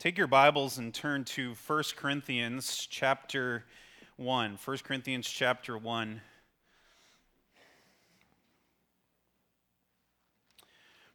Take 0.00 0.16
your 0.16 0.28
Bibles 0.28 0.78
and 0.78 0.94
turn 0.94 1.24
to 1.24 1.52
1 1.66 1.82
Corinthians 1.94 2.86
chapter 2.88 3.66
1. 4.16 4.58
1 4.64 4.78
Corinthians 4.78 5.28
chapter 5.28 5.76
1. 5.76 6.22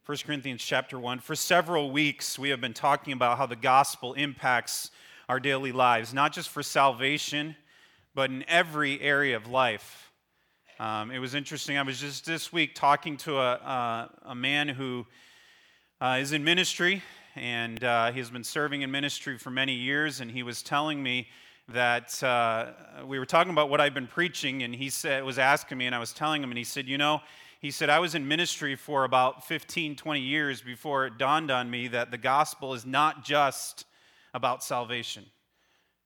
1 0.05 0.17
Corinthians 0.23 0.63
chapter 0.63 0.99
1. 0.99 1.17
For 1.17 1.35
several 1.35 1.89
weeks, 1.89 2.37
we 2.37 2.49
have 2.49 2.61
been 2.61 2.75
talking 2.75 3.11
about 3.11 3.39
how 3.39 3.47
the 3.47 3.55
gospel 3.55 4.13
impacts 4.13 4.91
our 5.27 5.39
daily 5.39 5.71
lives, 5.71 6.13
not 6.13 6.31
just 6.31 6.49
for 6.49 6.61
salvation, 6.61 7.55
but 8.13 8.29
in 8.29 8.45
every 8.47 9.01
area 9.01 9.35
of 9.35 9.47
life. 9.47 10.11
Um, 10.79 11.09
it 11.09 11.17
was 11.17 11.33
interesting. 11.33 11.75
I 11.79 11.81
was 11.81 11.99
just 11.99 12.27
this 12.27 12.53
week 12.53 12.75
talking 12.75 13.17
to 13.17 13.39
a, 13.39 13.53
a, 13.53 14.09
a 14.25 14.35
man 14.35 14.67
who 14.67 15.07
uh, 15.99 16.19
is 16.21 16.33
in 16.33 16.43
ministry 16.43 17.01
and 17.35 17.83
uh, 17.83 18.11
he 18.11 18.19
has 18.19 18.29
been 18.29 18.43
serving 18.43 18.81
in 18.81 18.91
ministry 18.91 19.37
for 19.37 19.51
many 19.51 19.73
years. 19.73 20.21
And 20.21 20.31
he 20.31 20.43
was 20.43 20.63
telling 20.63 21.03
me 21.03 21.27
that 21.69 22.23
uh, 22.23 22.71
we 23.05 23.19
were 23.19 23.25
talking 23.25 23.51
about 23.51 23.69
what 23.69 23.81
I've 23.81 23.93
been 23.93 24.07
preaching, 24.07 24.63
and 24.63 24.73
he 24.73 24.89
said 24.89 25.23
was 25.23 25.39
asking 25.39 25.77
me, 25.77 25.85
and 25.85 25.95
I 25.95 25.99
was 25.99 26.13
telling 26.13 26.43
him, 26.43 26.51
and 26.51 26.57
he 26.57 26.63
said, 26.63 26.87
you 26.87 26.97
know, 26.97 27.21
he 27.59 27.71
said 27.71 27.89
I 27.89 27.99
was 27.99 28.13
in 28.13 28.27
ministry 28.27 28.75
for 28.75 29.03
about 29.03 29.45
15, 29.45 29.95
20 29.95 30.19
years 30.19 30.61
before 30.61 31.07
it 31.07 31.17
dawned 31.17 31.49
on 31.49 31.69
me 31.69 31.87
that 31.87 32.11
the 32.11 32.17
gospel 32.17 32.73
is 32.73 32.85
not 32.85 33.25
just 33.25 33.85
about 34.33 34.63
salvation. 34.63 35.25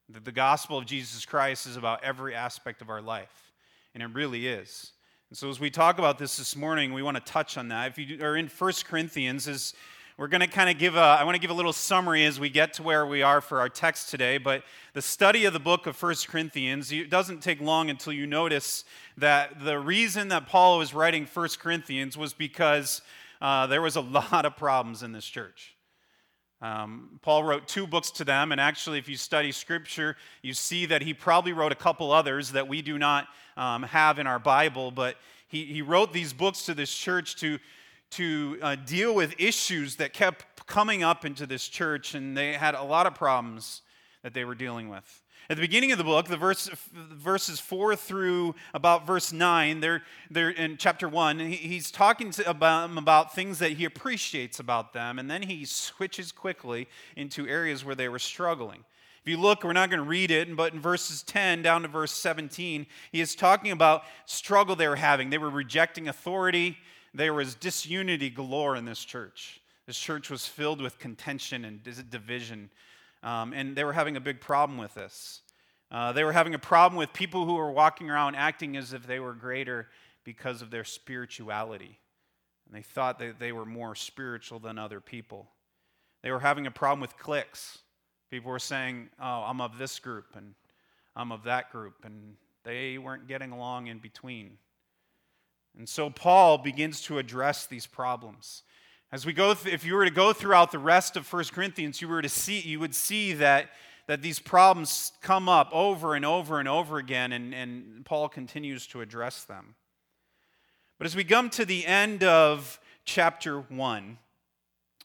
That 0.09 0.23
the 0.23 0.31
gospel 0.31 0.77
of 0.77 0.85
Jesus 0.85 1.25
Christ 1.25 1.67
is 1.67 1.75
about 1.75 2.03
every 2.03 2.33
aspect 2.33 2.81
of 2.81 2.89
our 2.89 3.01
life, 3.01 3.51
and 3.93 4.01
it 4.01 4.09
really 4.13 4.47
is. 4.47 4.93
And 5.29 5.37
so, 5.37 5.49
as 5.49 5.59
we 5.59 5.69
talk 5.69 5.99
about 5.99 6.17
this 6.17 6.37
this 6.37 6.55
morning, 6.55 6.93
we 6.93 7.03
want 7.03 7.17
to 7.17 7.31
touch 7.31 7.57
on 7.57 7.67
that. 7.67 7.91
If 7.91 7.97
you 7.99 8.25
are 8.25 8.35
in 8.35 8.47
1 8.47 8.73
Corinthians, 8.85 9.47
as 9.47 9.75
we're 10.19 10.27
going 10.27 10.41
to 10.41 10.47
kind 10.47 10.69
of 10.69 10.77
give 10.77 10.97
a, 10.97 10.99
I 10.99 11.23
want 11.23 11.35
to 11.35 11.39
give 11.39 11.49
a 11.49 11.53
little 11.53 11.71
summary 11.71 12.25
as 12.25 12.41
we 12.41 12.49
get 12.49 12.73
to 12.73 12.83
where 12.83 13.05
we 13.05 13.21
are 13.21 13.39
for 13.39 13.61
our 13.61 13.69
text 13.69 14.09
today. 14.09 14.37
But 14.37 14.63
the 14.91 15.01
study 15.01 15.45
of 15.45 15.53
the 15.53 15.61
book 15.61 15.87
of 15.87 15.95
First 15.95 16.27
Corinthians, 16.27 16.91
it 16.91 17.09
doesn't 17.09 17.41
take 17.41 17.61
long 17.61 17.89
until 17.89 18.11
you 18.11 18.27
notice 18.27 18.83
that 19.15 19.63
the 19.63 19.79
reason 19.79 20.27
that 20.27 20.45
Paul 20.45 20.77
was 20.77 20.93
writing 20.93 21.25
First 21.25 21.61
Corinthians 21.61 22.17
was 22.17 22.33
because 22.33 23.01
uh, 23.39 23.67
there 23.67 23.81
was 23.81 23.95
a 23.95 24.01
lot 24.33 24.45
of 24.45 24.57
problems 24.57 25.03
in 25.03 25.13
this 25.13 25.23
church. 25.23 25.73
Um, 26.61 27.21
Paul 27.21 27.45
wrote 27.45 27.69
two 27.69 27.87
books 27.87 28.11
to 28.11 28.25
them, 28.25 28.51
and 28.51 28.59
actually, 28.59 28.99
if 28.99 29.07
you 29.07 29.15
study 29.15 29.53
scripture, 29.53 30.17
you 30.41 30.53
see 30.53 30.85
that 30.87 31.01
he 31.01 31.13
probably 31.13 31.53
wrote 31.53 31.71
a 31.71 31.75
couple 31.75 32.11
others 32.11 32.51
that 32.51 32.67
we 32.67 32.81
do 32.81 32.97
not 32.97 33.29
um, 33.55 33.83
have 33.83 34.19
in 34.19 34.27
our 34.27 34.39
Bible, 34.39 34.91
but 34.91 35.15
he, 35.47 35.63
he 35.63 35.81
wrote 35.81 36.11
these 36.11 36.33
books 36.33 36.65
to 36.65 36.73
this 36.73 36.93
church 36.93 37.37
to, 37.37 37.57
to 38.11 38.57
uh, 38.61 38.75
deal 38.75 39.13
with 39.13 39.35
issues 39.39 39.97
that 39.97 40.13
kept 40.13 40.65
coming 40.65 41.03
up 41.03 41.25
into 41.25 41.45
this 41.45 41.67
church, 41.67 42.15
and 42.15 42.37
they 42.37 42.53
had 42.53 42.75
a 42.75 42.83
lot 42.83 43.05
of 43.05 43.15
problems 43.15 43.81
that 44.23 44.33
they 44.33 44.45
were 44.45 44.55
dealing 44.55 44.89
with. 44.89 45.23
At 45.49 45.57
the 45.57 45.61
beginning 45.61 45.91
of 45.91 45.97
the 45.97 46.03
book, 46.03 46.27
the 46.27 46.37
verse, 46.37 46.69
verses 46.93 47.59
4 47.59 47.95
through 47.95 48.53
about 48.75 49.07
verse 49.07 49.33
9, 49.33 49.79
they're, 49.79 50.03
they're 50.29 50.51
in 50.51 50.77
chapter 50.77 51.09
1, 51.09 51.39
he's 51.39 51.89
talking 51.89 52.29
to, 52.31 52.47
about, 52.47 52.95
about 52.95 53.33
things 53.33 53.57
that 53.57 53.71
he 53.71 53.85
appreciates 53.85 54.59
about 54.59 54.93
them, 54.93 55.17
and 55.17 55.29
then 55.29 55.41
he 55.41 55.65
switches 55.65 56.31
quickly 56.31 56.87
into 57.15 57.47
areas 57.47 57.83
where 57.83 57.95
they 57.95 58.09
were 58.09 58.19
struggling. 58.19 58.83
If 59.23 59.27
you 59.27 59.37
look, 59.37 59.63
we're 59.63 59.73
not 59.73 59.89
going 59.89 60.03
to 60.03 60.07
read 60.07 60.29
it, 60.29 60.55
but 60.55 60.73
in 60.73 60.79
verses 60.79 61.23
10 61.23 61.63
down 61.63 61.81
to 61.81 61.87
verse 61.87 62.11
17, 62.11 62.85
he 63.11 63.19
is 63.19 63.33
talking 63.33 63.71
about 63.71 64.03
struggle 64.25 64.75
they 64.75 64.87
were 64.87 64.95
having. 64.95 65.31
They 65.31 65.39
were 65.39 65.49
rejecting 65.49 66.07
authority, 66.07 66.77
there 67.13 67.33
was 67.33 67.55
disunity 67.55 68.29
galore 68.29 68.75
in 68.75 68.85
this 68.85 69.03
church. 69.03 69.61
This 69.87 69.97
church 69.97 70.29
was 70.29 70.45
filled 70.45 70.81
with 70.81 70.99
contention 70.99 71.65
and 71.65 71.81
division, 72.09 72.69
um, 73.23 73.53
and 73.53 73.75
they 73.75 73.83
were 73.83 73.93
having 73.93 74.17
a 74.17 74.21
big 74.21 74.39
problem 74.39 74.77
with 74.77 74.93
this. 74.93 75.41
Uh, 75.91 76.11
they 76.11 76.23
were 76.23 76.33
having 76.33 76.53
a 76.53 76.59
problem 76.59 76.97
with 76.97 77.11
people 77.13 77.45
who 77.45 77.55
were 77.55 77.71
walking 77.71 78.09
around 78.09 78.35
acting 78.35 78.77
as 78.77 78.93
if 78.93 79.07
they 79.07 79.19
were 79.19 79.33
greater 79.33 79.87
because 80.23 80.61
of 80.61 80.69
their 80.69 80.83
spirituality. 80.83 81.97
And 82.67 82.77
they 82.77 82.83
thought 82.83 83.17
that 83.19 83.39
they 83.39 83.51
were 83.51 83.65
more 83.65 83.95
spiritual 83.95 84.59
than 84.59 84.77
other 84.77 85.01
people. 85.01 85.47
They 86.21 86.31
were 86.31 86.39
having 86.39 86.67
a 86.67 86.71
problem 86.71 87.01
with 87.01 87.17
cliques. 87.17 87.79
People 88.29 88.51
were 88.51 88.59
saying, 88.59 89.09
Oh, 89.19 89.43
I'm 89.47 89.61
of 89.61 89.79
this 89.79 89.97
group 89.97 90.35
and 90.35 90.53
I'm 91.15 91.31
of 91.31 91.43
that 91.45 91.71
group. 91.71 91.95
And 92.03 92.35
they 92.63 92.99
weren't 92.99 93.27
getting 93.27 93.51
along 93.51 93.87
in 93.87 93.97
between. 93.97 94.57
And 95.77 95.87
so 95.87 96.09
Paul 96.09 96.57
begins 96.57 97.01
to 97.03 97.19
address 97.19 97.65
these 97.65 97.85
problems. 97.85 98.63
As 99.11 99.25
we 99.25 99.33
go, 99.33 99.53
th- 99.53 99.73
if 99.73 99.83
you 99.85 99.95
were 99.95 100.05
to 100.05 100.11
go 100.11 100.33
throughout 100.33 100.71
the 100.71 100.79
rest 100.79 101.17
of 101.17 101.31
1 101.31 101.45
Corinthians, 101.45 102.01
you 102.01 102.07
were 102.07 102.21
to 102.21 102.29
see, 102.29 102.59
you 102.59 102.79
would 102.79 102.93
see 102.93 103.33
that, 103.33 103.69
that 104.07 104.21
these 104.21 104.39
problems 104.39 105.13
come 105.21 105.49
up 105.49 105.69
over 105.71 106.15
and 106.15 106.25
over 106.25 106.59
and 106.59 106.67
over 106.67 106.97
again, 106.97 107.31
and, 107.31 107.53
and 107.53 108.05
Paul 108.05 108.29
continues 108.29 108.85
to 108.87 109.01
address 109.01 109.43
them. 109.45 109.75
But 110.97 111.05
as 111.05 111.15
we 111.15 111.23
come 111.23 111.49
to 111.51 111.65
the 111.65 111.85
end 111.85 112.23
of 112.23 112.79
chapter 113.05 113.61
1, 113.61 114.17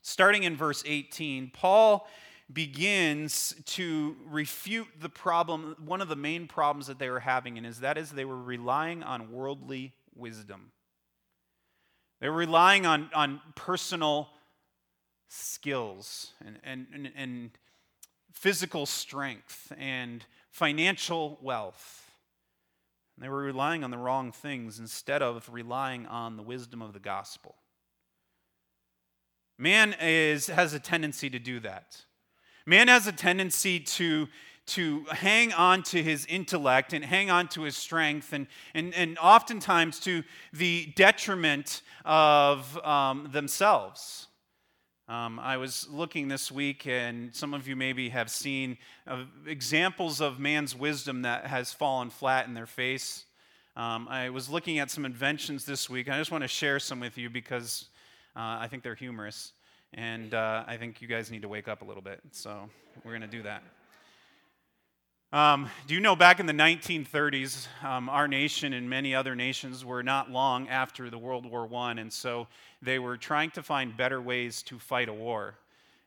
starting 0.02 0.42
in 0.42 0.56
verse 0.56 0.82
18, 0.84 1.50
Paul 1.54 2.06
begins 2.52 3.54
to 3.64 4.16
refute 4.26 4.88
the 5.00 5.08
problem, 5.08 5.76
one 5.84 6.02
of 6.02 6.08
the 6.08 6.16
main 6.16 6.46
problems 6.46 6.88
that 6.88 6.98
they 6.98 7.08
were 7.08 7.20
having, 7.20 7.56
and 7.56 7.66
is 7.66 7.80
that 7.80 7.96
is 7.96 8.10
they 8.10 8.24
were 8.24 8.40
relying 8.40 9.02
on 9.02 9.32
worldly 9.32 9.94
wisdom. 10.16 10.72
They 12.20 12.28
were 12.28 12.36
relying 12.36 12.86
on, 12.86 13.10
on 13.14 13.40
personal 13.54 14.28
skills 15.28 16.32
and, 16.44 16.58
and, 16.64 16.86
and, 16.94 17.12
and 17.16 17.50
physical 18.32 18.86
strength 18.86 19.72
and 19.78 20.24
financial 20.50 21.38
wealth. 21.42 22.10
And 23.16 23.24
they 23.24 23.28
were 23.28 23.42
relying 23.42 23.84
on 23.84 23.90
the 23.90 23.98
wrong 23.98 24.32
things 24.32 24.78
instead 24.78 25.22
of 25.22 25.48
relying 25.52 26.06
on 26.06 26.36
the 26.36 26.42
wisdom 26.42 26.82
of 26.82 26.92
the 26.92 27.00
gospel. 27.00 27.56
Man 29.58 29.94
is, 30.00 30.48
has 30.48 30.72
a 30.72 30.80
tendency 30.80 31.30
to 31.30 31.38
do 31.38 31.60
that. 31.60 32.02
Man 32.66 32.88
has 32.88 33.06
a 33.06 33.12
tendency 33.12 33.78
to 33.78 34.28
to 34.66 35.04
hang 35.10 35.52
on 35.52 35.82
to 35.82 36.02
his 36.02 36.24
intellect 36.26 36.92
and 36.92 37.04
hang 37.04 37.30
on 37.30 37.48
to 37.48 37.62
his 37.62 37.76
strength, 37.76 38.32
and, 38.32 38.46
and, 38.74 38.94
and 38.94 39.18
oftentimes 39.18 40.00
to 40.00 40.22
the 40.52 40.86
detriment 40.96 41.82
of 42.04 42.78
um, 42.84 43.28
themselves. 43.32 44.28
Um, 45.06 45.38
I 45.38 45.58
was 45.58 45.86
looking 45.90 46.28
this 46.28 46.50
week, 46.50 46.86
and 46.86 47.34
some 47.34 47.52
of 47.52 47.68
you 47.68 47.76
maybe 47.76 48.08
have 48.08 48.30
seen 48.30 48.78
uh, 49.06 49.24
examples 49.46 50.22
of 50.22 50.38
man's 50.38 50.74
wisdom 50.74 51.22
that 51.22 51.46
has 51.46 51.74
fallen 51.74 52.08
flat 52.08 52.46
in 52.46 52.54
their 52.54 52.66
face. 52.66 53.26
Um, 53.76 54.08
I 54.08 54.30
was 54.30 54.48
looking 54.48 54.78
at 54.78 54.90
some 54.90 55.04
inventions 55.04 55.66
this 55.66 55.90
week. 55.90 56.08
I 56.08 56.16
just 56.16 56.30
want 56.30 56.42
to 56.42 56.48
share 56.48 56.78
some 56.78 57.00
with 57.00 57.18
you 57.18 57.28
because 57.28 57.86
uh, 58.34 58.56
I 58.60 58.68
think 58.70 58.82
they're 58.82 58.94
humorous, 58.94 59.52
and 59.92 60.32
uh, 60.32 60.64
I 60.66 60.78
think 60.78 61.02
you 61.02 61.08
guys 61.08 61.30
need 61.30 61.42
to 61.42 61.48
wake 61.48 61.68
up 61.68 61.82
a 61.82 61.84
little 61.84 62.02
bit. 62.02 62.20
So 62.30 62.70
we're 63.04 63.12
going 63.12 63.20
to 63.20 63.26
do 63.26 63.42
that. 63.42 63.62
Um, 65.34 65.68
do 65.88 65.94
you 65.94 66.00
know 66.00 66.14
back 66.14 66.38
in 66.38 66.46
the 66.46 66.52
1930s, 66.52 67.66
um, 67.82 68.08
our 68.08 68.28
nation 68.28 68.72
and 68.72 68.88
many 68.88 69.16
other 69.16 69.34
nations 69.34 69.84
were 69.84 70.00
not 70.00 70.30
long 70.30 70.68
after 70.68 71.10
the 71.10 71.18
World 71.18 71.44
War 71.44 71.68
I, 71.74 71.90
and 71.90 72.12
so 72.12 72.46
they 72.80 73.00
were 73.00 73.16
trying 73.16 73.50
to 73.50 73.62
find 73.64 73.96
better 73.96 74.20
ways 74.20 74.62
to 74.62 74.78
fight 74.78 75.08
a 75.08 75.12
war. 75.12 75.56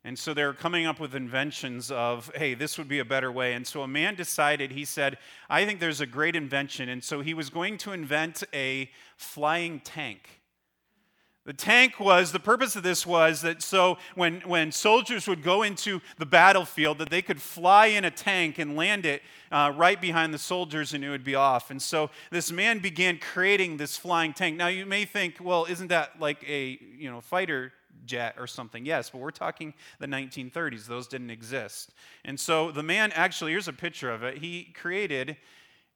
And 0.06 0.18
so 0.18 0.34
they 0.34 0.46
were 0.46 0.54
coming 0.54 0.86
up 0.86 1.02
with 1.02 1.14
inventions 1.14 1.92
of, 1.92 2.32
hey, 2.36 2.54
this 2.54 2.78
would 2.78 2.88
be 2.88 3.00
a 3.00 3.04
better 3.04 3.30
way. 3.30 3.52
And 3.52 3.68
so 3.68 3.82
a 3.82 3.88
man 3.88 4.16
decided, 4.16 4.72
he 4.72 4.86
said, 4.86 5.18
I 5.50 5.66
think 5.66 5.82
there's 5.82 6.00
a 6.00 6.06
great 6.06 6.38
invention. 6.38 6.88
And 6.88 7.04
so 7.04 7.20
he 7.20 7.34
was 7.34 7.50
going 7.50 7.78
to 7.80 7.92
invent 7.92 8.46
a 8.54 8.90
flying 9.18 9.82
tank. 9.82 10.37
The 11.48 11.54
tank 11.54 11.98
was, 11.98 12.34
the 12.34 12.42
purpose 12.42 12.76
of 12.76 12.84
this 12.84 13.08
was 13.08 13.42
that 13.44 13.62
so 13.64 13.98
when, 14.16 14.42
when 14.42 14.74
soldiers 14.74 15.30
would 15.30 15.44
go 15.44 15.64
into 15.64 16.02
the 16.18 16.26
battlefield, 16.26 16.98
that 16.98 17.10
they 17.10 17.22
could 17.22 17.42
fly 17.42 17.86
in 17.86 18.04
a 18.04 18.12
tank 18.12 18.60
and 18.60 18.76
land 18.76 19.06
it 19.06 19.22
uh, 19.50 19.72
right 19.74 20.00
behind 20.02 20.34
the 20.34 20.40
soldiers 20.40 20.94
and 20.94 21.06
it 21.06 21.10
would 21.10 21.24
be 21.24 21.36
off. 21.36 21.72
And 21.72 21.82
so 21.82 22.10
this 22.32 22.52
man 22.52 22.80
began 22.80 23.18
creating 23.18 23.78
this 23.78 23.96
flying 23.96 24.34
tank. 24.34 24.58
Now 24.58 24.68
you 24.68 24.86
may 24.86 25.06
think, 25.06 25.38
well, 25.42 25.64
isn't 25.70 25.88
that 25.88 26.20
like 26.20 26.44
a 26.46 26.78
you 26.98 27.10
know 27.10 27.22
fighter 27.22 27.72
jet 28.06 28.36
or 28.38 28.46
something? 28.46 28.86
Yes, 28.86 29.10
but 29.10 29.20
we're 29.20 29.32
talking 29.32 29.74
the 30.00 30.08
1930s. 30.08 30.86
Those 30.86 31.08
didn't 31.08 31.30
exist. 31.30 31.92
And 32.26 32.38
so 32.38 32.72
the 32.72 32.84
man 32.84 33.14
actually, 33.14 33.52
here's 33.52 33.70
a 33.70 33.74
picture 33.74 34.12
of 34.12 34.22
it. 34.22 34.40
He 34.40 34.74
created 34.78 35.38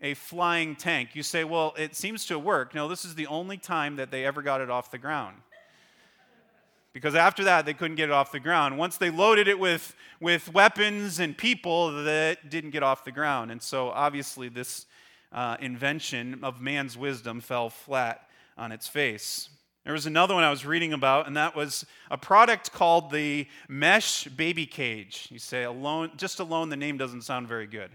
a 0.01 0.13
flying 0.15 0.75
tank. 0.75 1.09
You 1.13 1.23
say, 1.23 1.43
well, 1.43 1.73
it 1.77 1.95
seems 1.95 2.25
to 2.27 2.39
work. 2.39 2.73
No, 2.73 2.87
this 2.87 3.05
is 3.05 3.15
the 3.15 3.27
only 3.27 3.57
time 3.57 3.97
that 3.97 4.11
they 4.11 4.25
ever 4.25 4.41
got 4.41 4.61
it 4.61 4.69
off 4.69 4.91
the 4.91 4.97
ground. 4.97 5.37
Because 6.93 7.15
after 7.15 7.45
that, 7.45 7.65
they 7.65 7.73
couldn't 7.73 7.95
get 7.95 8.09
it 8.09 8.11
off 8.11 8.31
the 8.31 8.39
ground. 8.39 8.77
Once 8.77 8.97
they 8.97 9.09
loaded 9.09 9.47
it 9.47 9.57
with, 9.57 9.95
with 10.19 10.53
weapons 10.53 11.19
and 11.19 11.37
people, 11.37 12.03
that 12.03 12.49
didn't 12.49 12.71
get 12.71 12.83
off 12.83 13.05
the 13.05 13.11
ground. 13.13 13.49
And 13.49 13.61
so, 13.61 13.89
obviously, 13.89 14.49
this 14.49 14.87
uh, 15.31 15.55
invention 15.61 16.43
of 16.43 16.59
man's 16.59 16.97
wisdom 16.97 17.39
fell 17.39 17.69
flat 17.69 18.27
on 18.57 18.73
its 18.73 18.87
face. 18.87 19.49
There 19.85 19.93
was 19.93 20.05
another 20.05 20.33
one 20.33 20.43
I 20.43 20.49
was 20.49 20.65
reading 20.65 20.91
about, 20.91 21.27
and 21.27 21.37
that 21.37 21.55
was 21.55 21.85
a 22.11 22.17
product 22.17 22.71
called 22.71 23.09
the 23.09 23.47
Mesh 23.69 24.25
Baby 24.25 24.65
Cage. 24.65 25.27
You 25.31 25.39
say, 25.39 25.63
alone, 25.63 26.11
just 26.17 26.39
alone, 26.39 26.69
the 26.69 26.75
name 26.75 26.97
doesn't 26.97 27.21
sound 27.21 27.47
very 27.47 27.67
good. 27.67 27.89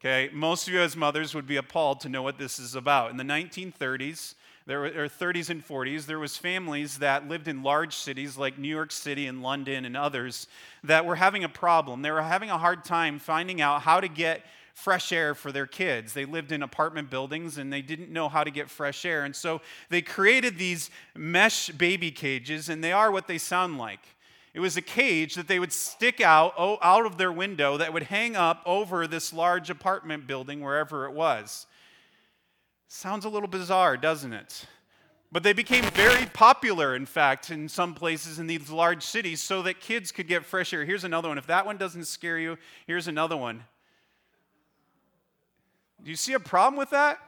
Okay, 0.00 0.30
most 0.32 0.68
of 0.68 0.74
you 0.74 0.80
as 0.80 0.94
mothers 0.96 1.34
would 1.34 1.46
be 1.48 1.56
appalled 1.56 1.98
to 2.00 2.08
know 2.08 2.22
what 2.22 2.38
this 2.38 2.60
is 2.60 2.76
about. 2.76 3.10
In 3.10 3.16
the 3.16 3.24
1930s, 3.24 4.34
there 4.64 4.78
were, 4.78 4.86
or 4.86 5.08
30s 5.08 5.50
and 5.50 5.66
40s, 5.66 6.06
there 6.06 6.20
was 6.20 6.36
families 6.36 6.98
that 6.98 7.26
lived 7.26 7.48
in 7.48 7.64
large 7.64 7.96
cities 7.96 8.38
like 8.38 8.58
New 8.58 8.68
York 8.68 8.92
City 8.92 9.26
and 9.26 9.42
London 9.42 9.84
and 9.84 9.96
others 9.96 10.46
that 10.84 11.04
were 11.04 11.16
having 11.16 11.42
a 11.42 11.48
problem. 11.48 12.02
They 12.02 12.12
were 12.12 12.22
having 12.22 12.48
a 12.48 12.58
hard 12.58 12.84
time 12.84 13.18
finding 13.18 13.60
out 13.60 13.82
how 13.82 13.98
to 13.98 14.06
get 14.06 14.44
fresh 14.72 15.10
air 15.10 15.34
for 15.34 15.50
their 15.50 15.66
kids. 15.66 16.12
They 16.12 16.24
lived 16.24 16.52
in 16.52 16.62
apartment 16.62 17.10
buildings 17.10 17.58
and 17.58 17.72
they 17.72 17.82
didn't 17.82 18.12
know 18.12 18.28
how 18.28 18.44
to 18.44 18.52
get 18.52 18.70
fresh 18.70 19.04
air. 19.04 19.24
And 19.24 19.34
so 19.34 19.60
they 19.88 20.00
created 20.00 20.58
these 20.58 20.90
mesh 21.16 21.70
baby 21.70 22.12
cages, 22.12 22.68
and 22.68 22.84
they 22.84 22.92
are 22.92 23.10
what 23.10 23.26
they 23.26 23.38
sound 23.38 23.78
like. 23.78 24.06
It 24.58 24.60
was 24.60 24.76
a 24.76 24.82
cage 24.82 25.36
that 25.36 25.46
they 25.46 25.60
would 25.60 25.72
stick 25.72 26.20
out 26.20 26.52
oh, 26.58 26.78
out 26.82 27.06
of 27.06 27.16
their 27.16 27.30
window 27.30 27.76
that 27.76 27.92
would 27.92 28.02
hang 28.02 28.34
up 28.34 28.60
over 28.66 29.06
this 29.06 29.32
large 29.32 29.70
apartment 29.70 30.26
building 30.26 30.62
wherever 30.62 31.06
it 31.06 31.12
was. 31.12 31.68
Sounds 32.88 33.24
a 33.24 33.28
little 33.28 33.48
bizarre, 33.48 33.96
doesn't 33.96 34.32
it? 34.32 34.66
But 35.30 35.44
they 35.44 35.52
became 35.52 35.84
very 35.92 36.26
popular, 36.26 36.96
in 36.96 37.06
fact, 37.06 37.52
in 37.52 37.68
some 37.68 37.94
places 37.94 38.40
in 38.40 38.48
these 38.48 38.68
large 38.68 39.04
cities 39.04 39.40
so 39.40 39.62
that 39.62 39.78
kids 39.78 40.10
could 40.10 40.26
get 40.26 40.44
fresh 40.44 40.74
air. 40.74 40.84
Here's 40.84 41.04
another 41.04 41.28
one. 41.28 41.38
If 41.38 41.46
that 41.46 41.64
one 41.64 41.76
doesn't 41.76 42.06
scare 42.06 42.40
you, 42.40 42.58
here's 42.84 43.06
another 43.06 43.36
one. 43.36 43.62
Do 46.02 46.10
you 46.10 46.16
see 46.16 46.32
a 46.32 46.40
problem 46.40 46.76
with 46.76 46.90
that? 46.90 47.20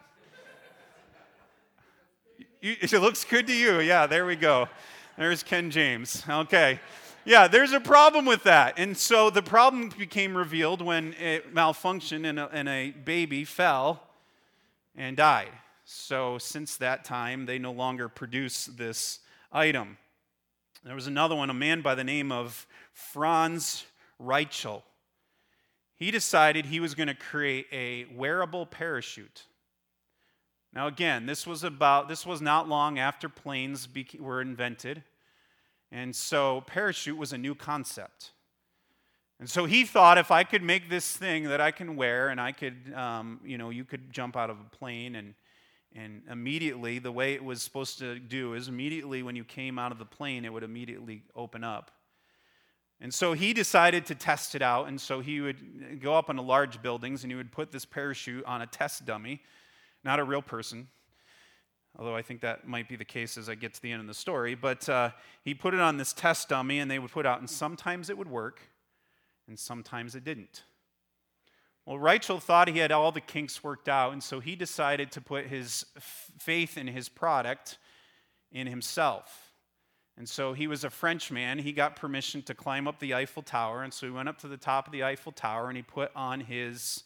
You, 2.61 2.75
it 2.81 2.93
looks 2.95 3.23
good 3.23 3.47
to 3.47 3.55
you. 3.55 3.79
Yeah, 3.79 4.09
there 4.09 4.27
we 4.27 4.35
go. 4.35 4.69
There's 5.17 5.45
Ken 5.45 5.71
James. 5.71 6.25
Okay. 6.29 6.81
Yeah, 7.25 7.49
there's 7.49 7.73
a 7.73 7.81
problem 7.81 8.25
with 8.25 8.45
that. 8.45 8.79
And 8.79 8.97
so 8.97 9.31
the 9.31 9.43
problem 9.43 9.91
became 9.97 10.37
revealed 10.37 10.83
when 10.83 11.15
it 11.15 11.55
malfunctioned 11.55 12.25
and 12.25 12.39
a, 12.39 12.49
and 12.51 12.69
a 12.69 12.91
baby 12.91 13.45
fell 13.45 14.03
and 14.97 15.17
died. 15.17 15.51
So 15.85 16.39
since 16.39 16.77
that 16.79 17.05
time, 17.05 17.47
they 17.47 17.59
no 17.59 17.73
longer 17.73 18.09
produce 18.09 18.67
this 18.67 19.21
item. 19.53 19.99
There 20.85 20.95
was 20.95 21.07
another 21.07 21.35
one, 21.35 21.51
a 21.51 21.55
man 21.55 21.83
by 21.83 21.95
the 21.95 22.05
name 22.05 22.33
of 22.33 22.67
Franz 22.93 23.85
Reichel 24.21 24.83
he 26.01 26.11
decided 26.11 26.65
he 26.65 26.81
was 26.81 26.95
going 26.95 27.09
to 27.09 27.15
create 27.15 27.67
a 27.71 28.07
wearable 28.17 28.65
parachute. 28.65 29.45
Now, 30.73 30.87
again, 30.87 31.27
this 31.27 31.47
was 31.47 31.63
about 31.63 32.09
this 32.09 32.25
was 32.25 32.41
not 32.41 32.69
long 32.69 32.99
after 32.99 33.29
planes 33.29 33.87
were 34.19 34.41
invented, 34.41 35.03
and 35.93 36.15
so 36.15 36.63
parachute 36.67 37.17
was 37.17 37.33
a 37.33 37.39
new 37.39 37.55
concept. 37.55 38.31
And 39.39 39.49
so 39.49 39.65
he 39.65 39.85
thought 39.85 40.19
if 40.19 40.31
I 40.31 40.45
could 40.45 40.63
make 40.63 40.91
this 40.91 41.17
thing 41.17 41.45
that 41.45 41.61
I 41.61 41.71
can 41.71 41.97
wear, 41.97 42.29
and 42.29 42.41
I 42.41 42.53
could, 42.53 42.93
um, 42.95 43.41
you 43.45 43.57
know, 43.57 43.71
you 43.71 43.85
could 43.85 44.13
jump 44.13 44.37
out 44.37 44.51
of 44.51 44.59
a 44.61 44.77
plane, 44.77 45.15
and 45.15 45.35
and 45.95 46.23
immediately 46.31 46.99
the 46.99 47.11
way 47.11 47.35
it 47.35 47.45
was 47.45 47.63
supposed 47.63 47.99
to 47.99 48.19
do 48.19 48.55
is 48.55 48.69
immediately 48.69 49.23
when 49.23 49.35
you 49.35 49.45
came 49.45 49.79
out 49.79 49.91
of 49.91 49.99
the 49.99 50.05
plane, 50.05 50.45
it 50.45 50.53
would 50.53 50.63
immediately 50.63 51.23
open 51.35 51.65
up. 51.65 51.91
And 53.01 53.13
so 53.13 53.33
he 53.33 53.53
decided 53.53 54.07
to 54.07 54.15
test 54.15 54.55
it 54.55 54.63
out. 54.63 54.87
And 54.87 55.01
so 55.01 55.21
he 55.21 55.41
would 55.41 56.01
go 56.01 56.15
up 56.15 56.31
into 56.31 56.43
large 56.43 56.83
buildings 56.83 57.25
and 57.25 57.33
he 57.33 57.37
would 57.37 57.51
put 57.51 57.73
this 57.73 57.85
parachute 57.85 58.45
on 58.45 58.63
a 58.63 58.67
test 58.67 59.05
dummy, 59.07 59.43
not 60.05 60.21
a 60.21 60.25
real 60.25 60.43
person, 60.43 60.89
although 61.99 62.15
I 62.15 62.23
think 62.23 62.41
that 62.41 62.67
might 62.67 62.89
be 62.89 62.97
the 62.97 63.05
case 63.05 63.37
as 63.37 63.49
I 63.49 63.55
get 63.55 63.75
to 63.75 63.83
the 63.83 63.93
end 63.93 64.01
of 64.01 64.07
the 64.07 64.15
story. 64.15 64.55
But 64.55 64.89
uh, 64.89 65.11
he 65.43 65.55
put 65.55 65.75
it 65.75 65.81
on 65.81 65.97
this 65.97 66.13
test 66.13 66.49
dummy 66.49 66.79
and 66.79 66.91
they 66.91 66.99
would 66.99 67.11
put 67.11 67.27
out, 67.27 67.41
and 67.41 67.49
sometimes 67.49 68.11
it 68.11 68.19
would 68.19 68.31
work 68.31 68.61
and 69.49 69.59
sometimes 69.59 70.15
it 70.15 70.25
didn't. 70.25 70.63
Well, 71.87 71.99
Reichel 71.99 72.41
thought 72.41 72.69
he 72.69 72.79
had 72.79 72.93
all 72.93 73.11
the 73.11 73.21
kinks 73.21 73.65
worked 73.65 73.89
out, 73.89 74.13
and 74.13 74.23
so 74.23 74.39
he 74.39 74.55
decided 74.55 75.11
to 75.13 75.21
put 75.21 75.47
his 75.47 75.87
faith 75.99 76.79
in 76.79 76.87
his 76.87 77.09
product 77.09 77.79
in 78.53 78.67
himself. 78.67 79.51
And 80.17 80.29
so 80.29 80.53
he 80.53 80.67
was 80.67 80.85
a 80.85 80.91
Frenchman. 80.91 81.59
He 81.59 81.73
got 81.73 81.97
permission 81.97 82.43
to 82.43 82.55
climb 82.55 82.87
up 82.87 82.99
the 82.99 83.15
Eiffel 83.15 83.43
Tower. 83.43 83.83
And 83.83 83.93
so 83.93 84.07
he 84.07 84.13
went 84.13 84.29
up 84.29 84.39
to 84.41 84.49
the 84.49 84.57
top 84.59 84.87
of 84.87 84.93
the 84.93 85.03
Eiffel 85.03 85.33
Tower 85.33 85.69
and 85.69 85.77
he 85.79 85.83
put 85.83 86.11
on 86.15 86.41
his, 86.41 87.05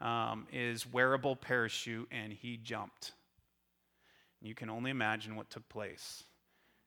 um, 0.00 0.46
his 0.50 0.90
wearable 0.90 1.36
parachute 1.36 2.08
and 2.10 2.32
he 2.32 2.56
jumped. 2.56 3.12
You 4.44 4.54
can 4.54 4.68
only 4.68 4.90
imagine 4.90 5.36
what 5.36 5.48
took 5.48 5.66
place. 5.70 6.22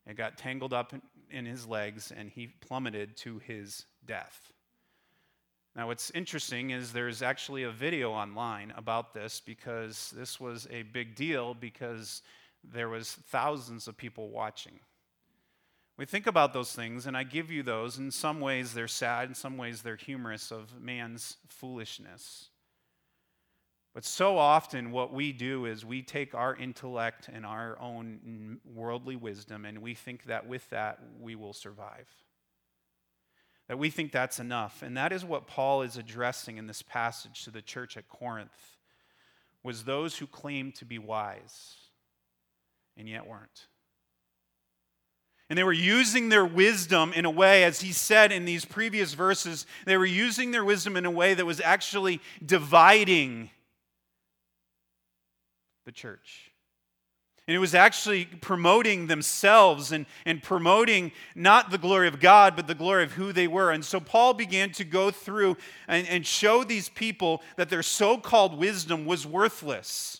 It 0.06 0.16
got 0.16 0.38
tangled 0.38 0.74
up 0.74 0.94
in, 1.32 1.46
his 1.46 1.68
legs 1.68 2.14
and 2.16 2.30
he 2.30 2.48
plummeted 2.48 3.18
to 3.18 3.40
his 3.40 3.86
death. 4.06 4.54
Now, 5.76 5.88
what's 5.88 6.12
interesting 6.12 6.70
is 6.70 6.94
there's 6.94 7.24
actually 7.24 7.64
a 7.64 7.72
video 7.72 8.12
online 8.12 8.72
about 8.78 9.14
this 9.14 9.42
because 9.44 10.14
this 10.16 10.40
was 10.40 10.68
a 10.72 10.84
big 10.84 11.16
deal 11.16 11.56
because 11.56 12.22
there 12.64 12.90
was 12.90 13.12
thousands 13.12 13.88
of 13.88 13.98
people 13.98 14.30
watching. 14.30 14.80
We 15.98 16.06
think 16.06 16.28
about 16.28 16.54
those 16.54 16.74
things, 16.74 17.08
and 17.08 17.18
I 17.18 17.24
give 17.24 17.52
you 17.52 17.64
those. 17.64 17.98
In 17.98 18.12
some 18.12 18.40
ways, 18.40 18.74
they're 18.74 18.88
sad, 18.88 19.30
in 19.30 19.36
some 19.36 19.58
ways, 19.58 19.82
they're 19.82 19.96
humorous 19.96 20.52
of 20.52 20.80
man's 20.80 21.38
foolishness. 21.48 22.50
But 23.98 24.06
so 24.06 24.38
often, 24.38 24.92
what 24.92 25.12
we 25.12 25.32
do 25.32 25.66
is 25.66 25.84
we 25.84 26.04
take 26.04 26.36
our 26.36 26.56
intellect 26.56 27.32
and 27.34 27.44
our 27.44 27.80
own 27.82 28.60
worldly 28.64 29.16
wisdom, 29.16 29.66
and 29.66 29.80
we 29.80 29.96
think 29.96 30.26
that 30.26 30.48
with 30.48 30.70
that, 30.70 31.00
we 31.20 31.34
will 31.34 31.52
survive. 31.52 32.08
That 33.68 33.80
we 33.80 33.90
think 33.90 34.12
that's 34.12 34.40
enough. 34.40 34.84
And 34.84 34.96
that 34.98 35.12
is 35.12 35.26
what 35.26 35.48
Paul 35.48 35.82
is 35.82 35.98
addressing 35.98 36.58
in 36.58 36.68
this 36.68 36.84
passage 36.84 37.44
to 37.46 37.50
the 37.50 37.64
church 37.64 37.98
at 37.98 38.08
Corinth 38.08 38.78
was 39.64 39.86
those 39.86 40.16
who 40.20 40.28
claimed 40.28 40.76
to 40.76 40.86
be 40.86 41.00
wise 41.00 41.78
and 42.98 43.10
yet 43.10 43.26
weren't. 43.26 43.66
And 45.50 45.58
they 45.58 45.64
were 45.64 45.74
using 45.74 46.30
their 46.30 46.46
wisdom 46.46 47.14
in 47.14 47.26
a 47.26 47.32
way, 47.32 47.64
as 47.64 47.82
he 47.82 47.94
said 47.94 48.32
in 48.32 48.46
these 48.46 48.64
previous 48.64 49.16
verses, 49.16 49.66
they 49.88 49.98
were 49.98 50.06
using 50.06 50.52
their 50.52 50.64
wisdom 50.64 50.98
in 50.98 51.06
a 51.08 51.10
way 51.10 51.34
that 51.34 51.48
was 51.48 51.60
actually 51.60 52.22
dividing 52.46 53.50
the 55.88 55.92
church. 55.94 56.52
And 57.48 57.56
it 57.56 57.60
was 57.60 57.74
actually 57.74 58.26
promoting 58.26 59.08
themselves 59.08 59.94
and, 59.94 60.06
and 60.26 60.44
promoting 60.44 61.14
not 61.34 61.72
the 61.72 61.78
glory 61.78 62.10
of 62.10 62.20
God, 62.20 62.58
but 62.58 62.68
the 62.68 62.76
glory 62.76 63.06
of 63.06 63.14
who 63.14 63.32
they 63.32 63.48
were. 63.48 63.72
And 63.72 63.86
so 63.86 64.02
Paul 64.02 64.34
began 64.34 64.72
to 64.74 64.84
go 64.84 65.12
through 65.12 65.56
and, 65.88 66.06
and 66.10 66.26
show 66.26 66.66
these 66.66 66.90
people 66.90 67.42
that 67.56 67.70
their 67.70 67.84
so 67.84 68.18
called 68.18 68.60
wisdom 68.60 69.06
was 69.06 69.26
worthless. 69.26 70.20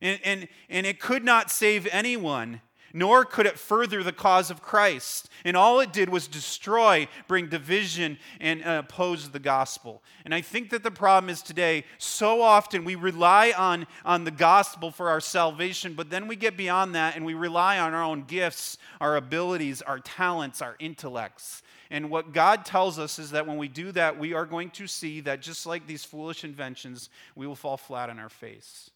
And, 0.00 0.18
and, 0.24 0.48
and 0.70 0.86
it 0.86 0.98
could 0.98 1.24
not 1.24 1.50
save 1.50 1.86
anyone 1.92 2.62
nor 2.92 3.24
could 3.24 3.46
it 3.46 3.58
further 3.58 4.02
the 4.02 4.12
cause 4.12 4.50
of 4.50 4.62
Christ. 4.62 5.28
And 5.44 5.56
all 5.56 5.80
it 5.80 5.92
did 5.92 6.08
was 6.08 6.28
destroy, 6.28 7.08
bring 7.26 7.48
division, 7.48 8.18
and 8.40 8.64
uh, 8.64 8.82
oppose 8.84 9.30
the 9.30 9.38
gospel. 9.38 10.02
And 10.24 10.34
I 10.34 10.40
think 10.40 10.70
that 10.70 10.82
the 10.82 10.90
problem 10.90 11.30
is 11.30 11.42
today, 11.42 11.84
so 11.98 12.42
often 12.42 12.84
we 12.84 12.94
rely 12.94 13.52
on, 13.56 13.86
on 14.04 14.24
the 14.24 14.30
gospel 14.30 14.90
for 14.90 15.08
our 15.08 15.20
salvation, 15.20 15.94
but 15.94 16.10
then 16.10 16.28
we 16.28 16.36
get 16.36 16.56
beyond 16.56 16.94
that 16.94 17.16
and 17.16 17.24
we 17.24 17.34
rely 17.34 17.78
on 17.78 17.94
our 17.94 18.02
own 18.02 18.24
gifts, 18.24 18.78
our 19.00 19.16
abilities, 19.16 19.82
our 19.82 19.98
talents, 19.98 20.62
our 20.62 20.76
intellects. 20.78 21.62
And 21.90 22.08
what 22.08 22.32
God 22.32 22.64
tells 22.64 22.98
us 22.98 23.18
is 23.18 23.32
that 23.32 23.46
when 23.46 23.58
we 23.58 23.68
do 23.68 23.92
that, 23.92 24.18
we 24.18 24.32
are 24.32 24.46
going 24.46 24.70
to 24.70 24.86
see 24.86 25.20
that 25.20 25.42
just 25.42 25.66
like 25.66 25.86
these 25.86 26.04
foolish 26.04 26.42
inventions, 26.42 27.10
we 27.36 27.46
will 27.46 27.54
fall 27.54 27.76
flat 27.76 28.08
on 28.08 28.18
our 28.18 28.30
face 28.30 28.90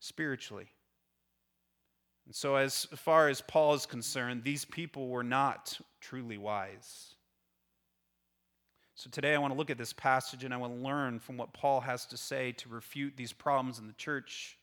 spiritually. 0.00 0.66
And 2.30 2.36
so, 2.36 2.54
as 2.54 2.84
far 2.94 3.28
as 3.28 3.40
Paul 3.40 3.74
is 3.74 3.86
concerned, 3.86 4.44
these 4.44 4.64
people 4.64 5.08
were 5.08 5.24
not 5.24 5.76
truly 6.00 6.38
wise. 6.38 7.16
So, 8.94 9.10
today 9.10 9.34
I 9.34 9.38
want 9.38 9.52
to 9.52 9.58
look 9.58 9.68
at 9.68 9.78
this 9.78 9.92
passage 9.92 10.44
and 10.44 10.54
I 10.54 10.56
want 10.56 10.72
to 10.72 10.80
learn 10.80 11.18
from 11.18 11.36
what 11.36 11.52
Paul 11.52 11.80
has 11.80 12.06
to 12.06 12.16
say 12.16 12.52
to 12.52 12.68
refute 12.68 13.14
these 13.16 13.32
problems 13.32 13.80
in 13.80 13.88
the 13.88 13.94
church 13.94 14.56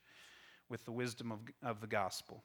with 0.69 0.85
the 0.85 0.93
wisdom 0.93 1.29
of, 1.29 1.39
of 1.61 1.81
the 1.81 1.87
gospel. 1.87 2.41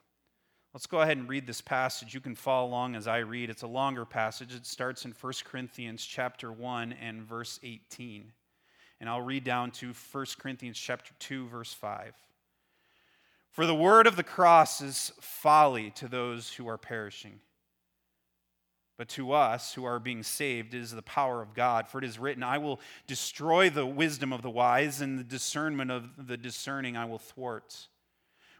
Let's 0.74 0.86
go 0.86 1.02
ahead 1.02 1.18
and 1.18 1.28
read 1.28 1.46
this 1.46 1.60
passage. 1.60 2.14
You 2.14 2.20
can 2.20 2.34
follow 2.34 2.66
along 2.66 2.96
as 2.96 3.06
I 3.06 3.18
read. 3.18 3.48
It's 3.48 3.62
a 3.62 3.68
longer 3.68 4.04
passage. 4.04 4.52
It 4.52 4.66
starts 4.66 5.04
in 5.04 5.12
1 5.12 5.32
Corinthians 5.44 6.04
chapter 6.04 6.50
1 6.50 6.94
and 6.94 7.22
verse 7.22 7.60
18. 7.62 8.32
And 8.98 9.08
I'll 9.08 9.22
read 9.22 9.44
down 9.44 9.70
to 9.70 9.92
1 9.92 10.26
Corinthians 10.40 10.80
chapter 10.80 11.12
2 11.20 11.46
verse 11.46 11.72
5. 11.72 12.12
For 13.52 13.66
the 13.66 13.74
word 13.74 14.06
of 14.06 14.16
the 14.16 14.22
cross 14.22 14.80
is 14.80 15.12
folly 15.20 15.90
to 15.92 16.08
those 16.08 16.54
who 16.54 16.66
are 16.68 16.78
perishing. 16.78 17.40
But 18.96 19.08
to 19.10 19.32
us 19.32 19.74
who 19.74 19.84
are 19.84 19.98
being 19.98 20.22
saved 20.22 20.74
is 20.74 20.90
the 20.90 21.02
power 21.02 21.42
of 21.42 21.54
God. 21.54 21.86
For 21.86 21.98
it 21.98 22.04
is 22.04 22.18
written, 22.18 22.42
I 22.42 22.58
will 22.58 22.80
destroy 23.06 23.68
the 23.68 23.86
wisdom 23.86 24.32
of 24.32 24.42
the 24.42 24.50
wise, 24.50 25.00
and 25.00 25.18
the 25.18 25.24
discernment 25.24 25.90
of 25.90 26.26
the 26.26 26.36
discerning 26.36 26.96
I 26.96 27.04
will 27.04 27.18
thwart. 27.18 27.88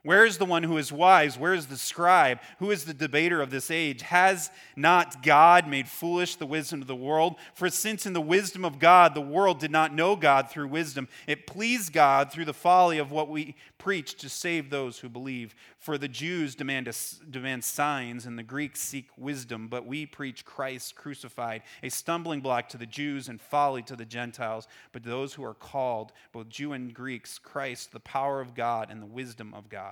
Where 0.05 0.27
is 0.27 0.39
the 0.39 0.45
one 0.45 0.65
who 0.65 0.79
is 0.79 0.91
wise? 0.91 1.39
Where 1.39 1.55
is 1.55 1.67
the 1.67 1.77
scribe? 1.77 2.41
Who 2.59 2.73
is 2.73 2.85
the 2.85 2.95
debater 2.95 3.41
of 3.41 3.51
this 3.51 3.71
age? 3.71 4.03
Has 4.03 4.51
not 4.75 5.23
God 5.23 5.69
made 5.69 5.89
foolish 5.89 6.35
the 6.35 6.47
wisdom 6.47 6.83
of 6.83 6.89
the 6.89 6.97
world? 6.97 7.37
For 7.55 7.71
since 7.71 8.05
in 8.05 8.13
the 8.13 8.21
wisdom 8.21 8.65
of 8.65 8.81
God 8.81 9.15
the 9.15 9.21
world 9.21 9.61
did 9.61 9.71
not 9.71 9.95
know 9.95 10.17
God 10.17 10.51
through 10.51 10.67
wisdom, 10.67 11.07
it 11.29 11.47
pleased 11.47 11.93
God 11.93 12.33
through 12.33 12.47
the 12.47 12.53
folly 12.53 12.99
of 12.99 13.13
what 13.13 13.29
we 13.29 13.55
preach 13.79 14.17
to 14.17 14.29
save 14.29 14.71
those 14.71 14.99
who 14.99 15.09
believe. 15.09 15.55
For 15.79 15.99
the 15.99 16.09
Jews 16.09 16.55
demand, 16.55 16.89
a, 16.89 16.95
demand 17.31 17.65
signs 17.65 18.27
and 18.27 18.39
the 18.39 18.45
Greeks 18.45 18.81
seek 18.81 19.09
wisdom, 19.17 19.69
but 19.69 19.87
we 19.87 20.07
preach 20.07 20.45
Christ 20.45 20.97
crucified, 20.97 21.63
a 21.83 21.89
stumbling 21.91 22.41
block 22.41 22.69
to 22.71 22.77
the 22.77 22.87
Jews 22.87 23.29
and 23.29 23.41
folly 23.41 23.83
to 23.83 23.97
the 23.97 24.05
Gentiles. 24.05 24.67
But 24.93 25.03
those 25.03 25.35
who 25.35 25.45
are 25.45 25.55
called, 25.55 26.13
both 26.33 26.49
Jew 26.49 26.73
and 26.73 26.95
Greeks, 26.95 27.39
Christ, 27.39 27.93
the 27.93 28.01
power 28.01 28.41
of 28.41 28.55
God 28.55 28.89
and 28.91 29.03
the 29.03 29.07
wisdom 29.07 29.53
of 29.55 29.69
God. 29.69 29.92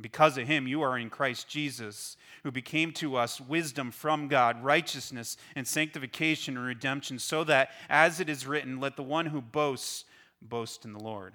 Because 0.00 0.36
of 0.36 0.46
him, 0.46 0.68
you 0.68 0.82
are 0.82 0.98
in 0.98 1.08
Christ 1.08 1.48
Jesus, 1.48 2.18
who 2.42 2.50
became 2.50 2.92
to 2.92 3.16
us 3.16 3.40
wisdom 3.40 3.90
from 3.90 4.28
God, 4.28 4.62
righteousness 4.62 5.38
and 5.54 5.66
sanctification 5.66 6.56
and 6.56 6.66
redemption, 6.66 7.18
so 7.18 7.44
that, 7.44 7.70
as 7.88 8.20
it 8.20 8.28
is 8.28 8.46
written, 8.46 8.78
let 8.78 8.96
the 8.96 9.02
one 9.02 9.26
who 9.26 9.40
boasts 9.40 10.04
boast 10.42 10.84
in 10.84 10.92
the 10.92 11.02
Lord. 11.02 11.32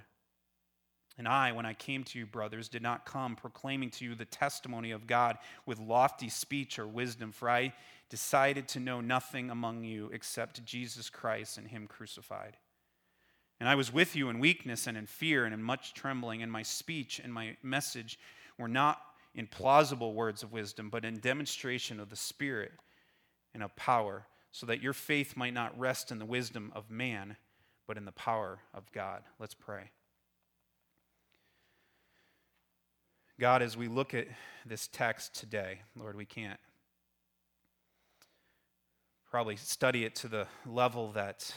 And 1.17 1.27
I, 1.27 1.51
when 1.51 1.65
I 1.65 1.73
came 1.73 2.03
to 2.05 2.19
you, 2.19 2.25
brothers, 2.25 2.69
did 2.69 2.81
not 2.81 3.05
come 3.05 3.35
proclaiming 3.35 3.89
to 3.91 4.05
you 4.05 4.15
the 4.15 4.25
testimony 4.25 4.91
of 4.91 5.07
God 5.07 5.37
with 5.65 5.79
lofty 5.79 6.29
speech 6.29 6.79
or 6.79 6.87
wisdom, 6.87 7.31
for 7.31 7.49
I 7.49 7.73
decided 8.09 8.67
to 8.69 8.79
know 8.79 9.01
nothing 9.01 9.49
among 9.49 9.83
you 9.83 10.09
except 10.13 10.65
Jesus 10.65 11.09
Christ 11.09 11.57
and 11.57 11.67
Him 11.67 11.87
crucified. 11.87 12.57
And 13.59 13.69
I 13.69 13.75
was 13.75 13.93
with 13.93 14.15
you 14.15 14.29
in 14.29 14.39
weakness 14.39 14.87
and 14.87 14.97
in 14.97 15.05
fear 15.05 15.45
and 15.45 15.53
in 15.53 15.61
much 15.61 15.93
trembling, 15.93 16.41
and 16.41 16.51
my 16.51 16.63
speech 16.63 17.21
and 17.23 17.31
my 17.31 17.55
message 17.61 18.17
were 18.57 18.67
not 18.67 19.01
in 19.33 19.47
plausible 19.47 20.13
words 20.13 20.43
of 20.43 20.51
wisdom, 20.51 20.89
but 20.89 21.05
in 21.05 21.19
demonstration 21.19 21.99
of 21.99 22.09
the 22.09 22.15
Spirit 22.15 22.71
and 23.53 23.63
of 23.63 23.75
power, 23.75 24.25
so 24.51 24.65
that 24.65 24.81
your 24.81 24.93
faith 24.93 25.37
might 25.37 25.53
not 25.53 25.77
rest 25.79 26.11
in 26.11 26.19
the 26.19 26.25
wisdom 26.25 26.71
of 26.75 26.89
man, 26.89 27.37
but 27.87 27.97
in 27.97 28.05
the 28.05 28.11
power 28.11 28.59
of 28.73 28.91
God. 28.91 29.23
Let's 29.39 29.53
pray. 29.53 29.91
God, 33.39 33.61
as 33.61 33.75
we 33.75 33.87
look 33.87 34.13
at 34.13 34.27
this 34.65 34.87
text 34.87 35.33
today, 35.33 35.79
Lord, 35.95 36.15
we 36.15 36.25
can't 36.25 36.59
probably 39.29 39.55
study 39.55 40.03
it 40.03 40.13
to 40.13 40.27
the 40.27 40.45
level 40.65 41.11
that 41.13 41.53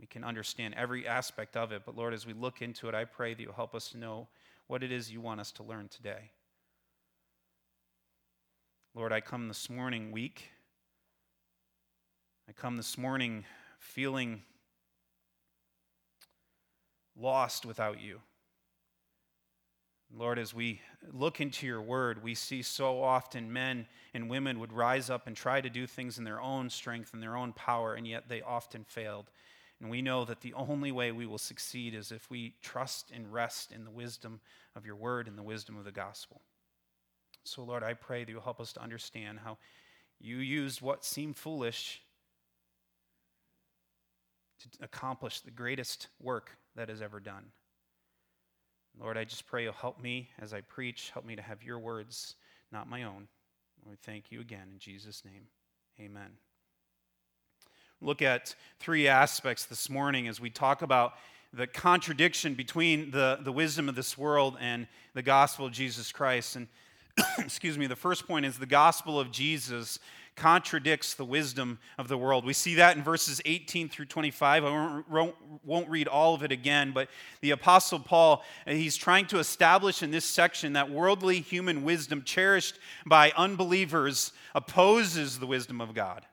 we 0.00 0.06
can 0.06 0.24
understand 0.24 0.74
every 0.76 1.06
aspect 1.06 1.56
of 1.56 1.72
it. 1.72 1.82
But 1.86 1.96
Lord, 1.96 2.12
as 2.12 2.26
we 2.26 2.32
look 2.32 2.60
into 2.60 2.88
it, 2.88 2.94
I 2.94 3.04
pray 3.04 3.34
that 3.34 3.42
you'll 3.42 3.52
help 3.52 3.74
us 3.74 3.88
to 3.90 3.98
know 3.98 4.28
what 4.68 4.82
it 4.82 4.92
is 4.92 5.10
you 5.10 5.20
want 5.20 5.40
us 5.40 5.50
to 5.52 5.62
learn 5.62 5.88
today. 5.88 6.30
Lord, 8.94 9.12
I 9.12 9.20
come 9.20 9.48
this 9.48 9.68
morning 9.68 10.12
weak. 10.12 10.50
I 12.48 12.52
come 12.52 12.76
this 12.76 12.96
morning 12.96 13.44
feeling 13.78 14.42
lost 17.16 17.64
without 17.64 18.00
you. 18.00 18.20
Lord, 20.14 20.38
as 20.38 20.54
we 20.54 20.80
look 21.12 21.40
into 21.40 21.66
your 21.66 21.82
word, 21.82 22.22
we 22.22 22.34
see 22.34 22.62
so 22.62 23.02
often 23.02 23.52
men 23.52 23.86
and 24.14 24.30
women 24.30 24.58
would 24.58 24.72
rise 24.72 25.10
up 25.10 25.26
and 25.26 25.36
try 25.36 25.60
to 25.60 25.68
do 25.68 25.86
things 25.86 26.18
in 26.18 26.24
their 26.24 26.40
own 26.40 26.70
strength 26.70 27.12
and 27.12 27.22
their 27.22 27.36
own 27.36 27.52
power, 27.52 27.94
and 27.94 28.06
yet 28.06 28.28
they 28.28 28.40
often 28.40 28.84
failed. 28.84 29.30
And 29.80 29.90
we 29.90 30.02
know 30.02 30.24
that 30.24 30.40
the 30.40 30.54
only 30.54 30.90
way 30.90 31.12
we 31.12 31.26
will 31.26 31.38
succeed 31.38 31.94
is 31.94 32.10
if 32.10 32.28
we 32.30 32.54
trust 32.62 33.12
and 33.14 33.32
rest 33.32 33.70
in 33.70 33.84
the 33.84 33.90
wisdom 33.90 34.40
of 34.74 34.84
your 34.84 34.96
word 34.96 35.28
and 35.28 35.38
the 35.38 35.42
wisdom 35.42 35.78
of 35.78 35.84
the 35.84 35.92
gospel. 35.92 36.40
So, 37.44 37.62
Lord, 37.62 37.84
I 37.84 37.94
pray 37.94 38.24
that 38.24 38.30
you'll 38.30 38.40
help 38.40 38.60
us 38.60 38.72
to 38.72 38.82
understand 38.82 39.38
how 39.44 39.58
you 40.20 40.38
used 40.38 40.82
what 40.82 41.04
seemed 41.04 41.36
foolish 41.36 42.02
to 44.60 44.68
accomplish 44.80 45.40
the 45.40 45.52
greatest 45.52 46.08
work 46.20 46.56
that 46.74 46.90
is 46.90 47.00
ever 47.00 47.20
done. 47.20 47.44
Lord, 48.98 49.16
I 49.16 49.22
just 49.22 49.46
pray 49.46 49.62
you'll 49.62 49.72
help 49.72 50.00
me 50.02 50.30
as 50.40 50.52
I 50.52 50.62
preach. 50.62 51.10
Help 51.10 51.24
me 51.24 51.36
to 51.36 51.42
have 51.42 51.62
your 51.62 51.78
words, 51.78 52.34
not 52.72 52.88
my 52.88 53.04
own. 53.04 53.28
We 53.88 53.94
thank 53.94 54.32
you 54.32 54.40
again 54.40 54.68
in 54.72 54.78
Jesus' 54.80 55.24
name. 55.24 55.46
Amen 56.00 56.47
look 58.00 58.22
at 58.22 58.54
three 58.78 59.08
aspects 59.08 59.64
this 59.64 59.90
morning 59.90 60.28
as 60.28 60.40
we 60.40 60.50
talk 60.50 60.82
about 60.82 61.14
the 61.52 61.66
contradiction 61.66 62.54
between 62.54 63.10
the, 63.10 63.38
the 63.42 63.52
wisdom 63.52 63.88
of 63.88 63.94
this 63.94 64.16
world 64.16 64.56
and 64.60 64.86
the 65.14 65.22
gospel 65.22 65.66
of 65.66 65.72
Jesus 65.72 66.12
Christ. 66.12 66.56
And 66.56 66.68
excuse 67.38 67.76
me, 67.76 67.86
the 67.86 67.96
first 67.96 68.26
point 68.26 68.46
is 68.46 68.58
the 68.58 68.66
gospel 68.66 69.18
of 69.18 69.32
Jesus 69.32 69.98
contradicts 70.36 71.14
the 71.14 71.24
wisdom 71.24 71.80
of 71.98 72.06
the 72.06 72.16
world. 72.16 72.44
We 72.44 72.52
see 72.52 72.76
that 72.76 72.96
in 72.96 73.02
verses 73.02 73.40
18 73.44 73.88
through 73.88 74.04
25. 74.04 74.64
I 74.64 74.70
won't, 75.10 75.34
won't 75.64 75.88
read 75.88 76.06
all 76.06 76.34
of 76.34 76.44
it 76.44 76.52
again, 76.52 76.92
but 76.92 77.08
the 77.40 77.50
Apostle 77.50 77.98
Paul, 77.98 78.44
he's 78.64 78.96
trying 78.96 79.26
to 79.26 79.40
establish 79.40 80.00
in 80.04 80.12
this 80.12 80.24
section 80.24 80.74
that 80.74 80.90
worldly 80.90 81.40
human 81.40 81.82
wisdom 81.82 82.22
cherished 82.24 82.78
by 83.04 83.32
unbelievers 83.36 84.32
opposes 84.54 85.40
the 85.40 85.46
wisdom 85.46 85.80
of 85.80 85.92
God. 85.92 86.24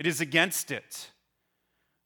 It 0.00 0.06
is 0.06 0.22
against 0.22 0.70
it. 0.70 1.10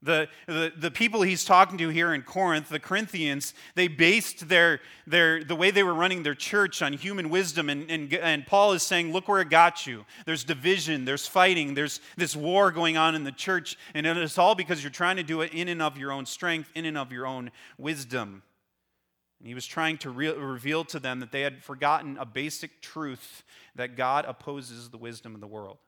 The, 0.02 0.28
the, 0.48 0.72
the 0.76 0.90
people 0.90 1.22
he's 1.22 1.44
talking 1.44 1.78
to 1.78 1.90
here 1.90 2.12
in 2.12 2.22
Corinth, 2.22 2.68
the 2.68 2.80
Corinthians, 2.80 3.54
they 3.76 3.86
based 3.86 4.48
their, 4.48 4.80
their, 5.06 5.44
the 5.44 5.54
way 5.54 5.70
they 5.70 5.84
were 5.84 5.94
running 5.94 6.24
their 6.24 6.34
church 6.34 6.82
on 6.82 6.92
human 6.94 7.30
wisdom. 7.30 7.70
And, 7.70 7.88
and, 7.88 8.12
and 8.12 8.46
Paul 8.48 8.72
is 8.72 8.82
saying, 8.82 9.12
Look 9.12 9.28
where 9.28 9.40
it 9.40 9.48
got 9.48 9.86
you. 9.86 10.04
There's 10.26 10.42
division, 10.42 11.04
there's 11.04 11.28
fighting, 11.28 11.74
there's 11.74 12.00
this 12.16 12.34
war 12.34 12.72
going 12.72 12.96
on 12.96 13.14
in 13.14 13.22
the 13.22 13.30
church. 13.30 13.78
And 13.94 14.04
it's 14.08 14.38
all 14.38 14.56
because 14.56 14.82
you're 14.82 14.90
trying 14.90 15.16
to 15.16 15.22
do 15.22 15.42
it 15.42 15.54
in 15.54 15.68
and 15.68 15.80
of 15.80 15.96
your 15.96 16.10
own 16.10 16.26
strength, 16.26 16.72
in 16.74 16.86
and 16.86 16.98
of 16.98 17.12
your 17.12 17.28
own 17.28 17.52
wisdom. 17.78 18.42
And 19.38 19.46
he 19.46 19.54
was 19.54 19.66
trying 19.66 19.98
to 19.98 20.10
re- 20.10 20.32
reveal 20.32 20.84
to 20.86 20.98
them 20.98 21.20
that 21.20 21.30
they 21.30 21.42
had 21.42 21.62
forgotten 21.62 22.18
a 22.18 22.26
basic 22.26 22.82
truth 22.82 23.44
that 23.76 23.96
God 23.96 24.24
opposes 24.26 24.90
the 24.90 24.98
wisdom 24.98 25.36
of 25.36 25.40
the 25.40 25.46
world. 25.46 25.78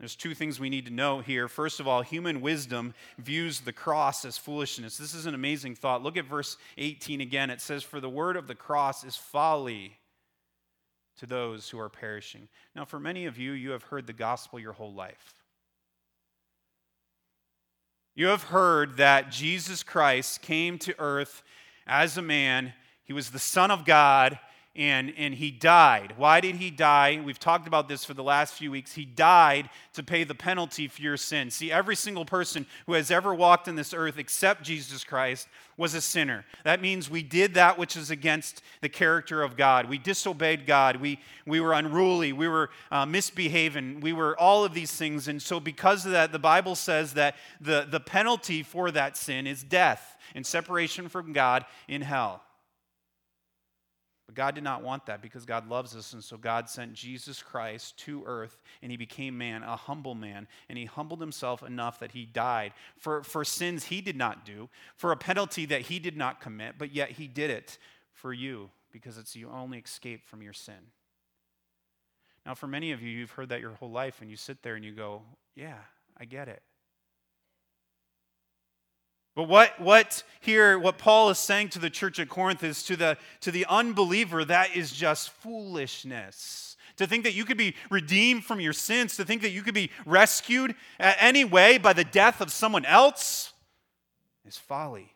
There's 0.00 0.16
two 0.16 0.34
things 0.34 0.58
we 0.58 0.70
need 0.70 0.86
to 0.86 0.92
know 0.92 1.20
here. 1.20 1.46
First 1.46 1.78
of 1.78 1.86
all, 1.86 2.00
human 2.00 2.40
wisdom 2.40 2.94
views 3.18 3.60
the 3.60 3.72
cross 3.72 4.24
as 4.24 4.38
foolishness. 4.38 4.96
This 4.96 5.12
is 5.12 5.26
an 5.26 5.34
amazing 5.34 5.74
thought. 5.74 6.02
Look 6.02 6.16
at 6.16 6.24
verse 6.24 6.56
18 6.78 7.20
again. 7.20 7.50
It 7.50 7.60
says, 7.60 7.82
For 7.82 8.00
the 8.00 8.08
word 8.08 8.38
of 8.38 8.46
the 8.46 8.54
cross 8.54 9.04
is 9.04 9.14
folly 9.14 9.98
to 11.18 11.26
those 11.26 11.68
who 11.68 11.78
are 11.78 11.90
perishing. 11.90 12.48
Now, 12.74 12.86
for 12.86 12.98
many 12.98 13.26
of 13.26 13.36
you, 13.36 13.52
you 13.52 13.72
have 13.72 13.82
heard 13.82 14.06
the 14.06 14.14
gospel 14.14 14.58
your 14.58 14.72
whole 14.72 14.94
life. 14.94 15.34
You 18.14 18.28
have 18.28 18.44
heard 18.44 18.96
that 18.96 19.30
Jesus 19.30 19.82
Christ 19.82 20.40
came 20.40 20.78
to 20.78 20.98
earth 20.98 21.42
as 21.86 22.16
a 22.16 22.22
man, 22.22 22.72
he 23.04 23.12
was 23.12 23.30
the 23.30 23.38
Son 23.38 23.70
of 23.70 23.84
God 23.84 24.38
and, 24.76 25.12
and 25.16 25.34
he 25.34 25.50
died. 25.50 26.14
Why 26.16 26.40
did 26.40 26.54
he 26.54 26.70
die? 26.70 27.20
We've 27.24 27.40
talked 27.40 27.66
about 27.66 27.88
this 27.88 28.04
for 28.04 28.14
the 28.14 28.22
last 28.22 28.54
few 28.54 28.70
weeks. 28.70 28.92
He 28.92 29.04
died 29.04 29.68
to 29.94 30.02
pay 30.04 30.22
the 30.22 30.34
penalty 30.34 30.86
for 30.86 31.02
your 31.02 31.16
sin. 31.16 31.50
See, 31.50 31.72
every 31.72 31.96
single 31.96 32.24
person 32.24 32.66
who 32.86 32.92
has 32.92 33.10
ever 33.10 33.34
walked 33.34 33.66
on 33.66 33.74
this 33.74 33.92
earth 33.92 34.16
except 34.16 34.62
Jesus 34.62 35.02
Christ 35.02 35.48
was 35.76 35.94
a 35.94 36.00
sinner. 36.00 36.44
That 36.62 36.80
means 36.80 37.10
we 37.10 37.22
did 37.22 37.54
that 37.54 37.78
which 37.78 37.96
is 37.96 38.12
against 38.12 38.62
the 38.80 38.88
character 38.88 39.42
of 39.42 39.56
God. 39.56 39.88
We 39.88 39.98
disobeyed 39.98 40.66
God. 40.66 40.96
We, 40.96 41.18
we 41.46 41.58
were 41.58 41.72
unruly. 41.72 42.32
We 42.32 42.46
were 42.46 42.70
uh, 42.92 43.06
misbehaving. 43.06 44.00
We 44.00 44.12
were 44.12 44.38
all 44.38 44.64
of 44.64 44.72
these 44.72 44.92
things. 44.92 45.26
And 45.26 45.42
so, 45.42 45.58
because 45.58 46.06
of 46.06 46.12
that, 46.12 46.30
the 46.30 46.38
Bible 46.38 46.76
says 46.76 47.14
that 47.14 47.34
the, 47.60 47.88
the 47.90 48.00
penalty 48.00 48.62
for 48.62 48.92
that 48.92 49.16
sin 49.16 49.48
is 49.48 49.64
death 49.64 50.16
and 50.34 50.46
separation 50.46 51.08
from 51.08 51.32
God 51.32 51.64
in 51.88 52.02
hell. 52.02 52.42
But 54.30 54.36
God 54.36 54.54
did 54.54 54.62
not 54.62 54.84
want 54.84 55.06
that 55.06 55.22
because 55.22 55.44
God 55.44 55.68
loves 55.68 55.96
us. 55.96 56.12
And 56.12 56.22
so 56.22 56.36
God 56.36 56.68
sent 56.70 56.92
Jesus 56.92 57.42
Christ 57.42 57.96
to 58.04 58.22
earth 58.24 58.62
and 58.80 58.92
he 58.92 58.96
became 58.96 59.36
man, 59.36 59.64
a 59.64 59.74
humble 59.74 60.14
man. 60.14 60.46
And 60.68 60.78
he 60.78 60.84
humbled 60.84 61.20
himself 61.20 61.64
enough 61.64 61.98
that 61.98 62.12
he 62.12 62.26
died 62.26 62.72
for, 62.96 63.24
for 63.24 63.44
sins 63.44 63.86
he 63.86 64.00
did 64.00 64.14
not 64.14 64.44
do, 64.44 64.68
for 64.94 65.10
a 65.10 65.16
penalty 65.16 65.66
that 65.66 65.80
he 65.80 65.98
did 65.98 66.16
not 66.16 66.40
commit, 66.40 66.76
but 66.78 66.94
yet 66.94 67.10
he 67.10 67.26
did 67.26 67.50
it 67.50 67.76
for 68.12 68.32
you 68.32 68.70
because 68.92 69.18
it's 69.18 69.32
the 69.32 69.46
only 69.46 69.78
escape 69.78 70.24
from 70.28 70.42
your 70.42 70.52
sin. 70.52 70.78
Now, 72.46 72.54
for 72.54 72.68
many 72.68 72.92
of 72.92 73.02
you, 73.02 73.08
you've 73.08 73.32
heard 73.32 73.48
that 73.48 73.60
your 73.60 73.72
whole 73.72 73.90
life, 73.90 74.20
and 74.20 74.30
you 74.30 74.36
sit 74.36 74.62
there 74.62 74.76
and 74.76 74.84
you 74.84 74.92
go, 74.92 75.22
Yeah, 75.56 75.78
I 76.16 76.24
get 76.24 76.46
it. 76.46 76.62
But 79.40 79.48
what, 79.48 79.80
what 79.80 80.22
here, 80.40 80.78
what 80.78 80.98
Paul 80.98 81.30
is 81.30 81.38
saying 81.38 81.70
to 81.70 81.78
the 81.78 81.88
church 81.88 82.18
at 82.18 82.28
Corinth 82.28 82.62
is 82.62 82.82
to 82.82 82.94
the, 82.94 83.16
to 83.40 83.50
the 83.50 83.64
unbeliever, 83.70 84.44
that 84.44 84.76
is 84.76 84.92
just 84.92 85.30
foolishness. 85.30 86.76
To 86.98 87.06
think 87.06 87.24
that 87.24 87.32
you 87.32 87.46
could 87.46 87.56
be 87.56 87.74
redeemed 87.88 88.44
from 88.44 88.60
your 88.60 88.74
sins, 88.74 89.16
to 89.16 89.24
think 89.24 89.40
that 89.40 89.48
you 89.48 89.62
could 89.62 89.72
be 89.72 89.90
rescued 90.04 90.74
any 90.98 91.46
way 91.46 91.78
by 91.78 91.94
the 91.94 92.04
death 92.04 92.42
of 92.42 92.52
someone 92.52 92.84
else 92.84 93.54
is 94.44 94.58
folly. 94.58 95.14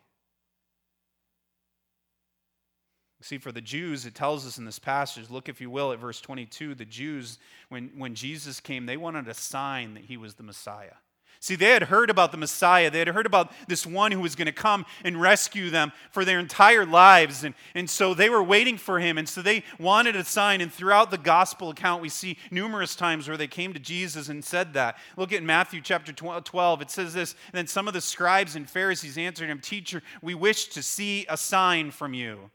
See, 3.21 3.37
for 3.37 3.51
the 3.51 3.61
Jews, 3.61 4.07
it 4.07 4.15
tells 4.15 4.47
us 4.47 4.57
in 4.57 4.65
this 4.65 4.79
passage, 4.79 5.29
look, 5.29 5.49
if 5.49 5.61
you 5.61 5.69
will, 5.69 5.91
at 5.91 5.99
verse 5.99 6.19
22, 6.19 6.73
the 6.73 6.83
Jews, 6.83 7.37
when, 7.69 7.91
when 7.95 8.15
Jesus 8.15 8.59
came, 8.59 8.87
they 8.87 8.97
wanted 8.97 9.27
a 9.27 9.35
sign 9.35 9.93
that 9.93 10.05
he 10.05 10.17
was 10.17 10.33
the 10.33 10.41
Messiah. 10.41 10.95
See, 11.45 11.53
they 11.53 11.69
had 11.73 11.83
heard 11.83 12.09
about 12.09 12.31
the 12.31 12.39
Messiah. 12.39 12.89
They 12.89 12.97
had 12.97 13.09
heard 13.09 13.27
about 13.27 13.51
this 13.67 13.85
one 13.85 14.11
who 14.11 14.21
was 14.21 14.33
going 14.33 14.47
to 14.47 14.51
come 14.51 14.83
and 15.03 15.21
rescue 15.21 15.69
them 15.69 15.91
for 16.09 16.25
their 16.25 16.39
entire 16.39 16.87
lives. 16.87 17.43
And, 17.43 17.53
and 17.75 17.87
so 17.87 18.15
they 18.15 18.31
were 18.31 18.41
waiting 18.41 18.79
for 18.79 18.99
him. 18.99 19.19
And 19.19 19.29
so 19.29 19.43
they 19.43 19.63
wanted 19.77 20.15
a 20.15 20.23
sign. 20.23 20.59
And 20.59 20.73
throughout 20.73 21.11
the 21.11 21.19
gospel 21.19 21.69
account, 21.69 22.01
we 22.01 22.09
see 22.09 22.39
numerous 22.49 22.95
times 22.95 23.27
where 23.27 23.37
they 23.37 23.45
came 23.45 23.73
to 23.73 23.79
Jesus 23.79 24.27
and 24.27 24.43
said 24.43 24.73
that. 24.73 24.97
Look 25.17 25.31
at 25.31 25.43
Matthew 25.43 25.81
chapter 25.81 26.11
uh, 26.27 26.41
12. 26.41 26.81
It 26.81 26.89
says 26.89 27.13
this 27.13 27.35
Then 27.53 27.67
some 27.67 27.87
of 27.87 27.93
the 27.93 28.01
scribes 28.01 28.55
and 28.55 28.67
Pharisees 28.67 29.15
answered 29.15 29.47
him, 29.47 29.59
Teacher, 29.59 30.01
we 30.23 30.33
wish 30.33 30.69
to 30.69 30.81
see 30.81 31.27
a 31.29 31.37
sign 31.37 31.91
from 31.91 32.15
you. 32.15 32.49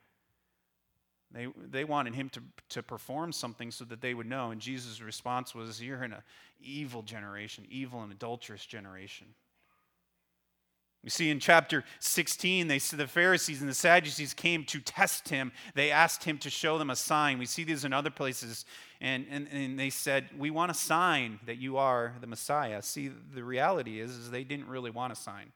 They, 1.32 1.46
they 1.56 1.84
wanted 1.84 2.14
him 2.14 2.28
to, 2.30 2.42
to 2.70 2.82
perform 2.82 3.32
something 3.32 3.70
so 3.70 3.84
that 3.84 4.00
they 4.00 4.14
would 4.14 4.26
know. 4.26 4.50
And 4.50 4.60
Jesus' 4.60 5.00
response 5.00 5.54
was, 5.54 5.80
You're 5.80 6.02
in 6.02 6.12
an 6.12 6.22
evil 6.60 7.02
generation, 7.02 7.66
evil 7.70 8.02
and 8.02 8.10
adulterous 8.10 8.66
generation. 8.66 9.28
You 11.02 11.08
see, 11.08 11.30
in 11.30 11.40
chapter 11.40 11.82
16, 12.00 12.68
they 12.68 12.78
see 12.78 12.96
the 12.96 13.06
Pharisees 13.06 13.60
and 13.60 13.70
the 13.70 13.74
Sadducees 13.74 14.34
came 14.34 14.64
to 14.64 14.80
test 14.80 15.30
him. 15.30 15.50
They 15.74 15.90
asked 15.90 16.24
him 16.24 16.36
to 16.38 16.50
show 16.50 16.76
them 16.76 16.90
a 16.90 16.96
sign. 16.96 17.38
We 17.38 17.46
see 17.46 17.64
these 17.64 17.86
in 17.86 17.94
other 17.94 18.10
places. 18.10 18.66
And, 19.00 19.24
and, 19.30 19.48
and 19.50 19.78
they 19.78 19.88
said, 19.88 20.28
We 20.36 20.50
want 20.50 20.70
a 20.70 20.74
sign 20.74 21.40
that 21.46 21.56
you 21.56 21.78
are 21.78 22.14
the 22.20 22.26
Messiah. 22.26 22.82
See, 22.82 23.08
the 23.08 23.42
reality 23.42 23.98
is, 23.98 24.10
is 24.10 24.30
they 24.30 24.44
didn't 24.44 24.68
really 24.68 24.90
want 24.90 25.12
a 25.12 25.16
sign. 25.16 25.52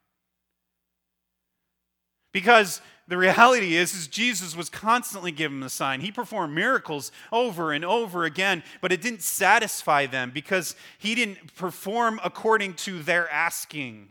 Because 2.35 2.83
the 3.07 3.17
reality 3.17 3.77
is, 3.77 3.95
is 3.95 4.09
Jesus 4.09 4.57
was 4.57 4.69
constantly 4.69 5.31
giving 5.31 5.61
them 5.61 5.67
a 5.67 5.71
sign. 5.71 6.01
He 6.01 6.11
performed 6.11 6.53
miracles 6.53 7.13
over 7.31 7.73
and 7.73 7.85
over 7.85 8.25
again, 8.25 8.65
but 8.81 8.93
it 8.93 9.01
didn't 9.01 9.23
satisfy 9.23 10.07
them 10.07 10.33
because 10.35 10.75
he 10.99 11.15
didn't 11.15 11.55
perform 11.55 12.21
according 12.25 12.75
to 12.75 13.03
their 13.05 13.31
asking. 13.31 14.09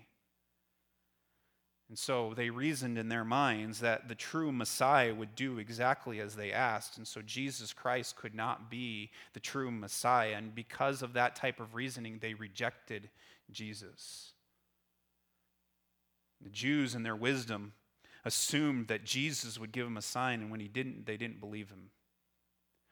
And 1.89 1.99
so 1.99 2.33
they 2.33 2.49
reasoned 2.49 2.97
in 2.97 3.09
their 3.09 3.25
minds 3.25 3.81
that 3.81 4.07
the 4.07 4.15
true 4.15 4.53
Messiah 4.53 5.13
would 5.13 5.35
do 5.35 5.59
exactly 5.59 6.21
as 6.21 6.35
they 6.35 6.53
asked. 6.53 6.97
And 6.97 7.05
so 7.05 7.21
Jesus 7.21 7.73
Christ 7.73 8.15
could 8.15 8.33
not 8.33 8.71
be 8.71 9.11
the 9.33 9.41
true 9.41 9.69
Messiah. 9.69 10.35
And 10.37 10.55
because 10.55 11.01
of 11.01 11.13
that 11.13 11.35
type 11.35 11.59
of 11.59 11.75
reasoning, 11.75 12.19
they 12.19 12.35
rejected 12.35 13.09
Jesus. 13.51 14.31
The 16.41 16.49
Jews, 16.49 16.95
in 16.95 17.03
their 17.03 17.15
wisdom, 17.15 17.73
assumed 18.25 18.87
that 18.87 19.03
Jesus 19.03 19.59
would 19.59 19.71
give 19.71 19.85
him 19.85 19.97
a 19.97 20.01
sign, 20.01 20.41
and 20.41 20.49
when 20.49 20.59
he 20.59 20.67
didn't, 20.67 21.05
they 21.05 21.17
didn't 21.17 21.39
believe 21.39 21.69
him. 21.69 21.89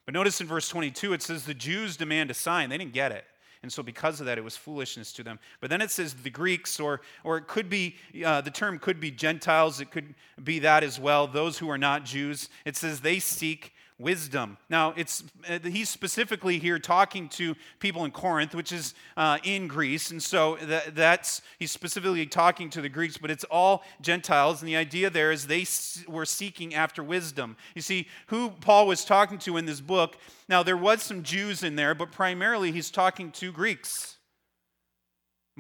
But 0.06 0.14
notice 0.14 0.42
in 0.42 0.48
verse 0.48 0.68
22, 0.68 1.14
it 1.14 1.22
says 1.22 1.46
the 1.46 1.54
Jews 1.54 1.96
demand 1.96 2.32
a 2.32 2.34
sign. 2.34 2.70
They 2.70 2.78
didn't 2.78 2.94
get 2.94 3.12
it. 3.12 3.26
And 3.64 3.72
so, 3.72 3.84
because 3.84 4.20
of 4.20 4.26
that, 4.26 4.40
it 4.40 4.44
was 4.44 4.58
foolishness 4.58 5.14
to 5.14 5.24
them. 5.24 5.38
But 5.60 5.70
then 5.70 5.82
it 5.82 5.92
says 5.92 6.16
the 6.16 6.32
Greeks, 6.32 6.80
or, 6.80 7.02
or 7.24 7.38
it 7.38 7.48
could 7.48 7.70
be, 7.70 7.96
uh, 8.26 8.42
the 8.42 8.50
term 8.50 8.80
could 8.80 9.00
be 9.00 9.12
Gentiles, 9.12 9.80
it 9.80 9.92
could 9.92 10.16
be 10.44 10.60
that 10.60 10.84
as 10.84 11.00
well, 11.00 11.28
those 11.28 11.60
who 11.60 11.70
are 11.70 11.78
not 11.78 12.04
Jews. 12.04 12.50
It 12.66 12.76
says 12.76 13.02
they 13.02 13.20
seek 13.20 13.74
wisdom. 14.02 14.58
Now, 14.70 14.94
it's 14.98 15.24
uh, 15.50 15.60
he's 15.64 15.90
specifically 15.90 16.60
here 16.60 16.80
talking 16.80 17.30
to 17.30 17.56
people 17.80 18.06
in 18.06 18.12
Corinth, 18.12 18.56
which 18.56 18.72
is 18.72 18.94
uh, 19.16 19.38
in 19.44 19.68
Greece, 19.68 20.12
and 20.12 20.22
so 20.22 20.58
that, 20.62 20.96
that's 20.96 21.42
he's 21.60 21.72
specifically 21.72 22.26
talking 22.26 22.70
to 22.72 22.82
the 22.82 22.90
Greeks, 22.90 23.18
but 23.18 23.32
it's 23.32 23.44
all 23.46 23.84
Gentiles, 24.02 24.62
and 24.62 24.70
the 24.70 24.76
idea 24.76 25.10
there 25.10 25.32
is 25.32 25.48
they 25.48 25.66
were 26.08 26.26
seeking 26.26 26.74
after 26.74 27.04
wisdom. 27.04 27.56
You 27.76 27.82
see, 27.82 28.08
who 28.28 28.50
Paul 28.50 28.88
was 28.88 29.06
talking 29.06 29.38
to 29.40 29.58
in 29.58 29.66
this 29.66 29.82
book. 29.82 30.18
Now, 30.50 30.64
there 30.64 30.78
was 30.78 31.02
some 31.02 31.24
Jews 31.24 31.64
in 31.64 31.76
there, 31.76 31.96
but 31.96 32.12
primarily 32.12 32.72
he's 32.72 32.92
talking 32.92 33.32
to 33.34 33.52
Greeks. 33.52 34.18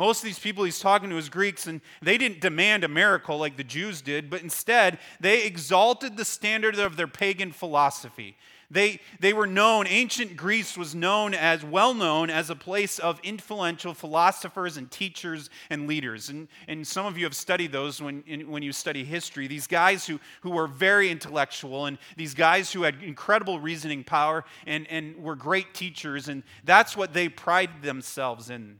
Most 0.01 0.21
of 0.21 0.25
these 0.25 0.39
people 0.39 0.63
he's 0.63 0.79
talking 0.79 1.11
to 1.11 1.17
is 1.17 1.29
Greeks, 1.29 1.67
and 1.67 1.79
they 2.01 2.17
didn't 2.17 2.41
demand 2.41 2.83
a 2.83 2.87
miracle 2.87 3.37
like 3.37 3.55
the 3.55 3.63
Jews 3.63 4.01
did, 4.01 4.31
but 4.31 4.41
instead 4.41 4.97
they 5.19 5.45
exalted 5.45 6.17
the 6.17 6.25
standard 6.25 6.79
of 6.79 6.97
their 6.97 7.05
pagan 7.05 7.51
philosophy. 7.51 8.35
They, 8.71 8.99
they 9.19 9.31
were 9.31 9.45
known, 9.45 9.85
ancient 9.85 10.35
Greece 10.35 10.75
was 10.75 10.95
known 10.95 11.35
as, 11.35 11.63
well 11.63 11.93
known 11.93 12.31
as 12.31 12.49
a 12.49 12.55
place 12.55 12.97
of 12.97 13.19
influential 13.21 13.93
philosophers 13.93 14.75
and 14.75 14.89
teachers 14.89 15.51
and 15.69 15.85
leaders. 15.85 16.29
And, 16.29 16.47
and 16.67 16.87
some 16.87 17.05
of 17.05 17.15
you 17.15 17.25
have 17.25 17.35
studied 17.35 17.71
those 17.71 18.01
when, 18.01 18.23
in, 18.25 18.49
when 18.49 18.63
you 18.63 18.71
study 18.71 19.03
history. 19.03 19.45
These 19.45 19.67
guys 19.67 20.07
who, 20.07 20.19
who 20.41 20.49
were 20.49 20.65
very 20.65 21.11
intellectual 21.11 21.85
and 21.85 21.99
these 22.17 22.33
guys 22.33 22.73
who 22.73 22.81
had 22.81 23.03
incredible 23.03 23.59
reasoning 23.59 24.03
power 24.03 24.45
and, 24.65 24.87
and 24.89 25.15
were 25.17 25.35
great 25.35 25.75
teachers. 25.75 26.27
And 26.27 26.41
that's 26.63 26.97
what 26.97 27.13
they 27.13 27.29
prided 27.29 27.83
themselves 27.83 28.49
in 28.49 28.79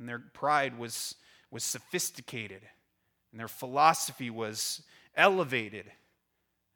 and 0.00 0.08
their 0.08 0.18
pride 0.18 0.76
was, 0.78 1.14
was 1.50 1.62
sophisticated, 1.62 2.62
and 3.30 3.38
their 3.38 3.48
philosophy 3.48 4.30
was 4.30 4.82
elevated, 5.14 5.84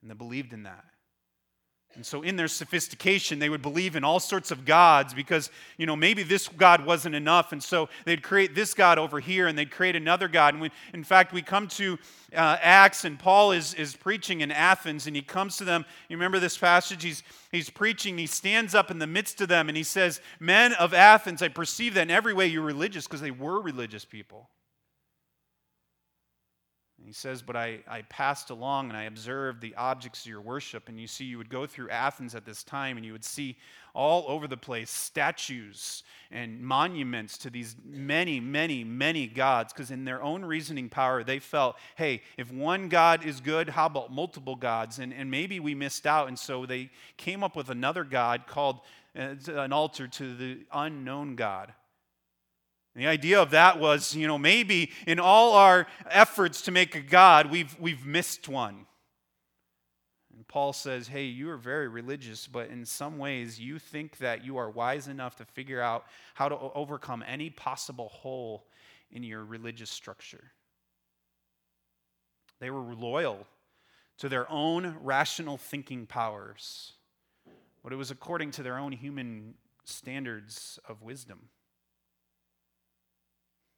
and 0.03 0.11
they 0.11 0.15
believed 0.15 0.53
in 0.53 0.63
that. 0.65 0.85
And 1.97 2.05
so, 2.05 2.23
in 2.23 2.37
their 2.37 2.49
sophistication, 2.49 3.39
they 3.39 3.49
would 3.49 3.63
believe 3.63 3.97
in 3.97 4.05
all 4.05 4.21
sorts 4.21 4.51
of 4.51 4.65
gods 4.65 5.15
because, 5.15 5.51
you 5.77 5.87
know, 5.87 5.97
maybe 5.97 6.23
this 6.23 6.49
God 6.49 6.85
wasn't 6.85 7.15
enough. 7.15 7.53
And 7.53 7.63
so 7.63 7.89
they'd 8.05 8.23
create 8.23 8.55
this 8.55 8.75
God 8.75 8.99
over 8.99 9.21
here 9.21 9.47
and 9.47 9.59
they'd 9.59 9.71
create 9.71 9.97
another 9.97 10.29
God. 10.29 10.55
And 10.55 10.63
we, 10.63 10.71
in 10.93 11.05
fact, 11.05 11.33
we 11.33 11.43
come 11.43 11.69
to 11.69 11.99
uh, 12.35 12.57
Acts 12.61 13.05
and 13.05 13.19
Paul 13.19 13.53
is, 13.53 13.75
is 13.75 13.95
preaching 13.95 14.41
in 14.41 14.51
Athens 14.51 15.07
and 15.07 15.15
he 15.15 15.23
comes 15.23 15.57
to 15.59 15.65
them. 15.65 15.85
You 16.09 16.17
remember 16.17 16.39
this 16.39 16.59
passage? 16.59 17.03
He's, 17.03 17.23
he's 17.53 17.71
preaching. 17.71 18.19
He 18.19 18.27
stands 18.27 18.75
up 18.75 18.91
in 18.91 18.99
the 18.99 19.07
midst 19.07 19.41
of 19.41 19.49
them 19.49 19.69
and 19.69 19.77
he 19.77 19.85
says, 19.85 20.21
Men 20.41 20.73
of 20.75 20.95
Athens, 20.95 21.43
I 21.43 21.49
perceive 21.49 21.95
that 21.95 22.03
in 22.03 22.11
every 22.11 22.35
way 22.35 22.47
you're 22.47 22.63
religious 22.63 23.07
because 23.07 23.21
they 23.21 23.31
were 23.31 23.61
religious 23.61 24.05
people. 24.05 24.49
And 27.05 27.11
he 27.11 27.15
says, 27.15 27.43
But 27.43 27.55
I, 27.55 27.81
I 27.87 28.01
passed 28.01 28.49
along 28.49 28.89
and 28.89 28.97
I 28.97 29.03
observed 29.03 29.61
the 29.61 29.75
objects 29.75 30.25
of 30.25 30.31
your 30.31 30.41
worship. 30.41 30.89
And 30.89 30.99
you 30.99 31.07
see, 31.07 31.27
you 31.27 31.37
would 31.37 31.51
go 31.51 31.67
through 31.67 31.91
Athens 31.91 32.35
at 32.35 32.47
this 32.47 32.65
time 32.65 32.97
and 32.97 33.05
you 33.05 33.13
would 33.13 33.27
see 33.27 33.59
all 33.93 34.25
over 34.27 34.49
the 34.49 34.57
place 34.57 34.91
statues 34.91 36.03
and 36.31 36.63
monuments 36.63 37.37
to 37.37 37.51
these 37.51 37.77
many, 37.85 38.41
many, 38.41 38.85
many 38.85 39.27
gods. 39.27 39.75
Because 39.75 39.91
in 39.91 40.07
their 40.07 40.23
own 40.23 40.47
reasoning 40.47 40.89
power, 40.89 41.23
they 41.23 41.41
felt, 41.41 41.77
hey, 41.97 42.23
if 42.39 42.51
one 42.51 42.89
God 42.89 43.23
is 43.23 43.39
good, 43.39 43.69
how 43.69 43.85
about 43.85 44.11
multiple 44.11 44.57
gods? 44.57 44.99
And, 44.99 45.13
and 45.13 45.31
maybe 45.31 45.61
we 45.61 45.75
missed 45.75 46.07
out. 46.07 46.29
And 46.29 46.39
so 46.39 46.65
they 46.65 46.89
came 47.19 47.45
up 47.45 47.55
with 47.55 47.69
another 47.69 48.05
God 48.05 48.47
called 48.47 48.81
uh, 49.15 49.35
an 49.49 49.75
altar 49.75 50.09
to 50.09 50.35
the 50.35 50.61
unknown 50.73 51.35
God. 51.35 51.75
The 52.95 53.07
idea 53.09 53.43
of 53.43 53.51
that 53.51 53.81
was, 53.81 54.15
you 54.15 54.29
know, 54.29 54.39
maybe 54.39 54.93
in 55.07 55.19
all 55.19 55.55
our 55.55 55.87
efforts 56.09 56.63
to 56.63 56.71
make 56.71 56.95
a 56.95 57.01
God, 57.01 57.51
we've, 57.51 57.77
we've 57.81 58.07
missed 58.07 58.49
one. 58.49 58.87
And 60.33 60.47
Paul 60.47 60.73
says, 60.73 61.09
hey, 61.09 61.25
you 61.25 61.51
are 61.51 61.57
very 61.57 61.89
religious, 61.89 62.47
but 62.47 62.69
in 62.69 62.85
some 62.85 63.19
ways 63.19 63.59
you 63.59 63.81
think 63.81 64.19
that 64.19 64.45
you 64.45 64.57
are 64.59 64.71
wise 64.71 65.09
enough 65.09 65.37
to 65.37 65.45
figure 65.45 65.81
out 65.81 66.05
how 66.35 66.49
to 66.49 66.57
overcome 66.57 67.25
any 67.27 67.51
possible 67.51 68.09
hole 68.11 68.67
in 69.11 69.25
your 69.25 69.45
religious 69.45 69.91
structure. 69.91 70.53
They 72.61 72.71
were 72.71 72.95
loyal 72.95 73.47
to 74.19 74.29
their 74.29 74.51
own 74.51 74.97
rational 75.03 75.57
thinking 75.57 76.07
powers, 76.07 76.93
but 77.83 77.93
it 77.93 77.97
was 77.97 78.13
according 78.13 78.53
to 78.53 78.63
their 78.63 78.79
own 78.79 78.93
human 78.93 79.55
standards 79.85 80.79
of 80.89 81.03
wisdom. 81.03 81.49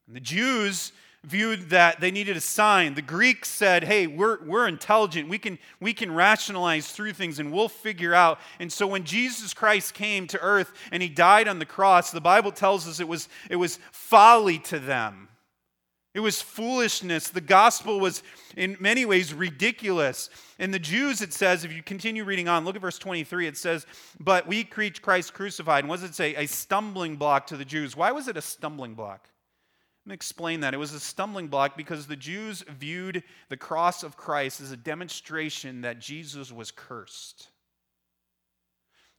The 0.09 0.21
Jews 0.21 0.93
viewed 1.27 1.71
that 1.71 2.01
they 2.01 2.13
needed 2.13 2.37
a 2.37 2.41
sign. 2.41 2.95
The 2.95 3.03
Greeks 3.03 3.49
said, 3.49 3.83
hey, 3.83 4.07
we're, 4.07 4.43
we're 4.45 4.69
intelligent. 4.69 5.29
We 5.29 5.39
can, 5.39 5.59
we 5.81 5.93
can 5.93 6.15
rationalize 6.15 6.89
through 6.93 7.15
things 7.15 7.41
and 7.41 7.53
we'll 7.53 7.69
figure 7.69 8.15
out. 8.15 8.39
And 8.61 8.73
so 8.73 8.87
when 8.87 9.03
Jesus 9.03 9.53
Christ 9.53 9.95
came 9.95 10.29
to 10.29 10.41
earth 10.41 10.73
and 10.93 11.03
he 11.03 11.09
died 11.09 11.49
on 11.49 11.59
the 11.59 11.67
cross, 11.67 12.13
the 12.13 12.21
Bible 12.21 12.53
tells 12.53 12.87
us 12.87 13.01
it 13.01 13.09
was, 13.09 13.29
it 13.51 13.57
was 13.57 13.81
folly 13.91 14.61
to 14.61 14.79
them. 14.79 15.29
It 16.15 16.21
was 16.21 16.41
foolishness. 16.41 17.29
The 17.29 17.43
gospel 17.43 18.01
was, 18.01 18.23
in 18.57 18.77
many 18.81 19.05
ways, 19.05 19.35
ridiculous. 19.35 20.31
And 20.59 20.73
the 20.73 20.79
Jews, 20.79 21.21
it 21.21 21.35
says, 21.35 21.63
if 21.63 21.75
you 21.75 21.83
continue 21.83 22.25
reading 22.25 22.49
on, 22.49 22.65
look 22.65 22.75
at 22.75 22.81
verse 22.81 22.99
23, 22.99 23.49
it 23.49 23.57
says, 23.59 23.85
But 24.19 24.47
we 24.47 24.65
preach 24.65 25.03
Christ 25.03 25.35
crucified. 25.35 25.81
And 25.81 25.91
what 25.91 26.01
does 26.01 26.09
it 26.09 26.15
say? 26.15 26.35
A 26.37 26.47
stumbling 26.47 27.17
block 27.17 27.49
to 27.49 27.57
the 27.59 27.67
Jews. 27.67 27.97
Why 27.97 28.13
was 28.13 28.29
it 28.29 28.39
a 28.39 28.41
stumbling 28.43 28.95
block? 28.95 29.29
Let 30.07 30.11
me 30.11 30.15
explain 30.15 30.61
that. 30.61 30.73
It 30.73 30.77
was 30.77 30.93
a 30.93 31.01
stumbling 31.01 31.49
block 31.49 31.77
because 31.77 32.07
the 32.07 32.15
Jews 32.15 32.63
viewed 32.79 33.25
the 33.49 33.57
cross 33.57 34.05
of 34.05 34.17
Christ 34.17 34.61
as 34.61 34.71
a 34.71 34.77
demonstration 34.77 35.81
that 35.81 35.99
Jesus 35.99 36.53
was 36.53 36.71
cursed. 36.71 37.49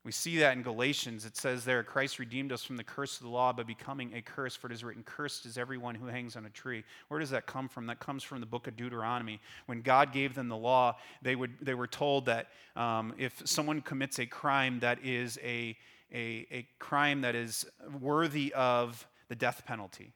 We 0.06 0.14
see 0.14 0.38
that 0.38 0.56
in 0.56 0.64
Galatians. 0.64 1.26
It 1.26 1.36
says 1.36 1.66
there, 1.66 1.84
Christ 1.84 2.20
redeemed 2.20 2.54
us 2.54 2.64
from 2.64 2.78
the 2.78 2.86
curse 2.86 3.18
of 3.18 3.24
the 3.24 3.30
law 3.30 3.52
by 3.52 3.64
becoming 3.64 4.14
a 4.16 4.22
curse, 4.22 4.56
for 4.56 4.68
it 4.68 4.74
is 4.74 4.82
written, 4.82 5.04
Cursed 5.04 5.46
is 5.46 5.58
everyone 5.58 5.94
who 5.94 6.06
hangs 6.06 6.38
on 6.38 6.46
a 6.46 6.50
tree. 6.50 6.86
Where 7.10 7.20
does 7.20 7.32
that 7.32 7.48
come 7.48 7.68
from? 7.68 7.88
That 7.88 8.00
comes 8.00 8.24
from 8.24 8.40
the 8.40 8.46
book 8.46 8.68
of 8.68 8.78
Deuteronomy. 8.78 9.42
When 9.66 9.82
God 9.82 10.14
gave 10.14 10.36
them 10.36 10.48
the 10.48 10.56
law, 10.56 10.96
they, 11.22 11.36
would, 11.36 11.52
they 11.62 11.74
were 11.74 11.88
told 11.88 12.28
that 12.28 12.48
um, 12.78 13.14
if 13.18 13.42
someone 13.44 13.82
commits 13.82 14.20
a 14.20 14.26
crime 14.26 14.80
that 14.80 15.04
is 15.04 15.38
a, 15.44 15.76
a, 16.14 16.48
a 16.50 16.66
crime 16.80 17.20
that 17.22 17.36
is 17.36 17.66
worthy 18.00 18.54
of 18.54 19.06
the 19.28 19.36
death 19.36 19.64
penalty, 19.66 20.14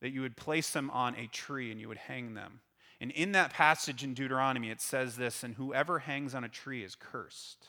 that 0.00 0.10
you 0.10 0.22
would 0.22 0.36
place 0.36 0.70
them 0.70 0.90
on 0.90 1.14
a 1.16 1.26
tree 1.26 1.70
and 1.70 1.80
you 1.80 1.88
would 1.88 1.98
hang 1.98 2.34
them. 2.34 2.60
And 3.00 3.10
in 3.12 3.32
that 3.32 3.52
passage 3.52 4.04
in 4.04 4.14
Deuteronomy, 4.14 4.70
it 4.70 4.80
says 4.80 5.16
this, 5.16 5.42
and 5.42 5.54
whoever 5.54 6.00
hangs 6.00 6.34
on 6.34 6.44
a 6.44 6.48
tree 6.48 6.84
is 6.84 6.94
cursed. 6.94 7.68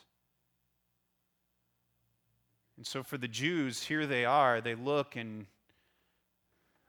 And 2.76 2.86
so 2.86 3.02
for 3.02 3.16
the 3.16 3.28
Jews, 3.28 3.84
here 3.84 4.06
they 4.06 4.24
are. 4.24 4.60
They 4.60 4.74
look, 4.74 5.16
and 5.16 5.46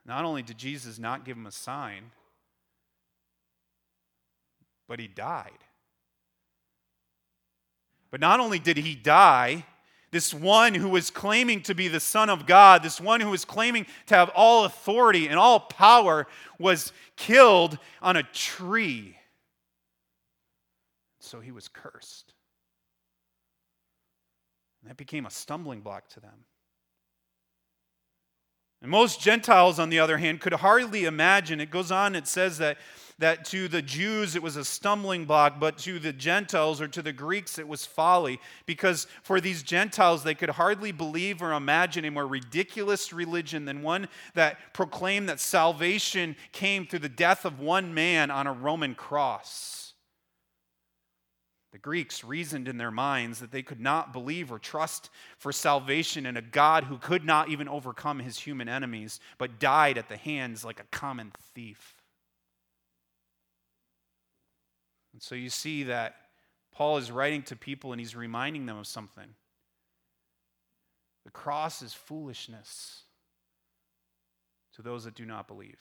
not 0.06 0.26
only 0.26 0.42
did 0.42 0.58
Jesus 0.58 1.00
not 1.00 1.24
give 1.24 1.38
them 1.38 1.46
a 1.46 1.52
sign, 1.52 2.12
but 4.88 5.00
he 5.00 5.08
died. 5.08 5.52
But 8.12 8.20
not 8.20 8.40
only 8.40 8.60
did 8.60 8.78
he 8.78 8.96
die, 8.96 9.66
this 10.14 10.34
one 10.34 10.76
who 10.76 10.88
was 10.88 11.10
claiming 11.10 11.62
to 11.64 11.74
be 11.74 11.88
the 11.88 12.00
Son 12.00 12.30
of 12.30 12.46
God, 12.46 12.84
this 12.84 13.02
one 13.02 13.20
who 13.20 13.32
was 13.32 13.44
claiming 13.44 13.88
to 14.06 14.16
have 14.16 14.30
all 14.36 14.64
authority 14.64 15.28
and 15.28 15.40
all 15.40 15.60
power, 15.60 16.28
was 16.60 16.94
killed 17.18 17.80
on 18.00 18.16
a 18.16 18.24
tree. 18.24 19.18
So 21.20 21.40
he 21.40 21.52
was 21.52 21.68
cursed. 21.68 22.34
And 24.82 24.90
that 24.92 24.98
became 24.98 25.26
a 25.26 25.32
stumbling 25.32 25.82
block 25.82 26.08
to 26.10 26.20
them. 26.20 26.46
And 28.84 28.92
most 28.92 29.20
Gentiles, 29.20 29.80
on 29.80 29.90
the 29.90 30.00
other 30.00 30.18
hand, 30.18 30.42
could 30.42 30.54
hardly 30.54 31.06
imagine. 31.06 31.60
It 31.60 31.72
goes 31.72 31.92
on, 31.92 32.16
it 32.16 32.28
says 32.28 32.60
that, 32.60 32.78
that 33.20 33.46
to 33.46 33.68
the 33.68 33.82
Jews 33.82 34.36
it 34.36 34.44
was 34.44 34.56
a 34.56 34.66
stumbling 34.66 35.26
block, 35.26 35.60
but 35.60 35.78
to 35.80 36.00
the 36.00 36.14
Gentiles 36.14 36.82
or 36.82 36.88
to 36.90 37.02
the 37.02 37.14
Greeks 37.14 37.60
it 37.60 37.68
was 37.68 37.86
folly. 37.86 38.40
Because 38.66 39.08
for 39.22 39.40
these 39.40 39.64
Gentiles, 39.64 40.24
they 40.24 40.36
could 40.36 40.52
hardly 40.52 40.92
believe 40.92 41.42
or 41.42 41.54
imagine 41.54 42.06
a 42.06 42.12
more 42.12 42.28
ridiculous 42.28 43.14
religion 43.14 43.66
than 43.66 43.82
one 43.82 44.08
that 44.34 44.74
proclaimed 44.74 45.30
that 45.30 45.40
salvation 45.40 46.36
came 46.52 46.86
through 46.86 47.00
the 47.00 47.10
death 47.10 47.46
of 47.46 47.60
one 47.60 47.94
man 47.94 48.32
on 48.32 48.48
a 48.48 48.54
Roman 48.54 48.96
cross. 48.96 49.84
The 51.74 51.80
Greeks 51.80 52.24
reasoned 52.24 52.68
in 52.68 52.78
their 52.78 52.92
minds 52.92 53.40
that 53.40 53.52
they 53.52 53.64
could 53.64 53.80
not 53.80 54.14
believe 54.14 54.52
or 54.52 54.60
trust 54.60 55.10
for 55.40 55.52
salvation 55.52 56.28
in 56.28 56.38
a 56.38 56.42
God 56.42 56.84
who 56.84 57.00
could 57.00 57.26
not 57.26 57.50
even 57.50 57.68
overcome 57.68 58.20
his 58.20 58.38
human 58.38 58.70
enemies, 58.70 59.20
but 59.40 59.60
died 59.60 59.98
at 59.98 60.08
the 60.08 60.16
hands 60.16 60.64
like 60.64 60.80
a 60.80 60.96
common 60.96 61.32
thief. 61.56 62.03
And 65.14 65.22
so 65.22 65.36
you 65.36 65.50
see 65.50 65.84
that 65.84 66.16
Paul 66.72 66.98
is 66.98 67.12
writing 67.12 67.44
to 67.44 67.56
people 67.56 67.92
and 67.94 68.02
he's 68.02 68.16
reminding 68.16 68.66
them 68.66 68.78
of 68.78 68.88
something. 68.88 69.28
The 71.24 71.32
cross 71.32 71.82
is 71.82 71.94
foolishness 71.94 73.04
to 74.76 74.82
those 74.82 75.06
that 75.06 75.16
do 75.16 75.26
not 75.26 75.48
believe. 75.48 75.80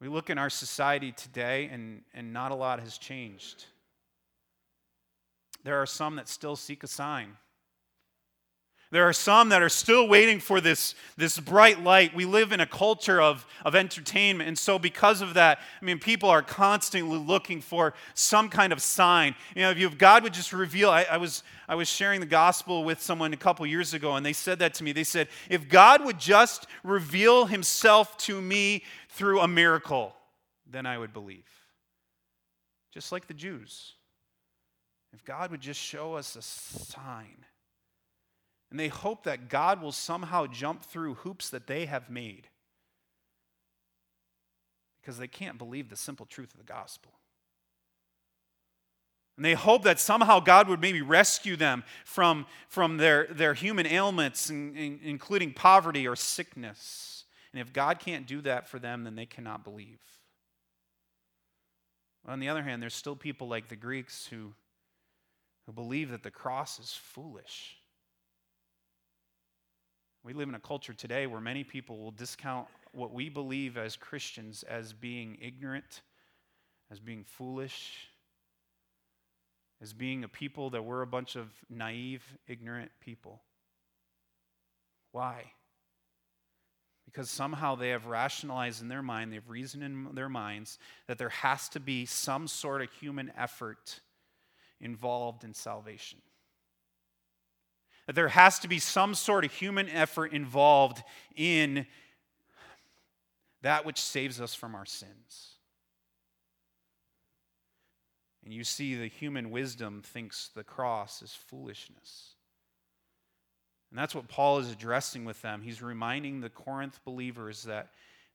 We 0.00 0.08
look 0.08 0.28
in 0.28 0.38
our 0.38 0.50
society 0.50 1.12
today, 1.12 1.70
and, 1.72 2.02
and 2.12 2.32
not 2.32 2.50
a 2.50 2.54
lot 2.54 2.80
has 2.80 2.98
changed. 2.98 3.64
There 5.62 5.80
are 5.80 5.86
some 5.86 6.16
that 6.16 6.28
still 6.28 6.56
seek 6.56 6.82
a 6.82 6.86
sign. 6.86 7.36
There 8.94 9.08
are 9.08 9.12
some 9.12 9.48
that 9.48 9.60
are 9.60 9.68
still 9.68 10.06
waiting 10.06 10.38
for 10.38 10.60
this, 10.60 10.94
this 11.16 11.40
bright 11.40 11.82
light. 11.82 12.14
We 12.14 12.26
live 12.26 12.52
in 12.52 12.60
a 12.60 12.66
culture 12.66 13.20
of, 13.20 13.44
of 13.64 13.74
entertainment. 13.74 14.46
And 14.46 14.56
so, 14.56 14.78
because 14.78 15.20
of 15.20 15.34
that, 15.34 15.58
I 15.82 15.84
mean, 15.84 15.98
people 15.98 16.28
are 16.28 16.42
constantly 16.42 17.18
looking 17.18 17.60
for 17.60 17.94
some 18.14 18.48
kind 18.48 18.72
of 18.72 18.80
sign. 18.80 19.34
You 19.56 19.62
know, 19.62 19.70
if 19.72 19.98
God 19.98 20.22
would 20.22 20.32
just 20.32 20.52
reveal, 20.52 20.90
I, 20.90 21.06
I, 21.10 21.16
was, 21.16 21.42
I 21.68 21.74
was 21.74 21.88
sharing 21.88 22.20
the 22.20 22.26
gospel 22.26 22.84
with 22.84 23.02
someone 23.02 23.32
a 23.32 23.36
couple 23.36 23.66
years 23.66 23.94
ago, 23.94 24.14
and 24.14 24.24
they 24.24 24.32
said 24.32 24.60
that 24.60 24.74
to 24.74 24.84
me. 24.84 24.92
They 24.92 25.02
said, 25.02 25.26
if 25.50 25.68
God 25.68 26.04
would 26.04 26.20
just 26.20 26.68
reveal 26.84 27.46
himself 27.46 28.16
to 28.18 28.40
me 28.40 28.84
through 29.08 29.40
a 29.40 29.48
miracle, 29.48 30.14
then 30.70 30.86
I 30.86 30.98
would 30.98 31.12
believe. 31.12 31.50
Just 32.92 33.10
like 33.10 33.26
the 33.26 33.34
Jews. 33.34 33.94
If 35.12 35.24
God 35.24 35.50
would 35.50 35.60
just 35.60 35.80
show 35.80 36.14
us 36.14 36.36
a 36.36 36.42
sign. 36.42 37.44
And 38.74 38.80
they 38.80 38.88
hope 38.88 39.22
that 39.22 39.48
God 39.48 39.80
will 39.80 39.92
somehow 39.92 40.48
jump 40.48 40.82
through 40.82 41.14
hoops 41.14 41.48
that 41.50 41.68
they 41.68 41.86
have 41.86 42.10
made 42.10 42.48
because 45.00 45.16
they 45.16 45.28
can't 45.28 45.58
believe 45.58 45.90
the 45.90 45.96
simple 45.96 46.26
truth 46.26 46.50
of 46.50 46.58
the 46.58 46.64
gospel. 46.64 47.12
And 49.36 49.44
they 49.44 49.54
hope 49.54 49.84
that 49.84 50.00
somehow 50.00 50.40
God 50.40 50.66
would 50.66 50.80
maybe 50.80 51.02
rescue 51.02 51.54
them 51.54 51.84
from, 52.04 52.46
from 52.66 52.96
their, 52.96 53.28
their 53.30 53.54
human 53.54 53.86
ailments, 53.86 54.50
including 54.50 55.52
poverty 55.52 56.08
or 56.08 56.16
sickness. 56.16 57.26
And 57.52 57.60
if 57.60 57.72
God 57.72 58.00
can't 58.00 58.26
do 58.26 58.40
that 58.40 58.66
for 58.66 58.80
them, 58.80 59.04
then 59.04 59.14
they 59.14 59.26
cannot 59.26 59.62
believe. 59.62 60.00
On 62.26 62.40
the 62.40 62.48
other 62.48 62.64
hand, 62.64 62.82
there's 62.82 62.92
still 62.92 63.14
people 63.14 63.46
like 63.46 63.68
the 63.68 63.76
Greeks 63.76 64.26
who, 64.26 64.52
who 65.64 65.72
believe 65.72 66.10
that 66.10 66.24
the 66.24 66.32
cross 66.32 66.80
is 66.80 66.92
foolish. 66.92 67.76
We 70.24 70.32
live 70.32 70.48
in 70.48 70.54
a 70.54 70.60
culture 70.60 70.94
today 70.94 71.26
where 71.26 71.40
many 71.40 71.64
people 71.64 71.98
will 71.98 72.10
discount 72.10 72.66
what 72.92 73.12
we 73.12 73.28
believe 73.28 73.76
as 73.76 73.94
Christians 73.94 74.62
as 74.62 74.92
being 74.92 75.38
ignorant, 75.40 76.02
as 76.90 76.98
being 76.98 77.24
foolish, 77.24 78.08
as 79.82 79.92
being 79.92 80.24
a 80.24 80.28
people 80.28 80.70
that 80.70 80.82
we're 80.82 81.02
a 81.02 81.06
bunch 81.06 81.36
of 81.36 81.50
naive, 81.68 82.24
ignorant 82.48 82.90
people. 83.00 83.42
Why? 85.12 85.52
because 87.04 87.30
somehow 87.30 87.76
they 87.76 87.90
have 87.90 88.06
rationalized 88.06 88.82
in 88.82 88.88
their 88.88 89.02
mind, 89.02 89.32
they've 89.32 89.48
reasoned 89.48 89.84
in 89.84 90.08
their 90.14 90.28
minds 90.28 90.78
that 91.06 91.16
there 91.16 91.28
has 91.28 91.68
to 91.68 91.80
be 91.80 92.06
some 92.06 92.48
sort 92.48 92.82
of 92.82 92.90
human 92.92 93.30
effort 93.36 94.00
involved 94.80 95.44
in 95.44 95.54
salvation. 95.54 96.18
That 98.06 98.14
there 98.14 98.28
has 98.28 98.58
to 98.60 98.68
be 98.68 98.78
some 98.78 99.14
sort 99.14 99.44
of 99.44 99.52
human 99.52 99.88
effort 99.88 100.32
involved 100.32 101.02
in 101.36 101.86
that 103.62 103.86
which 103.86 104.00
saves 104.00 104.40
us 104.40 104.54
from 104.54 104.74
our 104.74 104.84
sins. 104.84 105.54
And 108.44 108.52
you 108.52 108.62
see, 108.62 108.94
the 108.94 109.08
human 109.08 109.50
wisdom 109.50 110.02
thinks 110.04 110.50
the 110.54 110.64
cross 110.64 111.22
is 111.22 111.34
foolishness. 111.34 112.34
And 113.90 113.98
that's 113.98 114.14
what 114.14 114.28
Paul 114.28 114.58
is 114.58 114.70
addressing 114.70 115.24
with 115.24 115.40
them. 115.40 115.62
He's 115.62 115.80
reminding 115.80 116.40
the 116.40 116.50
Corinth 116.50 117.00
believers 117.04 117.62
that, 117.62 117.90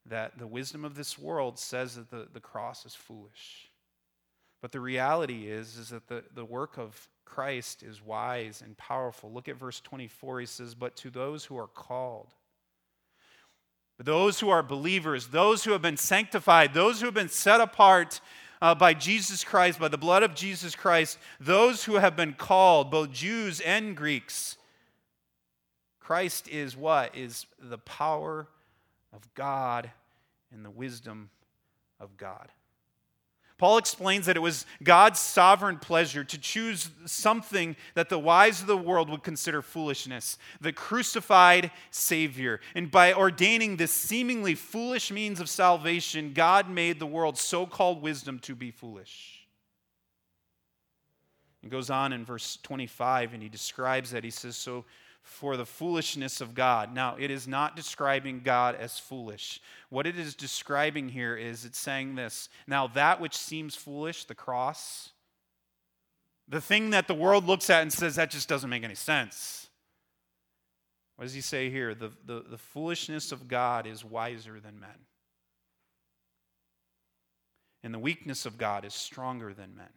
that 0.06 0.36
the 0.38 0.46
wisdom 0.46 0.84
of 0.84 0.96
this 0.96 1.16
world 1.16 1.58
says 1.58 1.94
that 1.94 2.10
the, 2.10 2.26
the 2.32 2.40
cross 2.40 2.84
is 2.84 2.94
foolish. 2.94 3.69
But 4.60 4.72
the 4.72 4.80
reality 4.80 5.48
is, 5.48 5.76
is 5.76 5.88
that 5.88 6.08
the, 6.08 6.22
the 6.34 6.44
work 6.44 6.76
of 6.76 7.08
Christ 7.24 7.82
is 7.82 8.04
wise 8.04 8.62
and 8.64 8.76
powerful. 8.76 9.32
Look 9.32 9.48
at 9.48 9.56
verse 9.56 9.80
24. 9.80 10.40
He 10.40 10.46
says, 10.46 10.74
But 10.74 10.96
to 10.96 11.10
those 11.10 11.44
who 11.44 11.56
are 11.56 11.68
called, 11.68 12.34
those 13.98 14.40
who 14.40 14.50
are 14.50 14.62
believers, 14.62 15.28
those 15.28 15.64
who 15.64 15.72
have 15.72 15.82
been 15.82 15.96
sanctified, 15.96 16.74
those 16.74 17.00
who 17.00 17.06
have 17.06 17.14
been 17.14 17.28
set 17.28 17.60
apart 17.60 18.20
uh, 18.62 18.74
by 18.74 18.94
Jesus 18.94 19.44
Christ, 19.44 19.78
by 19.78 19.88
the 19.88 19.98
blood 19.98 20.22
of 20.22 20.34
Jesus 20.34 20.74
Christ, 20.74 21.18
those 21.38 21.84
who 21.84 21.94
have 21.94 22.16
been 22.16 22.34
called, 22.34 22.90
both 22.90 23.10
Jews 23.12 23.60
and 23.60 23.96
Greeks, 23.96 24.56
Christ 26.00 26.48
is 26.48 26.76
what? 26.76 27.16
Is 27.16 27.46
the 27.58 27.78
power 27.78 28.48
of 29.12 29.32
God 29.34 29.90
and 30.52 30.64
the 30.64 30.70
wisdom 30.70 31.30
of 32.00 32.16
God. 32.16 32.50
Paul 33.60 33.76
explains 33.76 34.24
that 34.24 34.38
it 34.38 34.40
was 34.40 34.64
God's 34.82 35.20
sovereign 35.20 35.76
pleasure 35.76 36.24
to 36.24 36.38
choose 36.38 36.88
something 37.04 37.76
that 37.92 38.08
the 38.08 38.18
wise 38.18 38.62
of 38.62 38.66
the 38.66 38.74
world 38.74 39.10
would 39.10 39.22
consider 39.22 39.60
foolishness 39.60 40.38
the 40.62 40.72
crucified 40.72 41.70
Savior. 41.90 42.60
And 42.74 42.90
by 42.90 43.12
ordaining 43.12 43.76
this 43.76 43.92
seemingly 43.92 44.54
foolish 44.54 45.10
means 45.10 45.40
of 45.40 45.50
salvation, 45.50 46.32
God 46.32 46.70
made 46.70 46.98
the 46.98 47.06
world's 47.06 47.42
so 47.42 47.66
called 47.66 48.00
wisdom 48.00 48.38
to 48.38 48.54
be 48.54 48.70
foolish. 48.70 49.46
He 51.60 51.68
goes 51.68 51.90
on 51.90 52.14
in 52.14 52.24
verse 52.24 52.58
25 52.62 53.34
and 53.34 53.42
he 53.42 53.50
describes 53.50 54.12
that. 54.12 54.24
He 54.24 54.30
says, 54.30 54.56
So 54.56 54.86
for 55.22 55.56
the 55.56 55.66
foolishness 55.66 56.40
of 56.40 56.54
God. 56.54 56.94
Now, 56.94 57.16
it 57.18 57.30
is 57.30 57.46
not 57.46 57.76
describing 57.76 58.40
God 58.40 58.74
as 58.74 58.98
foolish. 58.98 59.60
What 59.88 60.06
it 60.06 60.18
is 60.18 60.34
describing 60.34 61.08
here 61.10 61.36
is 61.36 61.64
it's 61.64 61.78
saying 61.78 62.14
this 62.14 62.48
Now, 62.66 62.86
that 62.88 63.20
which 63.20 63.36
seems 63.36 63.74
foolish, 63.74 64.24
the 64.24 64.34
cross, 64.34 65.10
the 66.50 66.60
thing 66.60 66.90
that 66.90 67.06
the 67.06 67.14
world 67.14 67.46
looks 67.46 67.70
at 67.70 67.82
and 67.82 67.92
says, 67.92 68.16
that 68.16 68.30
just 68.30 68.48
doesn't 68.48 68.68
make 68.68 68.82
any 68.82 68.96
sense. 68.96 69.68
What 71.14 71.24
does 71.24 71.34
he 71.34 71.42
say 71.42 71.70
here? 71.70 71.94
The, 71.94 72.10
the, 72.26 72.44
the 72.48 72.58
foolishness 72.58 73.30
of 73.30 73.46
God 73.46 73.86
is 73.86 74.04
wiser 74.04 74.58
than 74.58 74.80
men. 74.80 75.06
And 77.82 77.94
the 77.94 77.98
weakness 77.98 78.46
of 78.46 78.58
God 78.58 78.84
is 78.84 78.94
stronger 78.94 79.54
than 79.54 79.76
men. 79.76 79.90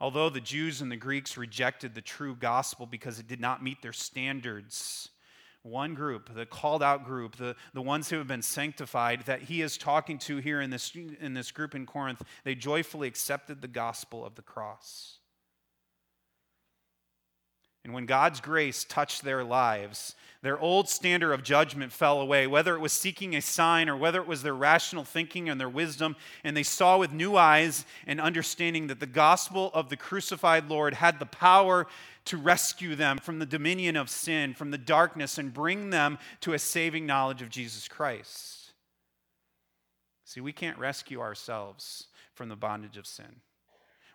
Although 0.00 0.30
the 0.30 0.40
Jews 0.40 0.80
and 0.80 0.90
the 0.90 0.96
Greeks 0.96 1.36
rejected 1.36 1.94
the 1.94 2.00
true 2.00 2.34
gospel 2.34 2.86
because 2.86 3.18
it 3.18 3.26
did 3.26 3.40
not 3.40 3.62
meet 3.62 3.82
their 3.82 3.92
standards, 3.92 5.08
one 5.62 5.94
group, 5.94 6.34
the 6.34 6.44
called 6.44 6.82
out 6.82 7.04
group, 7.04 7.36
the, 7.36 7.56
the 7.72 7.82
ones 7.82 8.10
who 8.10 8.18
have 8.18 8.26
been 8.26 8.42
sanctified, 8.42 9.22
that 9.22 9.42
he 9.42 9.62
is 9.62 9.78
talking 9.78 10.18
to 10.18 10.36
here 10.36 10.60
in 10.60 10.70
this, 10.70 10.94
in 11.20 11.34
this 11.34 11.50
group 11.50 11.74
in 11.74 11.86
Corinth, 11.86 12.22
they 12.44 12.54
joyfully 12.54 13.08
accepted 13.08 13.62
the 13.62 13.68
gospel 13.68 14.24
of 14.24 14.34
the 14.34 14.42
cross. 14.42 15.18
And 17.84 17.92
when 17.92 18.06
God's 18.06 18.40
grace 18.40 18.82
touched 18.84 19.22
their 19.22 19.44
lives, 19.44 20.14
their 20.40 20.58
old 20.58 20.88
standard 20.88 21.32
of 21.32 21.42
judgment 21.42 21.92
fell 21.92 22.20
away, 22.20 22.46
whether 22.46 22.74
it 22.74 22.80
was 22.80 22.92
seeking 22.92 23.34
a 23.34 23.42
sign 23.42 23.88
or 23.88 23.96
whether 23.96 24.20
it 24.20 24.26
was 24.26 24.42
their 24.42 24.54
rational 24.54 25.04
thinking 25.04 25.48
and 25.48 25.60
their 25.60 25.68
wisdom, 25.68 26.16
and 26.42 26.56
they 26.56 26.62
saw 26.62 26.98
with 26.98 27.12
new 27.12 27.36
eyes 27.36 27.84
and 28.06 28.20
understanding 28.20 28.86
that 28.86 29.00
the 29.00 29.06
gospel 29.06 29.70
of 29.74 29.90
the 29.90 29.96
crucified 29.96 30.68
Lord 30.68 30.94
had 30.94 31.18
the 31.18 31.26
power 31.26 31.86
to 32.26 32.36
rescue 32.38 32.94
them 32.94 33.18
from 33.18 33.38
the 33.38 33.46
dominion 33.46 33.96
of 33.96 34.08
sin, 34.08 34.54
from 34.54 34.70
the 34.70 34.78
darkness, 34.78 35.36
and 35.36 35.52
bring 35.52 35.90
them 35.90 36.18
to 36.40 36.54
a 36.54 36.58
saving 36.58 37.04
knowledge 37.04 37.42
of 37.42 37.50
Jesus 37.50 37.86
Christ. 37.86 38.72
See, 40.24 40.40
we 40.40 40.52
can't 40.52 40.78
rescue 40.78 41.20
ourselves 41.20 42.08
from 42.32 42.48
the 42.48 42.56
bondage 42.56 42.96
of 42.96 43.06
sin. 43.06 43.40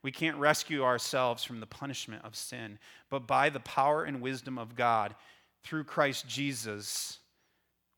We 0.02 0.12
can't 0.12 0.38
rescue 0.38 0.84
ourselves 0.84 1.44
from 1.44 1.60
the 1.60 1.66
punishment 1.66 2.24
of 2.24 2.36
sin, 2.36 2.80
but 3.10 3.28
by 3.28 3.50
the 3.50 3.60
power 3.60 4.04
and 4.04 4.22
wisdom 4.22 4.58
of 4.58 4.76
God, 4.76 5.16
through 5.64 5.84
Christ 5.84 6.28
Jesus, 6.28 7.20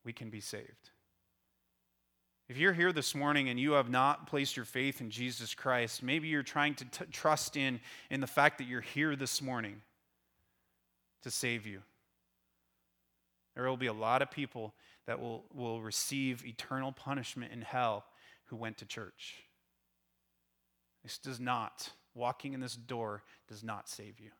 we 0.04 0.12
can 0.12 0.30
be 0.30 0.40
saved. 0.40 0.90
If 2.48 2.58
you're 2.58 2.72
here 2.72 2.92
this 2.92 3.14
morning 3.14 3.48
and 3.48 3.58
you 3.58 3.72
have 3.72 3.88
not 3.88 4.26
placed 4.26 4.56
your 4.56 4.64
faith 4.64 5.00
in 5.00 5.10
Jesus 5.10 5.54
Christ, 5.54 6.02
maybe 6.02 6.28
you're 6.28 6.42
trying 6.42 6.74
to 6.74 6.84
t- 6.84 7.04
trust 7.10 7.56
in, 7.56 7.80
in 8.10 8.20
the 8.20 8.26
fact 8.26 8.58
that 8.58 8.66
you're 8.66 8.80
here 8.80 9.16
this 9.16 9.40
morning 9.40 9.80
to 11.22 11.30
save 11.30 11.66
you. 11.66 11.80
There 13.54 13.64
will 13.64 13.76
be 13.76 13.86
a 13.86 13.92
lot 13.92 14.22
of 14.22 14.30
people 14.30 14.74
that 15.06 15.20
will, 15.20 15.44
will 15.54 15.80
receive 15.80 16.44
eternal 16.44 16.92
punishment 16.92 17.52
in 17.52 17.62
hell 17.62 18.04
who 18.46 18.56
went 18.56 18.78
to 18.78 18.86
church. 18.86 19.36
This 21.02 21.18
does 21.18 21.40
not, 21.40 21.90
walking 22.14 22.52
in 22.52 22.60
this 22.60 22.76
door 22.76 23.22
does 23.48 23.64
not 23.64 23.88
save 23.88 24.20
you. 24.20 24.30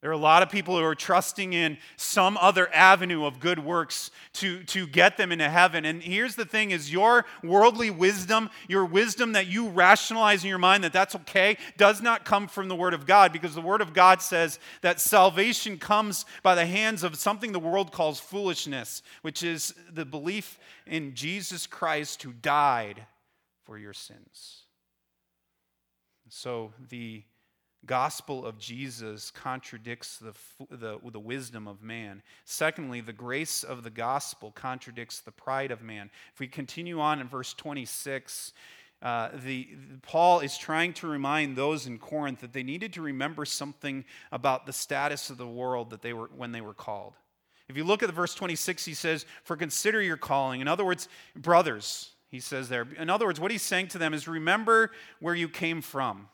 There 0.00 0.10
are 0.10 0.14
a 0.14 0.16
lot 0.16 0.44
of 0.44 0.48
people 0.48 0.78
who 0.78 0.84
are 0.84 0.94
trusting 0.94 1.54
in 1.54 1.76
some 1.96 2.38
other 2.40 2.72
avenue 2.72 3.24
of 3.24 3.40
good 3.40 3.58
works 3.58 4.12
to, 4.34 4.62
to 4.64 4.86
get 4.86 5.16
them 5.16 5.32
into 5.32 5.48
heaven. 5.48 5.84
And 5.84 6.00
here's 6.00 6.36
the 6.36 6.44
thing 6.44 6.70
is 6.70 6.92
your 6.92 7.24
worldly 7.42 7.90
wisdom, 7.90 8.48
your 8.68 8.84
wisdom 8.84 9.32
that 9.32 9.48
you 9.48 9.68
rationalize 9.68 10.44
in 10.44 10.50
your 10.50 10.58
mind 10.58 10.84
that 10.84 10.92
that's 10.92 11.16
okay, 11.16 11.56
does 11.76 12.00
not 12.00 12.24
come 12.24 12.46
from 12.46 12.68
the 12.68 12.76
Word 12.76 12.94
of 12.94 13.06
God 13.06 13.32
because 13.32 13.56
the 13.56 13.60
Word 13.60 13.80
of 13.80 13.92
God 13.92 14.22
says 14.22 14.60
that 14.82 15.00
salvation 15.00 15.78
comes 15.78 16.26
by 16.44 16.54
the 16.54 16.66
hands 16.66 17.02
of 17.02 17.16
something 17.16 17.50
the 17.50 17.58
world 17.58 17.90
calls 17.90 18.20
foolishness, 18.20 19.02
which 19.22 19.42
is 19.42 19.74
the 19.92 20.04
belief 20.04 20.60
in 20.86 21.16
Jesus 21.16 21.66
Christ 21.66 22.22
who 22.22 22.32
died 22.32 23.04
for 23.68 23.76
your 23.76 23.92
sins. 23.92 24.62
So 26.30 26.72
the 26.88 27.22
gospel 27.84 28.46
of 28.46 28.58
Jesus 28.58 29.30
contradicts 29.30 30.16
the, 30.16 30.32
the, 30.70 30.98
the 31.12 31.20
wisdom 31.20 31.68
of 31.68 31.82
man. 31.82 32.22
Secondly, 32.46 33.02
the 33.02 33.12
grace 33.12 33.62
of 33.62 33.84
the 33.84 33.90
gospel 33.90 34.52
contradicts 34.52 35.20
the 35.20 35.32
pride 35.32 35.70
of 35.70 35.82
man. 35.82 36.10
If 36.32 36.40
we 36.40 36.48
continue 36.48 36.98
on 36.98 37.20
in 37.20 37.28
verse 37.28 37.52
26, 37.52 38.54
uh, 39.02 39.28
the, 39.44 39.68
Paul 40.00 40.40
is 40.40 40.56
trying 40.56 40.94
to 40.94 41.06
remind 41.06 41.54
those 41.54 41.86
in 41.86 41.98
Corinth 41.98 42.40
that 42.40 42.54
they 42.54 42.62
needed 42.62 42.94
to 42.94 43.02
remember 43.02 43.44
something 43.44 44.06
about 44.32 44.64
the 44.64 44.72
status 44.72 45.28
of 45.28 45.36
the 45.36 45.46
world 45.46 45.90
that 45.90 46.00
they 46.00 46.14
were 46.14 46.30
when 46.34 46.52
they 46.52 46.62
were 46.62 46.74
called. 46.74 47.12
If 47.68 47.76
you 47.76 47.84
look 47.84 48.02
at 48.02 48.06
the 48.06 48.14
verse 48.14 48.34
26, 48.34 48.86
he 48.86 48.94
says, 48.94 49.26
For 49.44 49.56
consider 49.56 50.00
your 50.00 50.16
calling. 50.16 50.62
In 50.62 50.68
other 50.68 50.86
words, 50.86 51.06
brothers, 51.36 52.12
he 52.30 52.40
says 52.40 52.68
there. 52.68 52.86
In 52.98 53.08
other 53.10 53.26
words, 53.26 53.40
what 53.40 53.50
he's 53.50 53.62
saying 53.62 53.88
to 53.88 53.98
them 53.98 54.12
is 54.12 54.28
remember 54.28 54.90
where 55.20 55.34
you 55.34 55.48
came 55.48 55.80
from. 55.80 56.28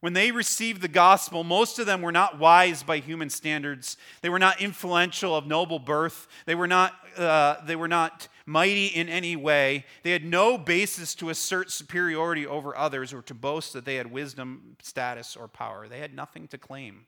When 0.00 0.14
they 0.14 0.32
received 0.32 0.82
the 0.82 0.88
gospel, 0.88 1.44
most 1.44 1.78
of 1.78 1.86
them 1.86 2.02
were 2.02 2.10
not 2.10 2.38
wise 2.38 2.82
by 2.82 2.98
human 2.98 3.30
standards. 3.30 3.96
They 4.20 4.30
were 4.30 4.40
not 4.40 4.60
influential 4.60 5.36
of 5.36 5.46
noble 5.46 5.78
birth. 5.78 6.26
They 6.44 6.56
were 6.56 6.66
not, 6.66 6.92
uh, 7.16 7.64
they 7.64 7.76
were 7.76 7.86
not 7.86 8.26
mighty 8.44 8.86
in 8.86 9.08
any 9.08 9.36
way. 9.36 9.84
They 10.02 10.10
had 10.10 10.24
no 10.24 10.58
basis 10.58 11.14
to 11.16 11.30
assert 11.30 11.70
superiority 11.70 12.44
over 12.44 12.76
others 12.76 13.12
or 13.12 13.22
to 13.22 13.34
boast 13.34 13.74
that 13.74 13.84
they 13.84 13.94
had 13.94 14.10
wisdom, 14.10 14.76
status, 14.82 15.36
or 15.36 15.46
power. 15.46 15.86
They 15.86 16.00
had 16.00 16.16
nothing 16.16 16.48
to 16.48 16.58
claim. 16.58 17.06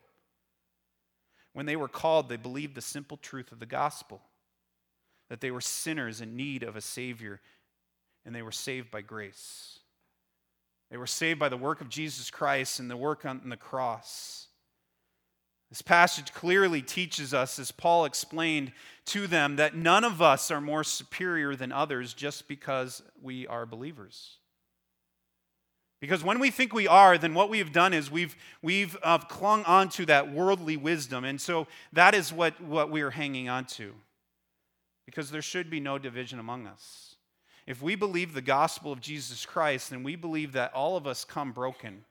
When 1.52 1.66
they 1.66 1.74
were 1.76 1.88
called, 1.88 2.28
they 2.28 2.37
believed 2.37 2.76
the 2.76 2.80
simple 2.80 3.16
truth 3.16 3.50
of 3.50 3.59
the 3.59 3.66
gospel 3.66 4.22
that 5.30 5.40
they 5.40 5.50
were 5.50 5.61
sinners 5.61 6.20
in 6.20 6.37
need 6.37 6.62
of 6.62 6.76
a 6.76 6.80
Savior 6.80 7.40
and 8.24 8.34
they 8.34 8.42
were 8.42 8.52
saved 8.52 8.90
by 8.90 9.00
grace. 9.00 9.78
They 10.90 10.96
were 10.96 11.06
saved 11.06 11.40
by 11.40 11.48
the 11.48 11.56
work 11.56 11.80
of 11.80 11.88
Jesus 11.88 12.30
Christ 12.30 12.78
and 12.78 12.90
the 12.90 12.96
work 12.96 13.24
on 13.24 13.48
the 13.48 13.56
cross. 13.56 14.46
This 15.70 15.82
passage 15.82 16.32
clearly 16.32 16.82
teaches 16.82 17.34
us, 17.34 17.58
as 17.58 17.72
Paul 17.72 18.04
explained 18.04 18.72
to 19.06 19.26
them, 19.26 19.56
that 19.56 19.74
none 19.74 20.04
of 20.04 20.22
us 20.22 20.50
are 20.50 20.60
more 20.60 20.84
superior 20.84 21.56
than 21.56 21.72
others 21.72 22.14
just 22.14 22.46
because 22.46 23.02
we 23.20 23.46
are 23.48 23.66
believers. 23.66 24.37
Because 26.00 26.22
when 26.22 26.38
we 26.38 26.50
think 26.50 26.74
we 26.74 26.87
are, 26.87 27.16
then 27.16 27.34
what 27.34 27.48
we've 27.48 27.72
done 27.72 27.94
is 27.94 28.10
we've, 28.10 28.37
we've 28.62 28.96
uh, 29.02 29.18
clung 29.18 29.64
onto 29.64 30.04
that 30.04 30.30
worldly 30.30 30.76
wisdom. 30.76 31.24
And 31.24 31.40
so 31.40 31.66
that 31.92 32.14
is 32.14 32.32
what, 32.32 32.60
what 32.60 32.90
we 32.90 33.00
are 33.00 33.10
hanging 33.10 33.48
on 33.48 33.64
to. 33.64 33.94
Because 35.06 35.30
there 35.30 35.42
should 35.42 35.70
be 35.70 35.80
no 35.80 35.98
division 35.98 36.38
among 36.38 36.66
us. 36.66 37.13
If 37.66 37.81
we 37.81 37.94
believe 37.94 38.35
the 38.35 38.42
gospel 38.42 38.92
of 38.92 39.00
Jesus 39.00 39.46
Christ, 39.46 39.90
then 39.90 40.03
we 40.03 40.16
believe 40.16 40.53
that 40.53 40.74
all 40.74 40.96
of 40.96 41.07
us 41.07 41.24
come 41.24 41.53
broken. 41.53 42.05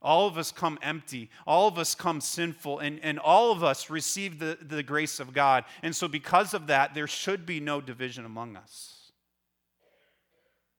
All 0.00 0.28
of 0.28 0.38
us 0.38 0.52
come 0.52 0.78
empty. 0.82 1.30
All 1.46 1.66
of 1.66 1.78
us 1.78 1.94
come 1.94 2.20
sinful. 2.20 2.78
And, 2.78 3.00
and 3.02 3.18
all 3.18 3.50
of 3.50 3.64
us 3.64 3.90
receive 3.90 4.38
the, 4.38 4.56
the 4.60 4.82
grace 4.82 5.18
of 5.18 5.32
God. 5.32 5.64
And 5.82 5.96
so, 5.96 6.06
because 6.06 6.54
of 6.54 6.68
that, 6.68 6.94
there 6.94 7.08
should 7.08 7.44
be 7.46 7.58
no 7.58 7.80
division 7.80 8.24
among 8.24 8.56
us. 8.56 9.10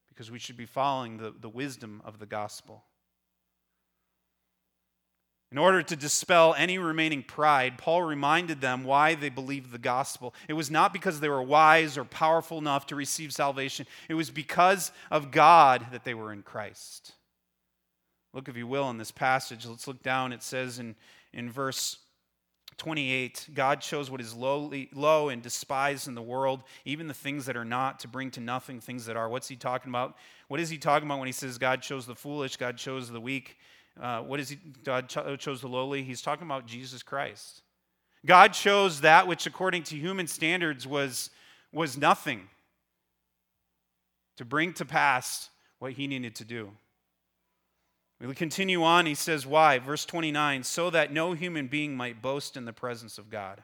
Because 0.08 0.30
we 0.30 0.38
should 0.38 0.56
be 0.56 0.66
following 0.66 1.18
the, 1.18 1.34
the 1.38 1.48
wisdom 1.48 2.00
of 2.04 2.18
the 2.18 2.26
gospel. 2.26 2.84
In 5.50 5.56
order 5.56 5.82
to 5.82 5.96
dispel 5.96 6.54
any 6.58 6.78
remaining 6.78 7.22
pride, 7.22 7.78
Paul 7.78 8.02
reminded 8.02 8.60
them 8.60 8.84
why 8.84 9.14
they 9.14 9.30
believed 9.30 9.70
the 9.70 9.78
gospel. 9.78 10.34
It 10.46 10.52
was 10.52 10.70
not 10.70 10.92
because 10.92 11.20
they 11.20 11.28
were 11.28 11.42
wise 11.42 11.96
or 11.96 12.04
powerful 12.04 12.58
enough 12.58 12.86
to 12.88 12.96
receive 12.96 13.32
salvation, 13.32 13.86
it 14.08 14.14
was 14.14 14.30
because 14.30 14.92
of 15.10 15.30
God 15.30 15.86
that 15.92 16.04
they 16.04 16.14
were 16.14 16.32
in 16.32 16.42
Christ. 16.42 17.12
Look, 18.34 18.48
if 18.48 18.56
you 18.56 18.66
will, 18.66 18.90
in 18.90 18.98
this 18.98 19.10
passage. 19.10 19.64
Let's 19.64 19.88
look 19.88 20.02
down. 20.02 20.32
It 20.32 20.42
says 20.42 20.78
in, 20.78 20.94
in 21.32 21.50
verse 21.50 21.96
28 22.76 23.48
God 23.54 23.80
chose 23.80 24.10
what 24.10 24.20
is 24.20 24.34
lowly, 24.34 24.90
low 24.94 25.30
and 25.30 25.42
despised 25.42 26.08
in 26.08 26.14
the 26.14 26.22
world, 26.22 26.62
even 26.84 27.08
the 27.08 27.14
things 27.14 27.46
that 27.46 27.56
are 27.56 27.64
not, 27.64 28.00
to 28.00 28.08
bring 28.08 28.30
to 28.32 28.40
nothing 28.40 28.80
things 28.80 29.06
that 29.06 29.16
are. 29.16 29.30
What's 29.30 29.48
he 29.48 29.56
talking 29.56 29.90
about? 29.90 30.16
What 30.48 30.60
is 30.60 30.68
he 30.68 30.76
talking 30.76 31.08
about 31.08 31.18
when 31.18 31.26
he 31.26 31.32
says 31.32 31.56
God 31.56 31.80
chose 31.80 32.06
the 32.06 32.14
foolish, 32.14 32.56
God 32.56 32.76
chose 32.76 33.10
the 33.10 33.20
weak? 33.20 33.56
Uh, 34.00 34.20
what 34.20 34.40
is 34.40 34.50
he? 34.50 34.58
God 34.84 35.08
chose 35.08 35.60
the 35.60 35.68
lowly. 35.68 36.02
He's 36.02 36.22
talking 36.22 36.46
about 36.46 36.66
Jesus 36.66 37.02
Christ. 37.02 37.62
God 38.26 38.52
chose 38.52 39.00
that 39.00 39.26
which, 39.26 39.46
according 39.46 39.84
to 39.84 39.96
human 39.96 40.26
standards, 40.26 40.86
was, 40.86 41.30
was 41.72 41.96
nothing 41.96 42.48
to 44.36 44.44
bring 44.44 44.72
to 44.74 44.84
pass 44.84 45.50
what 45.78 45.92
he 45.92 46.06
needed 46.06 46.34
to 46.36 46.44
do. 46.44 46.70
We 48.20 48.34
continue 48.34 48.82
on. 48.82 49.06
He 49.06 49.14
says, 49.14 49.46
Why? 49.46 49.78
Verse 49.78 50.04
29 50.04 50.64
so 50.64 50.90
that 50.90 51.12
no 51.12 51.32
human 51.32 51.68
being 51.68 51.96
might 51.96 52.20
boast 52.20 52.56
in 52.56 52.64
the 52.64 52.72
presence 52.72 53.18
of 53.18 53.30
God. 53.30 53.62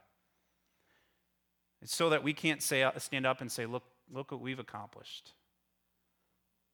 It's 1.82 1.94
so 1.94 2.10
that 2.10 2.22
we 2.22 2.32
can't 2.32 2.62
say, 2.62 2.88
stand 2.98 3.26
up 3.26 3.40
and 3.40 3.50
say, 3.50 3.66
Look, 3.66 3.82
look 4.12 4.30
what 4.30 4.40
we've 4.40 4.60
accomplished. 4.60 5.32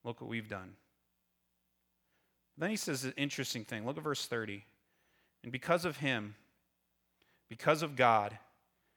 Look 0.04 0.20
what 0.20 0.28
we've 0.28 0.48
done. 0.48 0.74
Then 2.60 2.68
he 2.70 2.76
says 2.76 3.04
an 3.04 3.14
interesting 3.16 3.64
thing. 3.64 3.86
Look 3.86 3.96
at 3.96 4.04
verse 4.04 4.26
30. 4.26 4.64
And 5.42 5.50
because 5.50 5.86
of 5.86 5.96
him, 5.96 6.34
because 7.48 7.82
of 7.82 7.96
God, 7.96 8.38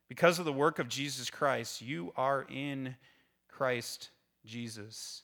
because 0.10 0.38
of 0.38 0.43
the 0.43 0.52
work 0.52 0.80
of 0.80 0.89
Jesus 0.89 1.30
Christ, 1.30 1.82
you 1.82 2.12
are 2.17 2.45
in 2.49 2.97
Christ 3.47 4.10
Jesus, 4.45 5.23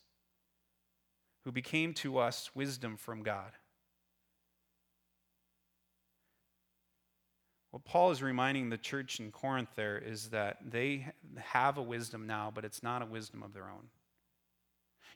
who 1.43 1.51
became 1.51 1.93
to 1.95 2.17
us 2.17 2.49
wisdom 2.55 2.95
from 2.95 3.23
God. 3.23 3.51
What 7.71 7.83
Paul 7.83 8.11
is 8.11 8.23
reminding 8.23 8.69
the 8.69 8.77
church 8.77 9.19
in 9.19 9.31
Corinth 9.31 9.69
there 9.75 9.97
is 9.97 10.29
that 10.29 10.57
they 10.65 11.07
have 11.35 11.77
a 11.77 11.83
wisdom 11.83 12.25
now, 12.25 12.51
but 12.55 12.63
it's 12.63 12.81
not 12.81 13.01
a 13.01 13.05
wisdom 13.05 13.43
of 13.43 13.53
their 13.53 13.65
own. 13.69 13.89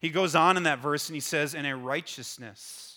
He 0.02 0.10
goes 0.10 0.36
on 0.36 0.58
in 0.58 0.64
that 0.64 0.80
verse 0.80 1.08
and 1.08 1.16
he 1.16 1.22
says, 1.22 1.56
in 1.56 1.66
a 1.66 1.78
righteousness. 1.78 2.93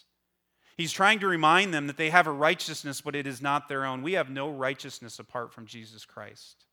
He's 0.77 0.93
trying 0.93 1.21
to 1.21 1.27
remind 1.27 1.73
them 1.73 1.87
that 1.87 1.97
they 1.97 2.11
have 2.11 2.27
a 2.27 2.33
righteousness, 2.33 3.01
but 3.01 3.17
it 3.17 3.27
is 3.27 3.41
not 3.41 3.69
their 3.69 3.87
own. 3.87 4.03
We 4.03 4.13
have 4.13 4.29
no 4.29 4.51
righteousness 4.51 5.19
apart 5.19 5.53
from 5.53 5.67
Jesus 5.67 6.05
Christ. 6.05 6.67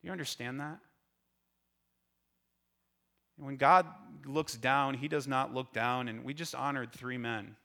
Do 0.00 0.08
you 0.08 0.12
understand 0.12 0.60
that? 0.60 0.78
When 3.36 3.56
God 3.56 3.86
looks 4.26 4.54
down, 4.54 4.94
he 4.94 5.08
does 5.08 5.26
not 5.26 5.54
look 5.54 5.72
down, 5.72 6.08
and 6.08 6.24
we 6.24 6.34
just 6.34 6.54
honored 6.54 6.92
three 6.92 7.18
men. 7.18 7.56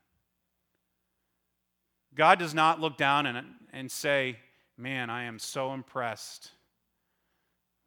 God 2.15 2.39
does 2.39 2.53
not 2.53 2.79
look 2.79 2.97
down 2.97 3.25
and, 3.25 3.45
and 3.71 3.91
say, 3.91 4.37
Man, 4.77 5.09
I 5.09 5.25
am 5.25 5.39
so 5.39 5.73
impressed 5.73 6.51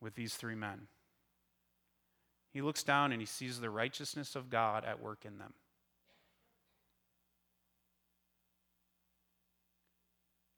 with 0.03 0.15
these 0.15 0.35
three 0.35 0.55
men. 0.55 0.89
He 2.53 2.61
looks 2.61 2.83
down 2.83 3.13
and 3.13 3.21
he 3.21 3.27
sees 3.27 3.61
the 3.61 3.71
righteousness 3.71 4.37
of 4.37 4.51
God 4.51 4.85
at 4.85 5.01
work 5.01 5.25
in 5.25 5.39
them. 5.39 5.55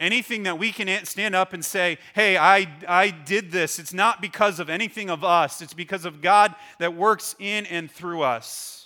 Anything 0.01 0.43
that 0.43 0.59
we 0.59 0.73
can 0.73 1.05
stand 1.05 1.35
up 1.35 1.53
and 1.53 1.65
say, 1.65 1.99
hey, 2.15 2.37
I, 2.37 2.67
I 2.87 3.11
did 3.11 3.53
this, 3.53 3.79
it's 3.79 3.95
not 3.95 4.21
because 4.21 4.59
of 4.59 4.69
anything 4.69 5.09
of 5.09 5.23
us, 5.23 5.63
it's 5.63 5.75
because 5.75 6.05
of 6.05 6.21
God 6.21 6.55
that 6.81 6.95
works 6.95 7.37
in 7.39 7.65
and 7.67 7.91
through 7.91 8.23
us. 8.23 8.85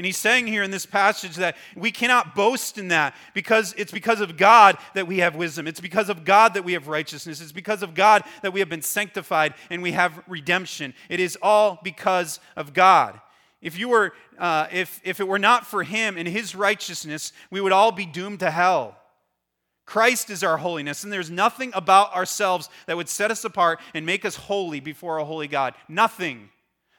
And 0.00 0.06
he's 0.06 0.16
saying 0.16 0.46
here 0.46 0.62
in 0.62 0.70
this 0.70 0.86
passage 0.86 1.36
that 1.36 1.58
we 1.76 1.90
cannot 1.90 2.34
boast 2.34 2.78
in 2.78 2.88
that 2.88 3.14
because 3.34 3.74
it's 3.76 3.92
because 3.92 4.22
of 4.22 4.38
God 4.38 4.78
that 4.94 5.06
we 5.06 5.18
have 5.18 5.36
wisdom. 5.36 5.66
It's 5.66 5.78
because 5.78 6.08
of 6.08 6.24
God 6.24 6.54
that 6.54 6.64
we 6.64 6.72
have 6.72 6.88
righteousness. 6.88 7.42
It's 7.42 7.52
because 7.52 7.82
of 7.82 7.92
God 7.92 8.24
that 8.40 8.54
we 8.54 8.60
have 8.60 8.70
been 8.70 8.80
sanctified 8.80 9.52
and 9.68 9.82
we 9.82 9.92
have 9.92 10.24
redemption. 10.26 10.94
It 11.10 11.20
is 11.20 11.36
all 11.42 11.80
because 11.84 12.40
of 12.56 12.72
God. 12.72 13.20
If, 13.60 13.78
you 13.78 13.90
were, 13.90 14.14
uh, 14.38 14.68
if, 14.72 15.02
if 15.04 15.20
it 15.20 15.28
were 15.28 15.38
not 15.38 15.66
for 15.66 15.82
him 15.82 16.16
and 16.16 16.26
his 16.26 16.54
righteousness, 16.54 17.34
we 17.50 17.60
would 17.60 17.72
all 17.72 17.92
be 17.92 18.06
doomed 18.06 18.40
to 18.40 18.50
hell. 18.50 18.96
Christ 19.90 20.30
is 20.30 20.44
our 20.44 20.58
holiness, 20.58 21.02
and 21.02 21.12
there's 21.12 21.32
nothing 21.32 21.72
about 21.74 22.14
ourselves 22.14 22.68
that 22.86 22.96
would 22.96 23.08
set 23.08 23.32
us 23.32 23.44
apart 23.44 23.80
and 23.92 24.06
make 24.06 24.24
us 24.24 24.36
holy 24.36 24.78
before 24.78 25.18
a 25.18 25.24
holy 25.24 25.48
God. 25.48 25.74
Nothing. 25.88 26.50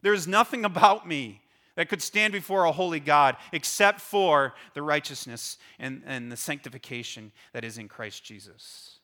There's 0.01 0.27
nothing 0.27 0.65
about 0.65 1.08
me 1.08 1.41
that 1.77 1.88
could 1.88 2.01
stand 2.01 2.34
before 2.34 2.65
a 2.65 2.71
holy 2.73 2.99
God 2.99 3.38
except 3.54 4.01
for 4.01 4.56
the 4.73 4.82
righteousness 4.82 5.58
and, 5.80 6.04
and 6.06 6.30
the 6.30 6.36
sanctification 6.36 7.32
that 7.54 7.63
is 7.63 7.77
in 7.77 7.88
Christ 7.88 8.25
Jesus. 8.25 8.99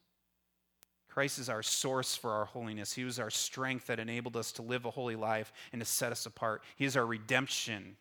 Christ 1.07 1.39
is 1.39 1.47
our 1.47 1.63
source 1.63 2.13
for 2.13 2.31
our 2.31 2.43
holiness. 2.43 2.91
He 2.91 3.05
was 3.05 3.19
our 3.19 3.29
strength 3.29 3.87
that 3.87 4.01
enabled 4.01 4.35
us 4.35 4.51
to 4.53 4.63
live 4.63 4.83
a 4.83 4.91
holy 4.91 5.15
life 5.15 5.53
and 5.71 5.79
to 5.79 5.85
set 5.85 6.11
us 6.11 6.25
apart. 6.25 6.61
He 6.75 6.83
is 6.83 6.97
our 6.97 7.05
redemption 7.05 7.95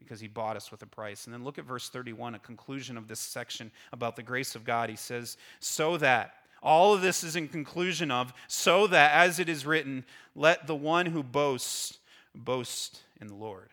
because 0.00 0.18
he 0.18 0.26
bought 0.26 0.56
us 0.56 0.72
with 0.72 0.82
a 0.82 0.86
price. 0.86 1.26
And 1.26 1.32
then 1.32 1.44
look 1.44 1.58
at 1.58 1.64
verse 1.64 1.88
31, 1.88 2.34
a 2.34 2.38
conclusion 2.40 2.96
of 2.96 3.06
this 3.06 3.20
section 3.20 3.70
about 3.92 4.16
the 4.16 4.22
grace 4.22 4.56
of 4.56 4.64
God. 4.64 4.90
He 4.90 4.96
says, 4.96 5.36
So 5.60 5.96
that, 5.98 6.34
all 6.62 6.92
of 6.92 7.02
this 7.02 7.22
is 7.22 7.36
in 7.36 7.46
conclusion 7.46 8.10
of, 8.10 8.32
so 8.48 8.88
that, 8.88 9.12
as 9.12 9.38
it 9.38 9.48
is 9.48 9.64
written, 9.64 10.04
let 10.34 10.66
the 10.66 10.74
one 10.74 11.06
who 11.06 11.22
boasts 11.22 11.98
boast 12.34 13.02
in 13.20 13.28
the 13.28 13.34
Lord. 13.34 13.70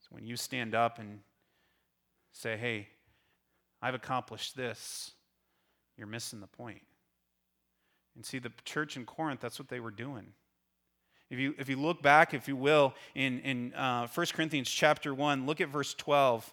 So 0.00 0.08
when 0.10 0.26
you 0.26 0.36
stand 0.36 0.74
up 0.74 0.98
and 0.98 1.20
say, 2.32 2.56
hey, 2.56 2.88
I've 3.82 3.94
accomplished 3.94 4.56
this, 4.56 5.12
you're 5.96 6.06
missing 6.06 6.40
the 6.40 6.46
point. 6.46 6.82
And 8.16 8.24
see, 8.24 8.38
the 8.38 8.52
church 8.64 8.96
in 8.96 9.04
Corinth, 9.04 9.40
that's 9.40 9.58
what 9.58 9.68
they 9.68 9.80
were 9.80 9.90
doing. 9.90 10.32
If 11.30 11.38
you, 11.38 11.54
if 11.58 11.68
you 11.68 11.76
look 11.76 12.02
back, 12.02 12.32
if 12.32 12.48
you 12.48 12.56
will, 12.56 12.94
in, 13.14 13.40
in 13.40 13.74
uh, 13.74 14.06
1 14.06 14.26
Corinthians 14.32 14.70
chapter 14.70 15.14
1, 15.14 15.46
look 15.46 15.60
at 15.60 15.68
verse 15.68 15.92
12. 15.94 16.52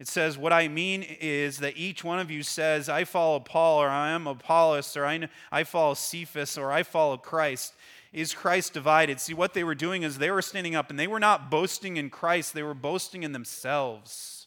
It 0.00 0.08
says, 0.08 0.36
What 0.36 0.52
I 0.52 0.66
mean 0.66 1.02
is 1.02 1.58
that 1.58 1.76
each 1.76 2.02
one 2.02 2.18
of 2.18 2.30
you 2.30 2.42
says, 2.42 2.88
I 2.88 3.04
follow 3.04 3.38
Paul, 3.38 3.80
or 3.80 3.88
I 3.88 4.10
am 4.10 4.26
Apollos, 4.26 4.96
or 4.96 5.06
I, 5.06 5.28
I 5.52 5.62
follow 5.62 5.94
Cephas, 5.94 6.58
or 6.58 6.72
I 6.72 6.82
follow 6.82 7.16
Christ. 7.16 7.74
Is 8.12 8.32
Christ 8.32 8.72
divided? 8.72 9.20
See, 9.20 9.34
what 9.34 9.54
they 9.54 9.64
were 9.64 9.74
doing 9.74 10.02
is 10.02 10.18
they 10.18 10.30
were 10.30 10.42
standing 10.42 10.76
up 10.76 10.88
and 10.88 10.98
they 10.98 11.08
were 11.08 11.18
not 11.18 11.50
boasting 11.50 11.96
in 11.96 12.10
Christ, 12.10 12.54
they 12.54 12.62
were 12.62 12.74
boasting 12.74 13.24
in 13.24 13.32
themselves. 13.32 14.46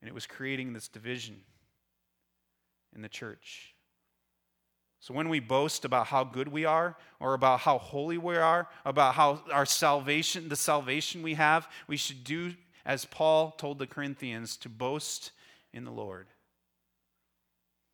And 0.00 0.08
it 0.08 0.14
was 0.14 0.26
creating 0.26 0.72
this 0.72 0.88
division 0.88 1.42
in 2.94 3.02
the 3.02 3.08
church. 3.08 3.75
So 5.00 5.14
when 5.14 5.28
we 5.28 5.40
boast 5.40 5.84
about 5.84 6.06
how 6.06 6.24
good 6.24 6.48
we 6.48 6.64
are, 6.64 6.96
or 7.20 7.34
about 7.34 7.60
how 7.60 7.78
holy 7.78 8.18
we 8.18 8.36
are, 8.36 8.68
about 8.84 9.14
how 9.14 9.42
our 9.52 9.66
salvation, 9.66 10.48
the 10.48 10.56
salvation 10.56 11.22
we 11.22 11.34
have, 11.34 11.68
we 11.86 11.96
should 11.96 12.24
do 12.24 12.54
as 12.84 13.04
Paul 13.04 13.50
told 13.52 13.78
the 13.78 13.86
Corinthians 13.86 14.56
to 14.58 14.68
boast 14.68 15.32
in 15.72 15.84
the 15.84 15.90
Lord. 15.90 16.28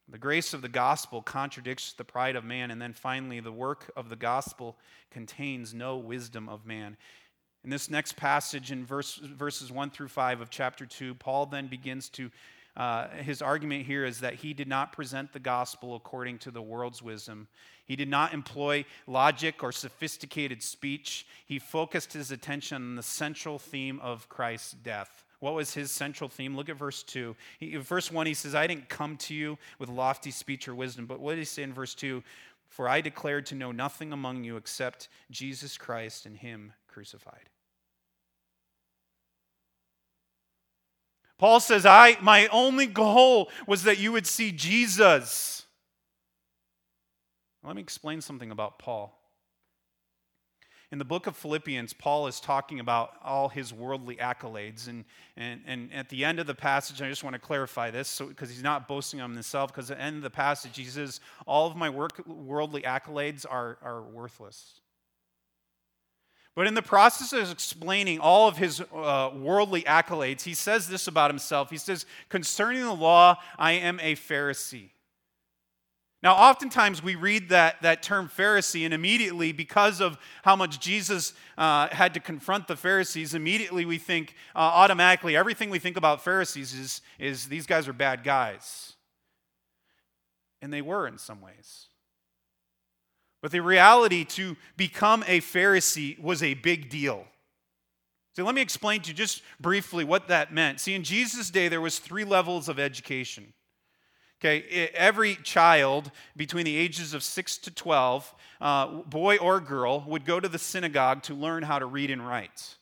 The 0.09 0.19
grace 0.19 0.53
of 0.53 0.63
the 0.63 0.69
gospel 0.69 1.23
contradicts 1.23 1.93
the 1.93 2.05
pride 2.05 2.37
of 2.37 2.45
man. 2.45 2.71
And 2.71 2.81
then 2.81 2.93
finally, 2.93 3.41
the 3.41 3.53
work 3.53 3.91
of 3.97 4.09
the 4.09 4.17
gospel 4.17 4.77
contains 5.11 5.73
no 5.73 5.97
wisdom 5.97 6.49
of 6.49 6.67
man. 6.67 6.97
In 7.65 7.71
this 7.71 7.89
next 7.89 8.17
passage, 8.17 8.73
in 8.73 8.85
verse, 8.85 9.17
verses 9.17 9.71
1 9.71 9.91
through 9.91 10.09
5 10.09 10.41
of 10.41 10.51
chapter 10.51 10.85
2, 10.85 11.15
Paul 11.15 11.47
then 11.47 11.69
begins 11.69 12.09
to, 12.11 12.31
uh, 12.77 13.09
his 13.09 13.43
argument 13.43 13.85
here 13.85 14.05
is 14.05 14.21
that 14.21 14.35
he 14.35 14.55
did 14.55 14.69
not 14.69 14.93
present 14.93 15.33
the 15.33 15.39
gospel 15.39 15.95
according 15.95 16.39
to 16.39 16.51
the 16.51 16.63
world's 16.63 17.03
wisdom. 17.03 17.49
He 17.85 17.97
did 17.97 18.09
not 18.09 18.33
employ 18.33 18.85
logic 19.07 19.63
or 19.63 19.73
sophisticated 19.73 20.63
speech. 20.63 21.27
He 21.47 21.59
focused 21.59 22.13
his 22.13 22.31
attention 22.31 22.77
on 22.77 22.97
the 22.97 23.03
central 23.03 23.59
theme 23.59 24.01
of 24.01 24.29
Christ's 24.29 24.73
death. 24.73 25.25
What 25.41 25.55
was 25.55 25.75
his 25.75 25.91
central 25.91 26.31
theme? 26.31 26.57
Look 26.57 26.69
at 26.69 26.77
verse 26.77 27.03
2. 27.03 27.35
He, 27.59 27.77
verse 27.77 28.11
1, 28.13 28.27
he 28.27 28.35
says, 28.35 28.55
I 28.55 28.67
didn't 28.69 28.89
come 28.89 29.17
to 29.19 29.35
you 29.35 29.59
with 29.79 29.89
lofty 29.89 30.31
speech 30.31 30.69
or 30.69 30.75
wisdom. 30.75 31.07
But 31.07 31.21
what 31.21 31.33
did 31.33 31.41
he 31.41 31.45
say 31.45 31.65
in 31.65 31.75
verse 31.75 31.95
2? 31.95 32.23
For 32.69 32.89
I 32.89 33.01
declared 33.01 33.45
to 33.47 33.55
know 33.55 33.73
nothing 33.73 34.13
among 34.13 34.45
you 34.45 34.57
except 34.57 35.09
Jesus 35.31 35.77
Christ 35.77 36.25
and 36.25 36.39
him 36.39 36.73
crucified. 36.87 37.51
Paul 41.39 41.61
says, 41.61 41.85
I, 41.85 42.17
my 42.21 42.47
only 42.49 42.87
goal 42.87 43.51
was 43.67 43.85
that 43.85 43.99
you 43.99 44.13
would 44.13 44.27
see 44.27 44.53
Jesus. 44.53 45.67
Let 47.65 47.77
me 47.77 47.83
explain 47.83 48.21
something 48.21 48.51
about 48.51 48.79
Paul. 48.79 49.19
In 50.93 50.99
the 50.99 51.07
book 51.07 51.27
of 51.27 51.35
Philippians, 51.37 51.95
Paul 51.95 52.27
is 52.27 52.39
talking 52.39 52.79
about 52.79 53.15
all 53.25 53.49
his 53.49 53.73
worldly 53.73 54.17
accolades. 54.17 54.89
And, 54.89 55.07
and, 55.39 55.63
and 55.67 55.91
at 55.95 56.11
the 56.11 56.23
end 56.23 56.39
of 56.39 56.47
the 56.47 56.55
passage, 56.55 57.01
I 57.01 57.09
just 57.09 57.25
want 57.25 57.33
to 57.33 57.41
clarify 57.41 57.91
this 57.91 58.19
because 58.19 58.51
so, 58.51 58.55
he's 58.55 58.63
not 58.63 58.87
boasting 58.87 59.23
on 59.23 59.33
himself, 59.33 59.73
because 59.73 59.91
at 59.91 59.97
the 59.97 60.03
end 60.03 60.17
of 60.17 60.23
the 60.23 60.31
passage, 60.31 60.77
he 60.77 60.85
says, 60.85 61.21
All 61.47 61.67
of 61.67 61.77
my 61.77 61.89
work, 61.89 62.27
worldly 62.27 62.83
accolades 62.83 63.47
are, 63.49 63.79
are 63.83 64.03
worthless. 64.03 64.82
But 66.55 66.67
in 66.67 66.75
the 66.75 66.83
process 66.83 67.33
of 67.33 67.51
explaining 67.51 68.19
all 68.19 68.47
of 68.47 68.59
his 68.59 68.81
uh, 68.81 69.31
worldly 69.35 69.83
accolades, 69.83 70.43
he 70.43 70.53
says 70.53 70.87
this 70.87 71.07
about 71.07 71.31
himself. 71.31 71.71
He 71.71 71.79
says, 71.79 72.05
Concerning 72.29 72.83
the 72.83 72.93
law, 72.93 73.39
I 73.59 73.73
am 73.73 73.99
a 74.01 74.15
Pharisee. 74.17 74.91
Now, 76.23 76.35
oftentimes 76.37 77.03
we 77.03 77.17
read 77.17 77.49
that, 77.49 77.83
that 77.83 78.03
term 78.03 78.29
Pharisee, 78.29 78.85
and 78.85 78.95
immediately, 78.95 79.51
because 79.51 80.01
of 80.01 80.19
how 80.45 80.55
much 80.55 80.79
Jesus 80.79 81.33
uh, 81.59 81.89
had 81.89 82.15
to 82.15 82.21
confront 82.21 82.69
the 82.69 82.77
Pharisees, 82.77 83.35
immediately 83.35 83.85
we 83.85 83.99
think 83.99 84.35
uh, 84.55 84.59
automatically 84.59 85.35
everything 85.35 85.69
we 85.69 85.81
think 85.81 85.97
about 85.97 86.23
Pharisees 86.23 86.75
is, 86.75 87.01
is 87.19 87.47
these 87.49 87.67
guys 87.67 87.89
are 87.89 87.93
bad 87.93 88.23
guys. 88.23 88.93
And 90.61 90.73
they 90.73 90.83
were 90.83 91.09
in 91.09 91.19
some 91.19 91.41
ways. 91.41 91.89
But 93.43 93.51
the 93.51 93.61
reality 93.61 94.25
to 94.25 94.57
become 94.77 95.25
a 95.27 95.41
Pharisee 95.41 96.19
was 96.19 96.43
a 96.43 96.55
big 96.55 96.89
deal. 96.89 97.27
So 98.35 98.45
let 98.45 98.55
me 98.55 98.63
explain 98.63 99.03
to 99.03 99.09
you 99.09 99.15
just 99.15 99.43
briefly 99.61 100.05
what 100.05 100.29
that 100.29 100.55
meant. 100.55 100.81
See, 100.81 100.95
in 100.95 101.03
Jesus' 101.03 101.51
day, 101.51 101.69
there 101.69 101.81
was 101.81 101.99
three 101.99 102.25
levels 102.25 102.69
of 102.69 102.79
education. 102.79 103.53
Okay, 104.41 104.91
every 104.95 105.37
child 105.37 106.11
between 106.37 106.65
the 106.65 106.77
ages 106.77 107.15
of 107.15 107.23
6 107.23 107.59
to 107.59 107.71
12, 107.71 108.35
uh, 108.61 108.87
boy 109.03 109.37
or 109.37 109.61
girl, 109.61 110.05
would 110.09 110.25
go 110.25 110.41
to 110.41 110.49
the 110.49 110.59
synagogue 110.59 111.23
to 111.25 111.35
learn 111.35 111.63
how 111.63 111.79
to 111.79 111.87
read 111.87 112.11
and 112.11 112.27
write. 112.27 112.77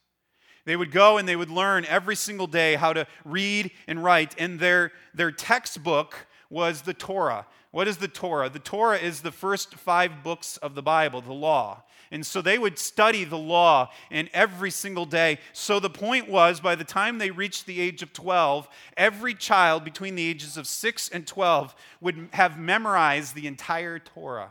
They 0.65 0.77
would 0.77 0.93
go 0.93 1.19
and 1.19 1.29
they 1.29 1.37
would 1.37 1.51
learn 1.51 1.85
every 1.87 2.17
single 2.17 2.47
day 2.47 2.77
how 2.77 2.93
to 2.93 3.07
read 3.25 3.73
and 3.87 4.03
write, 4.03 4.35
and 4.39 4.61
their, 4.61 4.93
their 5.15 5.33
textbook 5.33 6.27
was 6.51 6.83
the 6.83 6.93
Torah. 6.93 7.47
What 7.71 7.87
is 7.87 7.99
the 7.99 8.09
Torah? 8.09 8.51
The 8.51 8.59
Torah 8.59 8.99
is 8.99 9.23
the 9.23 9.31
first 9.31 9.75
five 9.77 10.23
books 10.23 10.57
of 10.57 10.75
the 10.75 10.83
Bible, 10.83 11.21
the 11.21 11.33
law. 11.33 11.85
And 12.11 12.27
so 12.27 12.43
they 12.43 12.59
would 12.59 12.77
study 12.77 13.23
the 13.23 13.39
law 13.39 13.91
in 14.11 14.29
every 14.35 14.73
single 14.73 15.07
day. 15.07 15.39
So 15.53 15.79
the 15.79 15.89
point 15.89 16.29
was, 16.29 16.59
by 16.59 16.75
the 16.75 16.83
time 16.83 17.19
they 17.19 17.31
reached 17.31 17.67
the 17.67 17.81
age 17.81 18.03
of 18.03 18.13
12, 18.13 18.69
every 18.97 19.33
child 19.33 19.85
between 19.85 20.17
the 20.17 20.27
ages 20.27 20.57
of 20.57 20.67
6 20.67 21.09
and 21.11 21.25
12 21.25 21.75
would 22.01 22.29
have 22.33 22.59
memorized 22.59 23.37
the 23.37 23.47
entire 23.47 24.01
Torah. 24.01 24.51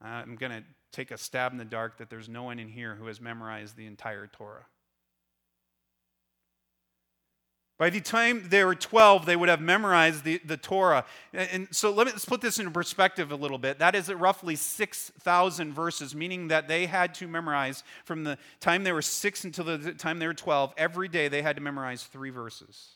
I'm 0.00 0.36
going 0.36 0.52
to 0.52 0.62
take 0.92 1.10
a 1.10 1.18
stab 1.18 1.50
in 1.50 1.58
the 1.58 1.64
dark 1.64 1.98
that 1.98 2.08
there's 2.08 2.28
no 2.28 2.44
one 2.44 2.60
in 2.60 2.68
here 2.68 2.94
who 2.94 3.06
has 3.06 3.20
memorized 3.20 3.76
the 3.76 3.86
entire 3.86 4.28
Torah. 4.28 4.66
By 7.82 7.90
the 7.90 8.00
time 8.00 8.46
they 8.48 8.62
were 8.62 8.76
12, 8.76 9.26
they 9.26 9.34
would 9.34 9.48
have 9.48 9.60
memorized 9.60 10.22
the, 10.22 10.40
the 10.44 10.56
Torah. 10.56 11.04
And 11.32 11.66
so 11.72 11.90
let 11.90 12.06
me, 12.06 12.12
let's 12.12 12.24
put 12.24 12.40
this 12.40 12.60
into 12.60 12.70
perspective 12.70 13.32
a 13.32 13.34
little 13.34 13.58
bit. 13.58 13.80
That 13.80 13.96
is 13.96 14.08
roughly 14.08 14.54
6,000 14.54 15.72
verses, 15.72 16.14
meaning 16.14 16.46
that 16.46 16.68
they 16.68 16.86
had 16.86 17.12
to 17.16 17.26
memorize 17.26 17.82
from 18.04 18.22
the 18.22 18.38
time 18.60 18.84
they 18.84 18.92
were 18.92 19.02
6 19.02 19.44
until 19.44 19.64
the 19.64 19.94
time 19.94 20.20
they 20.20 20.28
were 20.28 20.32
12. 20.32 20.74
Every 20.76 21.08
day 21.08 21.26
they 21.26 21.42
had 21.42 21.56
to 21.56 21.60
memorize 21.60 22.04
three 22.04 22.30
verses. 22.30 22.90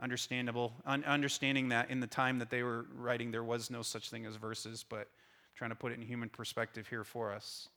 Understandable. 0.00 0.72
Un- 0.84 1.04
understanding 1.04 1.68
that 1.68 1.90
in 1.90 2.00
the 2.00 2.08
time 2.08 2.40
that 2.40 2.50
they 2.50 2.64
were 2.64 2.86
writing, 2.96 3.30
there 3.30 3.44
was 3.44 3.70
no 3.70 3.82
such 3.82 4.10
thing 4.10 4.26
as 4.26 4.34
verses, 4.34 4.84
but 4.88 5.06
trying 5.54 5.70
to 5.70 5.76
put 5.76 5.92
it 5.92 6.00
in 6.00 6.02
human 6.02 6.30
perspective 6.30 6.88
here 6.88 7.04
for 7.04 7.32
us. 7.32 7.68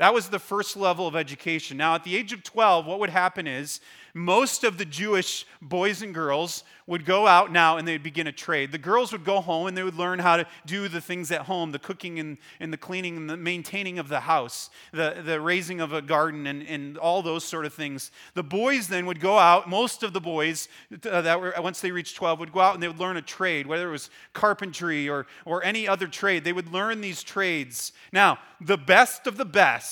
That 0.00 0.14
was 0.14 0.30
the 0.30 0.38
first 0.38 0.78
level 0.78 1.06
of 1.06 1.14
education. 1.14 1.76
Now, 1.76 1.94
at 1.94 2.04
the 2.04 2.16
age 2.16 2.32
of 2.32 2.42
12, 2.42 2.86
what 2.86 3.00
would 3.00 3.10
happen 3.10 3.46
is 3.46 3.82
most 4.14 4.64
of 4.64 4.78
the 4.78 4.86
Jewish 4.86 5.44
boys 5.60 6.00
and 6.00 6.14
girls 6.14 6.64
would 6.86 7.04
go 7.04 7.26
out 7.26 7.52
now 7.52 7.76
and 7.76 7.86
they'd 7.86 8.02
begin 8.02 8.26
a 8.26 8.32
trade. 8.32 8.72
The 8.72 8.78
girls 8.78 9.12
would 9.12 9.24
go 9.24 9.42
home 9.42 9.66
and 9.66 9.76
they 9.76 9.82
would 9.82 9.94
learn 9.94 10.18
how 10.18 10.38
to 10.38 10.46
do 10.66 10.88
the 10.88 11.02
things 11.02 11.30
at 11.30 11.42
home 11.42 11.70
the 11.70 11.78
cooking 11.78 12.18
and, 12.18 12.38
and 12.58 12.72
the 12.72 12.78
cleaning 12.78 13.16
and 13.18 13.30
the 13.30 13.36
maintaining 13.36 13.98
of 13.98 14.08
the 14.08 14.20
house, 14.20 14.70
the, 14.92 15.22
the 15.22 15.38
raising 15.38 15.80
of 15.80 15.92
a 15.92 16.00
garden, 16.00 16.46
and, 16.46 16.66
and 16.66 16.96
all 16.96 17.22
those 17.22 17.44
sort 17.44 17.66
of 17.66 17.74
things. 17.74 18.10
The 18.32 18.42
boys 18.42 18.88
then 18.88 19.04
would 19.04 19.20
go 19.20 19.38
out, 19.38 19.68
most 19.68 20.02
of 20.02 20.14
the 20.14 20.20
boys 20.20 20.68
uh, 21.08 21.20
that 21.20 21.40
were, 21.40 21.54
once 21.58 21.80
they 21.80 21.92
reached 21.92 22.16
12, 22.16 22.40
would 22.40 22.52
go 22.52 22.60
out 22.60 22.74
and 22.74 22.82
they 22.82 22.88
would 22.88 22.98
learn 22.98 23.18
a 23.18 23.22
trade, 23.22 23.66
whether 23.66 23.88
it 23.88 23.92
was 23.92 24.10
carpentry 24.32 25.08
or, 25.08 25.26
or 25.44 25.62
any 25.62 25.86
other 25.86 26.08
trade. 26.08 26.42
They 26.42 26.54
would 26.54 26.72
learn 26.72 27.02
these 27.02 27.22
trades. 27.22 27.92
Now, 28.12 28.38
the 28.60 28.78
best 28.78 29.26
of 29.26 29.36
the 29.36 29.44
best 29.44 29.89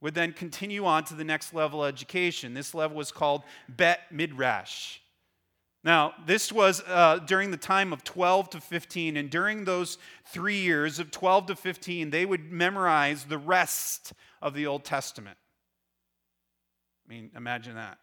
would 0.00 0.14
then 0.14 0.32
continue 0.32 0.84
on 0.84 1.04
to 1.04 1.14
the 1.14 1.24
next 1.24 1.52
level 1.52 1.84
of 1.84 1.92
education. 1.92 2.54
This 2.54 2.74
level 2.74 2.96
was 2.96 3.12
called 3.12 3.42
Bet 3.68 4.00
Midrash. 4.10 4.98
Now, 5.82 6.12
this 6.26 6.52
was 6.52 6.82
uh, 6.86 7.20
during 7.26 7.50
the 7.50 7.56
time 7.56 7.92
of 7.92 8.04
12 8.04 8.50
to 8.50 8.60
15, 8.60 9.16
and 9.16 9.30
during 9.30 9.64
those 9.64 9.96
three 10.26 10.60
years 10.60 10.98
of 10.98 11.10
12 11.10 11.46
to 11.46 11.56
15, 11.56 12.10
they 12.10 12.26
would 12.26 12.52
memorize 12.52 13.24
the 13.24 13.38
rest 13.38 14.12
of 14.42 14.52
the 14.52 14.66
Old 14.66 14.84
Testament. 14.84 15.38
I 17.06 17.12
mean, 17.12 17.30
imagine 17.34 17.76
that. 17.76 17.98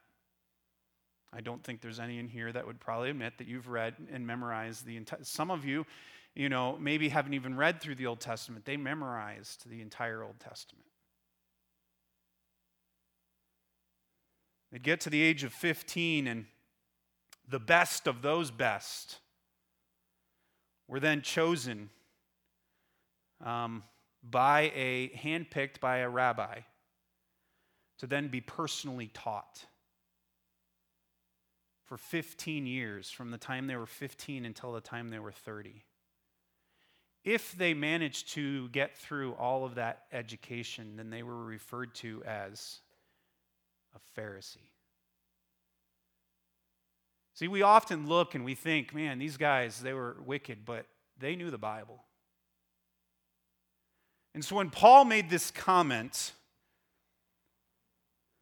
I 1.31 1.41
don't 1.41 1.63
think 1.63 1.81
there's 1.81 1.99
any 1.99 2.17
in 2.17 2.27
here 2.27 2.51
that 2.51 2.65
would 2.65 2.79
probably 2.79 3.11
admit 3.11 3.37
that 3.37 3.47
you've 3.47 3.67
read 3.67 3.93
and 4.11 4.25
memorized 4.25 4.85
the 4.85 4.97
entire. 4.97 5.23
Some 5.23 5.51
of 5.51 5.63
you, 5.63 5.85
you 6.33 6.49
know, 6.49 6.77
maybe 6.79 7.09
haven't 7.09 7.33
even 7.33 7.55
read 7.55 7.79
through 7.79 7.95
the 7.95 8.07
Old 8.07 8.21
Testament. 8.21 8.65
They 8.65 8.77
memorized 8.77 9.69
the 9.69 9.81
entire 9.81 10.23
Old 10.23 10.39
Testament. 10.39 10.86
They'd 14.71 14.83
get 14.83 15.01
to 15.01 15.09
the 15.09 15.21
age 15.21 15.43
of 15.43 15.53
15, 15.53 16.27
and 16.27 16.45
the 17.47 17.59
best 17.59 18.07
of 18.07 18.21
those 18.21 18.51
best 18.51 19.19
were 20.87 20.99
then 20.99 21.21
chosen 21.21 21.89
um, 23.43 23.83
by 24.23 24.71
a 24.75 25.09
handpicked 25.09 25.79
by 25.79 25.97
a 25.97 26.09
rabbi 26.09 26.59
to 27.99 28.07
then 28.07 28.27
be 28.27 28.41
personally 28.41 29.09
taught 29.13 29.65
for 31.85 31.97
15 31.97 32.65
years 32.65 33.09
from 33.09 33.31
the 33.31 33.37
time 33.37 33.67
they 33.67 33.75
were 33.75 33.85
15 33.85 34.45
until 34.45 34.73
the 34.73 34.81
time 34.81 35.09
they 35.09 35.19
were 35.19 35.31
30 35.31 35.83
if 37.23 37.57
they 37.57 37.73
managed 37.73 38.29
to 38.33 38.69
get 38.69 38.97
through 38.97 39.33
all 39.33 39.65
of 39.65 39.75
that 39.75 40.03
education 40.11 40.95
then 40.97 41.09
they 41.09 41.23
were 41.23 41.43
referred 41.43 41.93
to 41.95 42.23
as 42.25 42.79
a 43.97 44.19
Pharisee. 44.19 44.71
See, 47.33 47.47
we 47.47 47.61
often 47.61 48.07
look 48.07 48.33
and 48.33 48.43
we 48.43 48.55
think, 48.55 48.95
man, 48.95 49.19
these 49.19 49.37
guys, 49.37 49.79
they 49.79 49.93
were 49.93 50.17
wicked, 50.25 50.65
but 50.65 50.85
they 51.19 51.35
knew 51.35 51.51
the 51.51 51.57
Bible. 51.57 52.03
And 54.33 54.43
so 54.43 54.55
when 54.55 54.69
Paul 54.69 55.05
made 55.05 55.29
this 55.29 55.51
comment, 55.51 56.31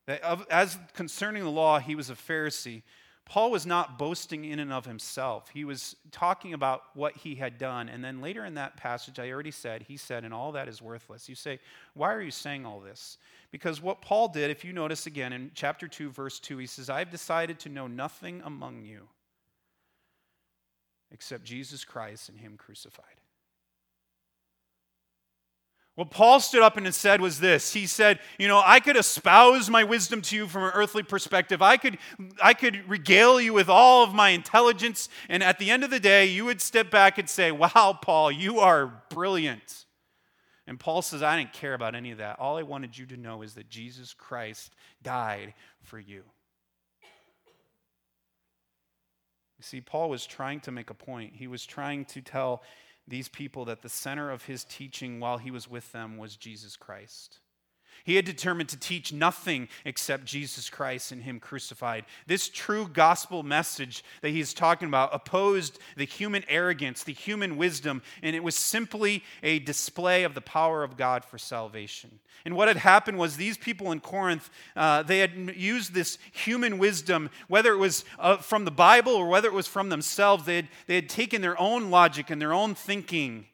that 0.08 0.22
as 0.49 0.78
concerning 0.93 1.43
the 1.43 1.49
law, 1.49 1.80
he 1.80 1.95
was 1.95 2.10
a 2.10 2.16
Pharisee, 2.16 2.84
Paul 3.26 3.49
was 3.49 3.65
not 3.65 3.97
boasting 3.97 4.45
in 4.45 4.59
and 4.59 4.71
of 4.71 4.86
himself. 4.86 5.49
He 5.51 5.65
was 5.65 5.95
talking 6.11 6.53
about 6.53 6.84
what 6.93 7.17
he 7.17 7.36
had 7.36 7.57
done. 7.57 7.89
And 7.89 8.03
then 8.03 8.21
later 8.21 8.45
in 8.45 8.53
that 8.53 8.78
passage, 8.78 9.17
I 9.17 9.32
already 9.32 9.51
said, 9.51 9.82
he 9.82 9.97
said, 9.97 10.23
and 10.23 10.34
all 10.34 10.51
that 10.51 10.67
is 10.67 10.80
worthless. 10.80 11.28
You 11.28 11.34
say, 11.34 11.59
why 11.95 12.13
are 12.13 12.21
you 12.21 12.30
saying 12.30 12.67
all 12.67 12.80
this? 12.80 13.17
Because 13.51 13.82
what 13.82 14.01
Paul 14.01 14.28
did, 14.28 14.51
if 14.51 14.63
you 14.63 14.73
notice 14.73 15.07
again 15.07 15.34
in 15.34 15.49
chapter 15.55 15.88
2, 15.88 16.11
verse 16.11 16.39
2, 16.39 16.57
he 16.59 16.67
says, 16.67 16.88
I've 16.88 17.09
decided 17.09 17.57
to 17.61 17.69
know 17.69 17.88
nothing 17.88 18.41
among 18.45 18.84
you 18.84 19.07
except 21.11 21.43
Jesus 21.45 21.84
Christ 21.84 22.30
and 22.30 22.39
him 22.39 22.57
crucified. 22.57 23.05
What 25.96 26.12
Paul 26.12 26.41
stood 26.41 26.62
up 26.62 26.76
and 26.76 26.93
said 26.93 27.22
was 27.22 27.39
this. 27.39 27.72
He 27.74 27.88
said, 27.88 28.20
You 28.38 28.50
know, 28.50 28.62
I 28.66 28.82
could 28.82 28.98
espouse 28.98 29.70
my 29.70 29.86
wisdom 29.86 30.22
to 30.24 30.36
you 30.36 30.48
from 30.48 30.64
an 30.64 30.72
earthly 30.74 31.04
perspective. 31.04 31.62
I 31.62 31.78
could, 31.78 31.98
I 32.43 32.54
could 32.54 32.88
regale 32.89 33.39
you 33.39 33.54
with 33.54 33.70
all 33.70 34.04
of 34.04 34.14
my 34.14 34.30
intelligence. 34.30 35.08
And 35.30 35.41
at 35.41 35.58
the 35.58 35.72
end 35.72 35.86
of 35.86 35.89
the 35.89 36.00
day, 36.02 36.26
you 36.26 36.43
would 36.46 36.60
step 36.60 36.91
back 36.91 37.18
and 37.18 37.30
say, 37.30 37.52
Wow, 37.52 37.98
Paul, 38.02 38.30
you 38.30 38.60
are 38.60 39.04
brilliant. 39.10 39.86
And 40.68 40.80
Paul 40.80 41.02
says, 41.02 41.24
I 41.24 41.38
didn't 41.38 41.54
care 41.54 41.76
about 41.76 41.96
any 41.96 42.12
of 42.12 42.18
that. 42.18 42.39
All 42.39 42.58
I 42.58 42.64
wanted 42.64 42.98
you 42.98 43.06
to 43.08 43.18
know 43.18 43.41
is 43.41 43.54
that 43.54 43.70
Jesus 43.70 44.14
Christ 44.14 44.74
died 45.02 45.54
for 45.82 46.00
you. 46.00 46.24
You 49.58 49.62
see, 49.62 49.80
Paul 49.80 50.10
was 50.10 50.26
trying 50.26 50.60
to 50.62 50.72
make 50.72 50.89
a 50.89 50.96
point. 50.96 51.36
He 51.36 51.48
was 51.48 51.66
trying 51.66 52.04
to 52.06 52.22
tell 52.22 52.64
these 53.08 53.28
people 53.30 53.66
that 53.66 53.82
the 53.82 53.89
center 53.89 54.32
of 54.32 54.45
his 54.45 54.64
teaching 54.64 55.20
while 55.20 55.38
he 55.38 55.51
was 55.51 55.70
with 55.70 55.91
them 55.91 56.18
was 56.18 56.36
Jesus 56.36 56.76
Christ. 56.76 57.39
He 58.06 58.18
had 58.18 58.26
determined 58.26 58.70
to 58.70 58.78
teach 58.78 59.12
nothing 59.12 59.68
except 59.84 60.26
Jesus 60.26 60.70
Christ 60.70 61.12
and 61.12 61.24
Him 61.24 61.39
crucified. 61.39 62.06
This 62.28 62.47
true 62.47 62.88
gospel 62.88 63.41
message 63.41 64.03
that 64.22 64.30
he's 64.30 64.53
talking 64.53 64.88
about 64.88 65.10
opposed 65.12 65.80
the 65.97 66.06
human 66.06 66.43
arrogance, 66.47 67.03
the 67.03 67.14
human 67.14 67.58
wisdom, 67.58 68.03
and 68.22 68.36
it 68.36 68.43
was 68.43 68.56
simply 68.56 69.24
a 69.41 69.58
display 69.58 70.24
of 70.24 70.36
the 70.36 70.41
power 70.41 70.84
of 70.84 70.97
God 70.97 71.26
for 71.26 71.39
salvation. 71.39 72.20
And 72.45 72.56
what 72.56 72.68
had 72.68 72.78
happened 72.78 73.18
was 73.18 73.38
these 73.38 73.58
people 73.58 73.91
in 73.91 73.99
Corinth, 73.99 74.51
uh, 74.76 75.01
they 75.01 75.18
had 75.18 75.56
used 75.56 75.95
this 75.95 76.20
human 76.32 76.78
wisdom, 76.78 77.32
whether 77.47 77.74
it 77.74 77.78
was 77.78 78.06
uh, 78.20 78.38
from 78.38 78.66
the 78.66 78.72
Bible 78.72 79.14
or 79.14 79.28
whether 79.28 79.47
it 79.47 79.53
was 79.56 79.68
from 79.68 79.89
themselves, 79.89 80.45
they 80.45 80.58
had, 80.58 80.68
they 80.86 80.95
had 80.95 81.10
taken 81.10 81.41
their 81.41 81.60
own 81.60 81.89
logic 81.89 82.30
and 82.30 82.39
their 82.39 82.53
own 82.53 82.76
thinking, 82.76 83.47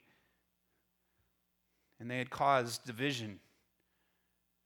and 2.02 2.12
they 2.12 2.18
had 2.18 2.30
caused 2.30 2.84
division 2.84 3.40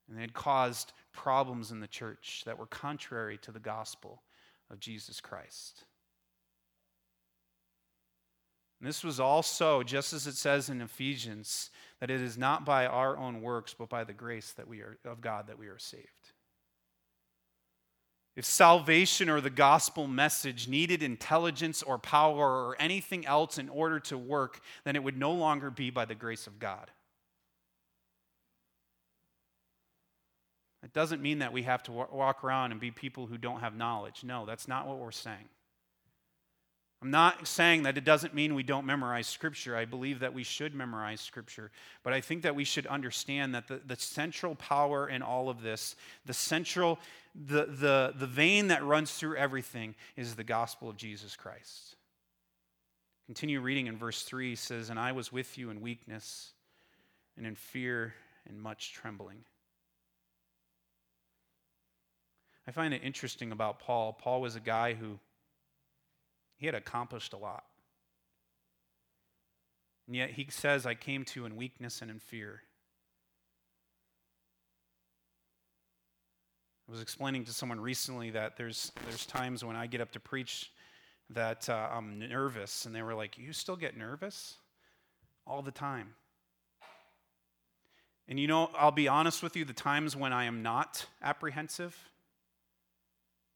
and 0.08 0.16
they 0.16 0.20
had 0.20 0.34
caused 0.34 0.92
problems 1.12 1.70
in 1.70 1.80
the 1.80 1.86
church 1.86 2.42
that 2.46 2.58
were 2.58 2.66
contrary 2.66 3.38
to 3.38 3.52
the 3.52 3.58
gospel 3.58 4.22
of 4.70 4.80
Jesus 4.80 5.20
Christ. 5.20 5.84
And 8.80 8.88
this 8.88 9.02
was 9.02 9.18
also, 9.18 9.82
just 9.82 10.12
as 10.12 10.26
it 10.26 10.36
says 10.36 10.68
in 10.68 10.82
Ephesians, 10.82 11.70
that 12.00 12.10
it 12.10 12.20
is 12.20 12.36
not 12.36 12.66
by 12.66 12.86
our 12.86 13.16
own 13.16 13.40
works, 13.40 13.74
but 13.76 13.88
by 13.88 14.04
the 14.04 14.12
grace 14.12 14.52
that 14.52 14.68
we 14.68 14.80
are, 14.80 14.98
of 15.04 15.20
God 15.20 15.46
that 15.46 15.58
we 15.58 15.68
are 15.68 15.78
saved. 15.78 16.32
If 18.36 18.44
salvation 18.44 19.30
or 19.30 19.40
the 19.40 19.48
gospel 19.48 20.06
message 20.06 20.68
needed 20.68 21.02
intelligence 21.02 21.82
or 21.82 21.98
power 21.98 22.66
or 22.66 22.76
anything 22.78 23.24
else 23.24 23.56
in 23.56 23.70
order 23.70 23.98
to 24.00 24.18
work, 24.18 24.60
then 24.84 24.94
it 24.94 25.02
would 25.02 25.16
no 25.16 25.32
longer 25.32 25.70
be 25.70 25.88
by 25.88 26.04
the 26.04 26.14
grace 26.14 26.46
of 26.46 26.58
God. 26.58 26.90
It 30.86 30.92
doesn't 30.92 31.20
mean 31.20 31.40
that 31.40 31.52
we 31.52 31.64
have 31.64 31.82
to 31.82 31.92
walk 31.92 32.44
around 32.44 32.70
and 32.70 32.80
be 32.80 32.92
people 32.92 33.26
who 33.26 33.36
don't 33.36 33.58
have 33.58 33.74
knowledge. 33.74 34.22
No, 34.22 34.46
that's 34.46 34.68
not 34.68 34.86
what 34.86 34.98
we're 34.98 35.10
saying. 35.10 35.48
I'm 37.02 37.10
not 37.10 37.48
saying 37.48 37.82
that 37.82 37.98
it 37.98 38.04
doesn't 38.04 38.34
mean 38.34 38.54
we 38.54 38.62
don't 38.62 38.86
memorize 38.86 39.26
Scripture. 39.26 39.76
I 39.76 39.84
believe 39.84 40.20
that 40.20 40.32
we 40.32 40.44
should 40.44 40.76
memorize 40.76 41.20
Scripture. 41.20 41.72
But 42.04 42.12
I 42.12 42.20
think 42.20 42.42
that 42.42 42.54
we 42.54 42.62
should 42.62 42.86
understand 42.86 43.52
that 43.56 43.66
the, 43.66 43.80
the 43.84 43.96
central 43.96 44.54
power 44.54 45.08
in 45.08 45.22
all 45.22 45.48
of 45.48 45.60
this, 45.60 45.96
the 46.24 46.32
central, 46.32 47.00
the, 47.34 47.64
the, 47.64 48.14
the 48.16 48.28
vein 48.28 48.68
that 48.68 48.84
runs 48.84 49.12
through 49.12 49.34
everything, 49.34 49.96
is 50.14 50.36
the 50.36 50.44
gospel 50.44 50.88
of 50.88 50.96
Jesus 50.96 51.34
Christ. 51.34 51.96
Continue 53.26 53.60
reading 53.60 53.88
in 53.88 53.96
verse 53.96 54.22
3 54.22 54.54
says, 54.54 54.88
And 54.88 55.00
I 55.00 55.10
was 55.10 55.32
with 55.32 55.58
you 55.58 55.70
in 55.70 55.80
weakness 55.80 56.52
and 57.36 57.44
in 57.44 57.56
fear 57.56 58.14
and 58.48 58.62
much 58.62 58.92
trembling. 58.92 59.38
I 62.66 62.72
find 62.72 62.92
it 62.92 63.02
interesting 63.04 63.52
about 63.52 63.78
Paul. 63.78 64.12
Paul 64.12 64.40
was 64.40 64.56
a 64.56 64.60
guy 64.60 64.94
who 64.94 65.18
he 66.56 66.66
had 66.66 66.74
accomplished 66.74 67.32
a 67.32 67.36
lot. 67.36 67.64
And 70.06 70.16
yet 70.16 70.30
he 70.30 70.46
says, 70.50 70.86
I 70.86 70.94
came 70.94 71.24
to 71.26 71.46
in 71.46 71.56
weakness 71.56 72.02
and 72.02 72.10
in 72.10 72.18
fear. 72.18 72.62
I 76.88 76.92
was 76.92 77.02
explaining 77.02 77.44
to 77.44 77.52
someone 77.52 77.80
recently 77.80 78.30
that 78.30 78.56
there's, 78.56 78.92
there's 79.08 79.26
times 79.26 79.64
when 79.64 79.74
I 79.74 79.86
get 79.86 80.00
up 80.00 80.12
to 80.12 80.20
preach 80.20 80.70
that 81.30 81.68
uh, 81.68 81.88
I'm 81.92 82.20
nervous, 82.20 82.86
and 82.86 82.94
they 82.94 83.02
were 83.02 83.14
like, 83.14 83.36
You 83.36 83.52
still 83.52 83.74
get 83.74 83.96
nervous? 83.96 84.54
All 85.44 85.62
the 85.62 85.72
time. 85.72 86.14
And 88.28 88.38
you 88.38 88.46
know, 88.46 88.70
I'll 88.76 88.92
be 88.92 89.08
honest 89.08 89.42
with 89.42 89.56
you, 89.56 89.64
the 89.64 89.72
times 89.72 90.14
when 90.14 90.32
I 90.32 90.44
am 90.44 90.62
not 90.62 91.06
apprehensive 91.22 91.96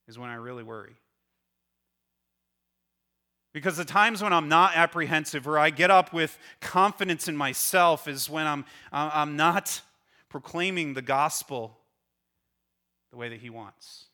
is 0.07 0.17
when 0.17 0.29
I 0.29 0.35
really 0.35 0.63
worry. 0.63 0.95
Because 3.53 3.75
the 3.75 3.85
times 3.85 4.23
when 4.23 4.31
I'm 4.31 4.47
not 4.47 4.75
apprehensive 4.75 5.47
or 5.47 5.59
I 5.59 5.71
get 5.71 5.91
up 5.91 6.13
with 6.13 6.37
confidence 6.61 7.27
in 7.27 7.35
myself 7.35 8.07
is 8.07 8.29
when 8.29 8.47
I'm, 8.47 8.65
I'm 8.93 9.35
not 9.35 9.81
proclaiming 10.29 10.93
the 10.93 11.01
gospel 11.01 11.77
the 13.11 13.17
way 13.17 13.27
that 13.29 13.41
He 13.41 13.49
wants. 13.49 14.05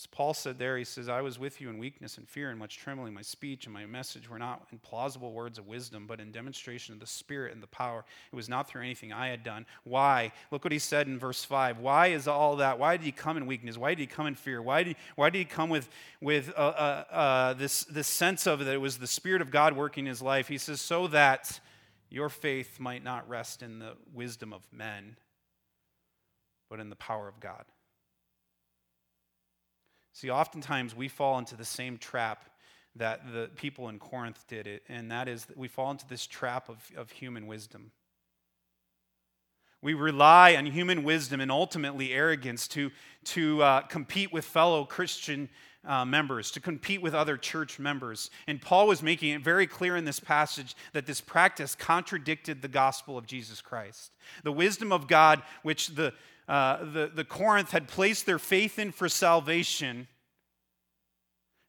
As 0.00 0.06
Paul 0.06 0.32
said 0.32 0.58
there, 0.58 0.78
he 0.78 0.84
says, 0.84 1.10
I 1.10 1.20
was 1.20 1.38
with 1.38 1.60
you 1.60 1.68
in 1.68 1.76
weakness 1.76 2.16
and 2.16 2.26
fear 2.26 2.48
and 2.48 2.58
much 2.58 2.78
trembling. 2.78 3.12
My 3.12 3.20
speech 3.20 3.66
and 3.66 3.74
my 3.74 3.84
message 3.84 4.30
were 4.30 4.38
not 4.38 4.66
in 4.72 4.78
plausible 4.78 5.34
words 5.34 5.58
of 5.58 5.66
wisdom, 5.66 6.06
but 6.06 6.20
in 6.20 6.32
demonstration 6.32 6.94
of 6.94 7.00
the 7.00 7.06
Spirit 7.06 7.52
and 7.52 7.62
the 7.62 7.66
power. 7.66 8.06
It 8.32 8.34
was 8.34 8.48
not 8.48 8.66
through 8.66 8.80
anything 8.80 9.12
I 9.12 9.28
had 9.28 9.44
done. 9.44 9.66
Why? 9.84 10.32
Look 10.50 10.64
what 10.64 10.72
he 10.72 10.78
said 10.78 11.06
in 11.06 11.18
verse 11.18 11.44
5. 11.44 11.80
Why 11.80 12.06
is 12.06 12.26
all 12.26 12.56
that? 12.56 12.78
Why 12.78 12.96
did 12.96 13.04
he 13.04 13.12
come 13.12 13.36
in 13.36 13.44
weakness? 13.44 13.76
Why 13.76 13.90
did 13.90 13.98
he 13.98 14.06
come 14.06 14.26
in 14.26 14.36
fear? 14.36 14.62
Why 14.62 14.84
did 14.84 14.96
he, 14.96 15.02
why 15.16 15.28
did 15.28 15.38
he 15.40 15.44
come 15.44 15.68
with, 15.68 15.86
with 16.22 16.50
uh, 16.56 16.60
uh, 16.60 17.04
uh, 17.10 17.52
this, 17.52 17.84
this 17.84 18.08
sense 18.08 18.46
of 18.46 18.60
that 18.60 18.72
it 18.72 18.80
was 18.80 18.96
the 18.96 19.06
Spirit 19.06 19.42
of 19.42 19.50
God 19.50 19.76
working 19.76 20.06
in 20.06 20.08
his 20.08 20.22
life? 20.22 20.48
He 20.48 20.56
says, 20.56 20.80
so 20.80 21.08
that 21.08 21.60
your 22.08 22.30
faith 22.30 22.80
might 22.80 23.04
not 23.04 23.28
rest 23.28 23.62
in 23.62 23.80
the 23.80 23.96
wisdom 24.14 24.54
of 24.54 24.62
men, 24.72 25.18
but 26.70 26.80
in 26.80 26.88
the 26.88 26.96
power 26.96 27.28
of 27.28 27.38
God. 27.38 27.66
See, 30.20 30.28
oftentimes 30.28 30.94
we 30.94 31.08
fall 31.08 31.38
into 31.38 31.56
the 31.56 31.64
same 31.64 31.96
trap 31.96 32.44
that 32.94 33.32
the 33.32 33.48
people 33.56 33.88
in 33.88 33.98
Corinth 33.98 34.44
did 34.48 34.66
it, 34.66 34.82
and 34.86 35.10
that 35.10 35.28
is 35.28 35.46
that 35.46 35.56
we 35.56 35.66
fall 35.66 35.90
into 35.90 36.06
this 36.08 36.26
trap 36.26 36.68
of, 36.68 36.76
of 36.94 37.10
human 37.10 37.46
wisdom. 37.46 37.90
We 39.80 39.94
rely 39.94 40.56
on 40.56 40.66
human 40.66 41.04
wisdom 41.04 41.40
and 41.40 41.50
ultimately 41.50 42.12
arrogance 42.12 42.68
to, 42.68 42.90
to 43.24 43.62
uh, 43.62 43.80
compete 43.80 44.30
with 44.30 44.44
fellow 44.44 44.84
Christian 44.84 45.48
uh, 45.86 46.04
members, 46.04 46.50
to 46.50 46.60
compete 46.60 47.00
with 47.00 47.14
other 47.14 47.38
church 47.38 47.78
members. 47.78 48.28
And 48.46 48.60
Paul 48.60 48.88
was 48.88 49.02
making 49.02 49.30
it 49.30 49.40
very 49.40 49.66
clear 49.66 49.96
in 49.96 50.04
this 50.04 50.20
passage 50.20 50.76
that 50.92 51.06
this 51.06 51.22
practice 51.22 51.74
contradicted 51.74 52.60
the 52.60 52.68
gospel 52.68 53.16
of 53.16 53.24
Jesus 53.24 53.62
Christ. 53.62 54.12
The 54.44 54.52
wisdom 54.52 54.92
of 54.92 55.08
God, 55.08 55.42
which 55.62 55.88
the, 55.88 56.12
uh, 56.50 56.84
the, 56.84 57.12
the 57.14 57.24
Corinth 57.24 57.70
had 57.70 57.86
placed 57.86 58.26
their 58.26 58.40
faith 58.40 58.80
in 58.80 58.90
for 58.90 59.08
salvation 59.08 60.08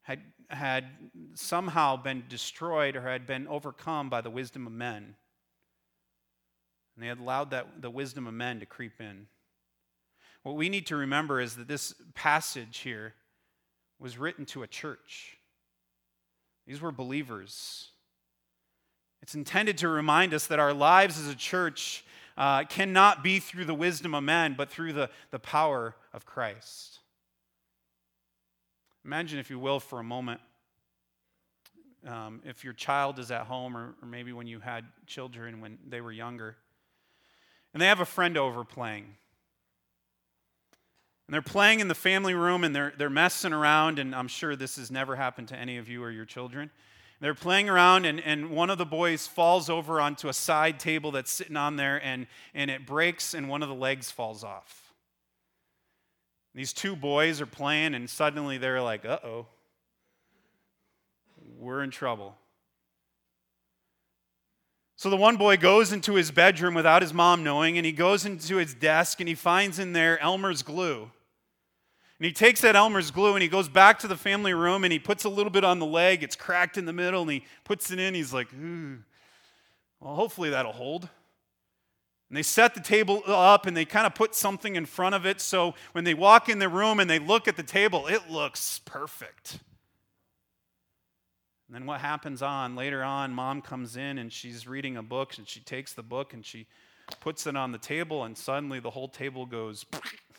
had, 0.01 0.21
had 0.49 0.85
somehow 1.35 1.95
been 1.97 2.23
destroyed 2.27 2.95
or 2.95 3.03
had 3.03 3.27
been 3.27 3.47
overcome 3.47 4.09
by 4.09 4.21
the 4.21 4.31
wisdom 4.31 4.65
of 4.65 4.73
men. 4.73 5.15
And 6.95 7.03
they 7.03 7.07
had 7.07 7.19
allowed 7.19 7.51
that, 7.51 7.79
the 7.79 7.91
wisdom 7.91 8.25
of 8.25 8.33
men 8.33 8.59
to 8.59 8.65
creep 8.65 8.99
in. 8.99 9.27
What 10.41 10.55
we 10.55 10.67
need 10.67 10.87
to 10.87 10.95
remember 10.95 11.39
is 11.39 11.55
that 11.57 11.67
this 11.67 11.93
passage 12.15 12.79
here 12.79 13.13
was 13.99 14.17
written 14.17 14.47
to 14.47 14.63
a 14.63 14.67
church. 14.67 15.37
These 16.65 16.81
were 16.81 16.91
believers. 16.91 17.89
It's 19.21 19.35
intended 19.35 19.77
to 19.77 19.89
remind 19.89 20.33
us 20.33 20.47
that 20.47 20.57
our 20.57 20.73
lives 20.73 21.19
as 21.19 21.27
a 21.27 21.35
church 21.35 22.03
uh, 22.37 22.63
cannot 22.65 23.23
be 23.23 23.39
through 23.39 23.65
the 23.65 23.73
wisdom 23.73 24.15
of 24.15 24.23
men, 24.23 24.55
but 24.57 24.69
through 24.69 24.93
the, 24.93 25.09
the 25.31 25.39
power 25.39 25.95
of 26.13 26.25
Christ. 26.25 26.99
Imagine, 29.03 29.39
if 29.39 29.49
you 29.49 29.59
will, 29.59 29.79
for 29.79 29.99
a 29.99 30.03
moment, 30.03 30.41
um, 32.07 32.41
if 32.45 32.63
your 32.63 32.73
child 32.73 33.19
is 33.19 33.31
at 33.31 33.45
home, 33.45 33.75
or, 33.75 33.95
or 34.01 34.07
maybe 34.07 34.33
when 34.33 34.47
you 34.47 34.59
had 34.59 34.85
children 35.05 35.61
when 35.61 35.77
they 35.87 36.01
were 36.01 36.11
younger, 36.11 36.55
and 37.73 37.81
they 37.81 37.87
have 37.87 37.99
a 37.99 38.05
friend 38.05 38.37
over 38.37 38.63
playing. 38.63 39.15
And 41.27 41.33
they're 41.33 41.41
playing 41.41 41.79
in 41.79 41.87
the 41.87 41.95
family 41.95 42.33
room 42.33 42.65
and 42.65 42.75
they're, 42.75 42.91
they're 42.97 43.09
messing 43.09 43.53
around, 43.53 43.99
and 43.99 44.13
I'm 44.13 44.27
sure 44.27 44.55
this 44.55 44.75
has 44.75 44.91
never 44.91 45.15
happened 45.15 45.47
to 45.49 45.55
any 45.55 45.77
of 45.77 45.87
you 45.87 46.03
or 46.03 46.11
your 46.11 46.25
children. 46.25 46.69
They're 47.21 47.35
playing 47.35 47.69
around, 47.69 48.05
and, 48.05 48.19
and 48.19 48.49
one 48.49 48.71
of 48.71 48.79
the 48.79 48.85
boys 48.85 49.27
falls 49.27 49.69
over 49.69 50.01
onto 50.01 50.27
a 50.27 50.33
side 50.33 50.79
table 50.79 51.11
that's 51.11 51.31
sitting 51.31 51.55
on 51.55 51.75
there, 51.75 52.03
and, 52.03 52.25
and 52.55 52.71
it 52.71 52.87
breaks, 52.87 53.35
and 53.35 53.47
one 53.47 53.61
of 53.61 53.69
the 53.69 53.75
legs 53.75 54.09
falls 54.09 54.43
off. 54.43 54.91
These 56.55 56.73
two 56.73 56.95
boys 56.95 57.39
are 57.39 57.45
playing, 57.45 57.93
and 57.93 58.09
suddenly 58.09 58.57
they're 58.57 58.81
like, 58.81 59.05
uh 59.05 59.19
oh, 59.23 59.45
we're 61.59 61.83
in 61.83 61.91
trouble. 61.91 62.35
So 64.95 65.11
the 65.11 65.17
one 65.17 65.37
boy 65.37 65.57
goes 65.57 65.91
into 65.91 66.15
his 66.15 66.31
bedroom 66.31 66.73
without 66.73 67.03
his 67.03 67.13
mom 67.13 67.43
knowing, 67.43 67.77
and 67.77 67.85
he 67.85 67.91
goes 67.91 68.25
into 68.25 68.57
his 68.57 68.73
desk 68.73 69.19
and 69.19 69.29
he 69.29 69.35
finds 69.35 69.79
in 69.79 69.93
there 69.93 70.19
Elmer's 70.19 70.61
glue. 70.61 71.09
And 72.21 72.27
he 72.27 72.33
takes 72.33 72.61
that 72.61 72.75
Elmer's 72.75 73.09
glue 73.09 73.33
and 73.33 73.41
he 73.41 73.47
goes 73.47 73.67
back 73.67 73.97
to 73.97 74.07
the 74.07 74.15
family 74.15 74.53
room 74.53 74.83
and 74.83 74.93
he 74.93 74.99
puts 74.99 75.23
a 75.23 75.29
little 75.29 75.49
bit 75.49 75.63
on 75.63 75.79
the 75.79 75.87
leg. 75.87 76.21
It's 76.21 76.35
cracked 76.35 76.77
in 76.77 76.85
the 76.85 76.93
middle 76.93 77.23
and 77.23 77.31
he 77.31 77.45
puts 77.63 77.89
it 77.89 77.97
in. 77.97 78.13
He's 78.13 78.31
like, 78.31 78.49
well, 79.99 80.13
hopefully 80.13 80.51
that'll 80.51 80.71
hold. 80.71 81.09
And 82.29 82.37
they 82.37 82.43
set 82.43 82.75
the 82.75 82.79
table 82.79 83.23
up 83.25 83.65
and 83.65 83.75
they 83.75 83.85
kind 83.85 84.05
of 84.05 84.13
put 84.13 84.35
something 84.35 84.75
in 84.75 84.85
front 84.85 85.15
of 85.15 85.25
it. 85.25 85.41
So 85.41 85.73
when 85.93 86.03
they 86.03 86.13
walk 86.13 86.47
in 86.47 86.59
the 86.59 86.69
room 86.69 86.99
and 86.99 87.09
they 87.09 87.17
look 87.17 87.47
at 87.47 87.57
the 87.57 87.63
table, 87.63 88.05
it 88.05 88.29
looks 88.29 88.81
perfect. 88.85 89.53
And 91.65 91.75
then 91.75 91.87
what 91.87 92.01
happens 92.01 92.43
on? 92.43 92.75
Later 92.75 93.01
on, 93.01 93.33
mom 93.33 93.63
comes 93.63 93.97
in 93.97 94.19
and 94.19 94.31
she's 94.31 94.67
reading 94.67 94.95
a 94.95 95.01
book 95.01 95.39
and 95.39 95.49
she 95.49 95.59
takes 95.59 95.93
the 95.93 96.03
book 96.03 96.35
and 96.35 96.45
she 96.45 96.67
puts 97.19 97.47
it 97.47 97.55
on 97.55 97.71
the 97.71 97.79
table 97.79 98.25
and 98.25 98.37
suddenly 98.37 98.79
the 98.79 98.91
whole 98.91 99.07
table 99.07 99.47
goes 99.47 99.87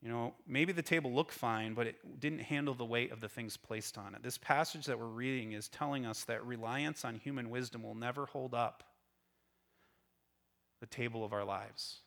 You 0.00 0.08
know, 0.08 0.34
maybe 0.46 0.72
the 0.72 0.82
table 0.82 1.12
looked 1.12 1.32
fine, 1.32 1.74
but 1.74 1.88
it 1.88 2.20
didn't 2.20 2.40
handle 2.40 2.74
the 2.74 2.84
weight 2.84 3.10
of 3.10 3.20
the 3.20 3.28
things 3.28 3.56
placed 3.56 3.98
on 3.98 4.14
it. 4.14 4.22
This 4.22 4.38
passage 4.38 4.86
that 4.86 4.98
we're 4.98 5.06
reading 5.06 5.52
is 5.52 5.68
telling 5.68 6.06
us 6.06 6.24
that 6.24 6.44
reliance 6.44 7.04
on 7.04 7.16
human 7.16 7.50
wisdom 7.50 7.82
will 7.82 7.96
never 7.96 8.26
hold 8.26 8.54
up 8.54 8.84
the 10.80 10.86
table 10.86 11.24
of 11.24 11.32
our 11.32 11.44
lives. 11.44 12.00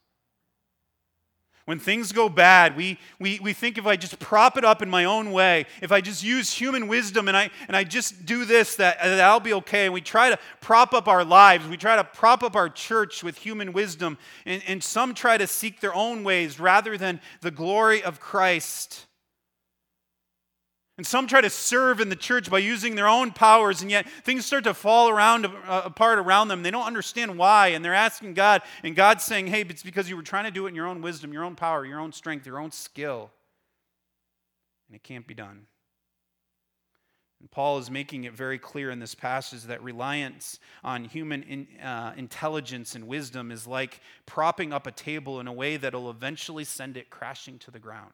When 1.65 1.77
things 1.79 2.11
go 2.11 2.27
bad, 2.27 2.75
we, 2.75 2.97
we, 3.19 3.39
we 3.39 3.53
think 3.53 3.77
if 3.77 3.85
I 3.85 3.95
just 3.95 4.17
prop 4.19 4.57
it 4.57 4.65
up 4.65 4.81
in 4.81 4.89
my 4.89 5.05
own 5.05 5.31
way, 5.31 5.67
if 5.81 5.91
I 5.91 6.01
just 6.01 6.23
use 6.23 6.51
human 6.51 6.87
wisdom 6.87 7.27
and 7.27 7.37
I, 7.37 7.51
and 7.67 7.77
I 7.77 7.83
just 7.83 8.25
do 8.25 8.45
this, 8.45 8.75
that, 8.77 8.97
uh, 8.99 9.09
that 9.09 9.21
I'll 9.21 9.39
be 9.39 9.53
okay. 9.53 9.85
And 9.85 9.93
we 9.93 10.01
try 10.01 10.29
to 10.29 10.39
prop 10.59 10.93
up 10.93 11.07
our 11.07 11.23
lives. 11.23 11.67
We 11.67 11.77
try 11.77 11.95
to 11.95 12.03
prop 12.03 12.41
up 12.41 12.55
our 12.55 12.69
church 12.69 13.23
with 13.23 13.37
human 13.37 13.73
wisdom. 13.73 14.17
And, 14.45 14.63
and 14.67 14.83
some 14.83 15.13
try 15.13 15.37
to 15.37 15.45
seek 15.45 15.81
their 15.81 15.93
own 15.93 16.23
ways 16.23 16.59
rather 16.59 16.97
than 16.97 17.21
the 17.41 17.51
glory 17.51 18.03
of 18.03 18.19
Christ. 18.19 19.05
And 21.01 21.07
some 21.07 21.25
try 21.25 21.41
to 21.41 21.49
serve 21.49 21.99
in 21.99 22.09
the 22.09 22.15
church 22.15 22.47
by 22.51 22.59
using 22.59 22.93
their 22.93 23.07
own 23.07 23.31
powers, 23.31 23.81
and 23.81 23.89
yet 23.89 24.07
things 24.07 24.45
start 24.45 24.65
to 24.65 24.75
fall 24.75 25.09
around, 25.09 25.47
uh, 25.47 25.81
apart 25.83 26.19
around 26.19 26.49
them. 26.49 26.61
They 26.61 26.69
don't 26.69 26.85
understand 26.85 27.39
why, 27.39 27.69
and 27.69 27.83
they're 27.83 27.95
asking 27.95 28.35
God, 28.35 28.61
and 28.83 28.95
God's 28.95 29.23
saying, 29.23 29.47
Hey, 29.47 29.61
it's 29.61 29.81
because 29.81 30.07
you 30.11 30.15
were 30.15 30.21
trying 30.21 30.43
to 30.43 30.51
do 30.51 30.67
it 30.67 30.69
in 30.69 30.75
your 30.75 30.85
own 30.85 31.01
wisdom, 31.01 31.33
your 31.33 31.43
own 31.43 31.55
power, 31.55 31.83
your 31.87 31.99
own 31.99 32.11
strength, 32.11 32.45
your 32.45 32.59
own 32.59 32.69
skill. 32.69 33.31
And 34.89 34.95
it 34.95 35.01
can't 35.01 35.25
be 35.25 35.33
done. 35.33 35.65
And 37.39 37.49
Paul 37.49 37.79
is 37.79 37.89
making 37.89 38.25
it 38.25 38.33
very 38.33 38.59
clear 38.59 38.91
in 38.91 38.99
this 38.99 39.15
passage 39.15 39.63
that 39.63 39.81
reliance 39.81 40.59
on 40.83 41.05
human 41.05 41.41
in, 41.41 41.67
uh, 41.83 42.13
intelligence 42.15 42.93
and 42.93 43.07
wisdom 43.07 43.51
is 43.51 43.65
like 43.65 44.01
propping 44.27 44.71
up 44.71 44.85
a 44.85 44.91
table 44.91 45.39
in 45.39 45.47
a 45.47 45.53
way 45.53 45.77
that 45.77 45.95
will 45.95 46.11
eventually 46.11 46.63
send 46.63 46.95
it 46.95 47.09
crashing 47.09 47.57
to 47.57 47.71
the 47.71 47.79
ground. 47.79 48.13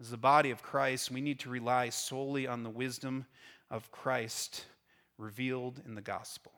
As 0.00 0.10
the 0.10 0.16
body 0.16 0.50
of 0.50 0.62
Christ, 0.62 1.10
we 1.10 1.20
need 1.20 1.40
to 1.40 1.50
rely 1.50 1.88
solely 1.88 2.46
on 2.46 2.62
the 2.62 2.70
wisdom 2.70 3.26
of 3.70 3.90
Christ 3.90 4.64
revealed 5.16 5.82
in 5.84 5.94
the 5.94 6.00
gospel. 6.00 6.52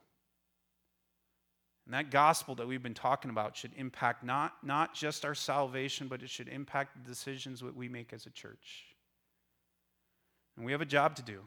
And 1.87 1.95
that 1.95 2.11
gospel 2.11 2.55
that 2.57 2.69
we've 2.69 2.83
been 2.83 2.95
talking 2.95 3.31
about 3.31 3.57
should 3.57 3.73
impact 3.77 4.23
not, 4.23 4.53
not 4.63 4.95
just 4.95 5.25
our 5.25 5.35
salvation, 5.35 6.07
but 6.07 6.23
it 6.23 6.29
should 6.31 6.49
impact 6.49 6.95
the 6.95 7.09
decisions 7.09 7.61
that 7.61 7.75
we 7.75 7.89
make 7.89 8.13
as 8.13 8.27
a 8.27 8.31
church. 8.31 8.85
And 10.57 10.67
we 10.67 10.73
have 10.73 10.83
a 10.83 10.87
job 10.87 11.17
to 11.17 11.23
do. 11.23 11.41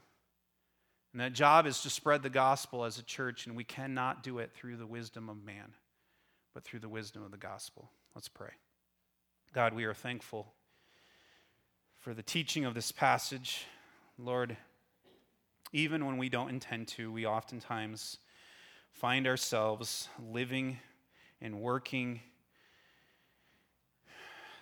And 1.13 1.21
that 1.21 1.33
job 1.33 1.67
is 1.67 1.81
to 1.83 1.89
spread 1.91 2.23
the 2.23 2.29
gospel 2.29 2.83
as 2.83 2.97
a 2.97 3.03
church, 3.03 3.45
and 3.45 3.55
we 3.55 3.63
cannot 3.63 4.23
do 4.23 4.39
it 4.39 4.51
through 4.51 4.77
the 4.77 4.87
wisdom 4.87 5.29
of 5.29 5.43
man, 5.43 5.75
but 6.55 6.63
through 6.63 6.79
the 6.79 6.89
wisdom 6.89 7.23
of 7.23 7.29
the 7.29 7.37
gospel. 7.37 7.91
Let's 8.15 8.27
pray. 8.27 8.49
God, 9.53 9.73
we 9.73 9.85
are 9.85 9.93
thankful 9.93 10.51
for 12.03 12.13
the 12.13 12.21
teaching 12.21 12.65
of 12.65 12.73
this 12.73 12.91
passage. 12.91 13.65
Lord, 14.19 14.57
even 15.71 16.05
when 16.05 16.17
we 16.17 16.27
don't 16.27 16.49
intend 16.49 16.89
to, 16.89 17.09
we 17.09 17.25
oftentimes 17.25 18.17
find 18.91 19.25
ourselves 19.25 20.09
living 20.21 20.79
and 21.41 21.61
working 21.61 22.19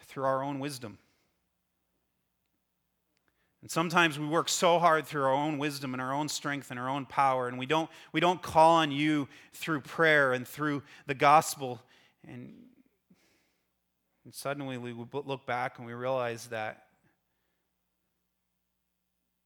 through 0.06 0.26
our 0.26 0.44
own 0.44 0.60
wisdom. 0.60 1.00
And 3.64 3.72
sometimes 3.72 4.20
we 4.20 4.28
work 4.28 4.48
so 4.48 4.78
hard 4.78 5.08
through 5.08 5.24
our 5.24 5.34
own 5.34 5.58
wisdom 5.58 5.96
and 5.96 6.02
our 6.02 6.14
own 6.14 6.30
strength 6.30 6.70
and 6.70 6.80
our 6.80 6.90
own 6.90 7.08
power, 7.08 7.48
and 7.48 7.58
we 7.58 7.66
don't, 7.66 7.90
we 8.12 8.20
don't 8.20 8.44
call 8.44 8.76
on 8.76 8.92
you 8.92 9.28
through 9.52 9.82
prayer 9.82 10.34
and 10.34 10.48
through 10.48 10.84
the 11.08 11.16
gospel. 11.16 11.82
And, 12.24 12.54
and 14.26 14.32
suddenly 14.32 14.78
we 14.78 14.94
look 14.94 15.48
back 15.48 15.80
and 15.80 15.88
we 15.88 15.94
realize 15.94 16.46
that 16.50 16.86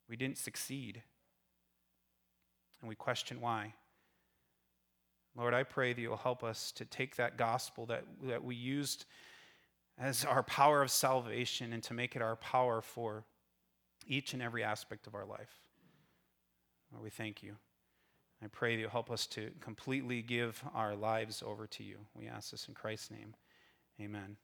we 0.09 0.15
didn't 0.15 0.37
succeed. 0.37 1.01
And 2.81 2.89
we 2.89 2.95
question 2.95 3.41
why. 3.41 3.73
Lord, 5.35 5.53
I 5.53 5.63
pray 5.63 5.93
that 5.93 6.01
you'll 6.01 6.17
help 6.17 6.43
us 6.43 6.71
to 6.73 6.85
take 6.85 7.17
that 7.17 7.37
gospel 7.37 7.85
that, 7.87 8.03
that 8.23 8.43
we 8.43 8.55
used 8.55 9.05
as 9.97 10.23
our 10.25 10.43
power 10.43 10.81
of 10.81 10.91
salvation 10.91 11.73
and 11.73 11.83
to 11.83 11.93
make 11.93 12.15
it 12.15 12.21
our 12.21 12.35
power 12.35 12.81
for 12.81 13.25
each 14.07 14.33
and 14.33 14.41
every 14.41 14.63
aspect 14.63 15.07
of 15.07 15.15
our 15.15 15.25
life. 15.25 15.59
Lord, 16.91 17.03
we 17.03 17.09
thank 17.09 17.43
you. 17.43 17.55
I 18.43 18.47
pray 18.47 18.75
that 18.75 18.81
you'll 18.81 18.89
help 18.89 19.11
us 19.11 19.25
to 19.27 19.51
completely 19.59 20.21
give 20.21 20.63
our 20.73 20.95
lives 20.95 21.43
over 21.45 21.67
to 21.67 21.83
you. 21.83 21.97
We 22.13 22.27
ask 22.27 22.51
this 22.51 22.67
in 22.67 22.73
Christ's 22.73 23.11
name. 23.11 23.35
Amen. 23.99 24.37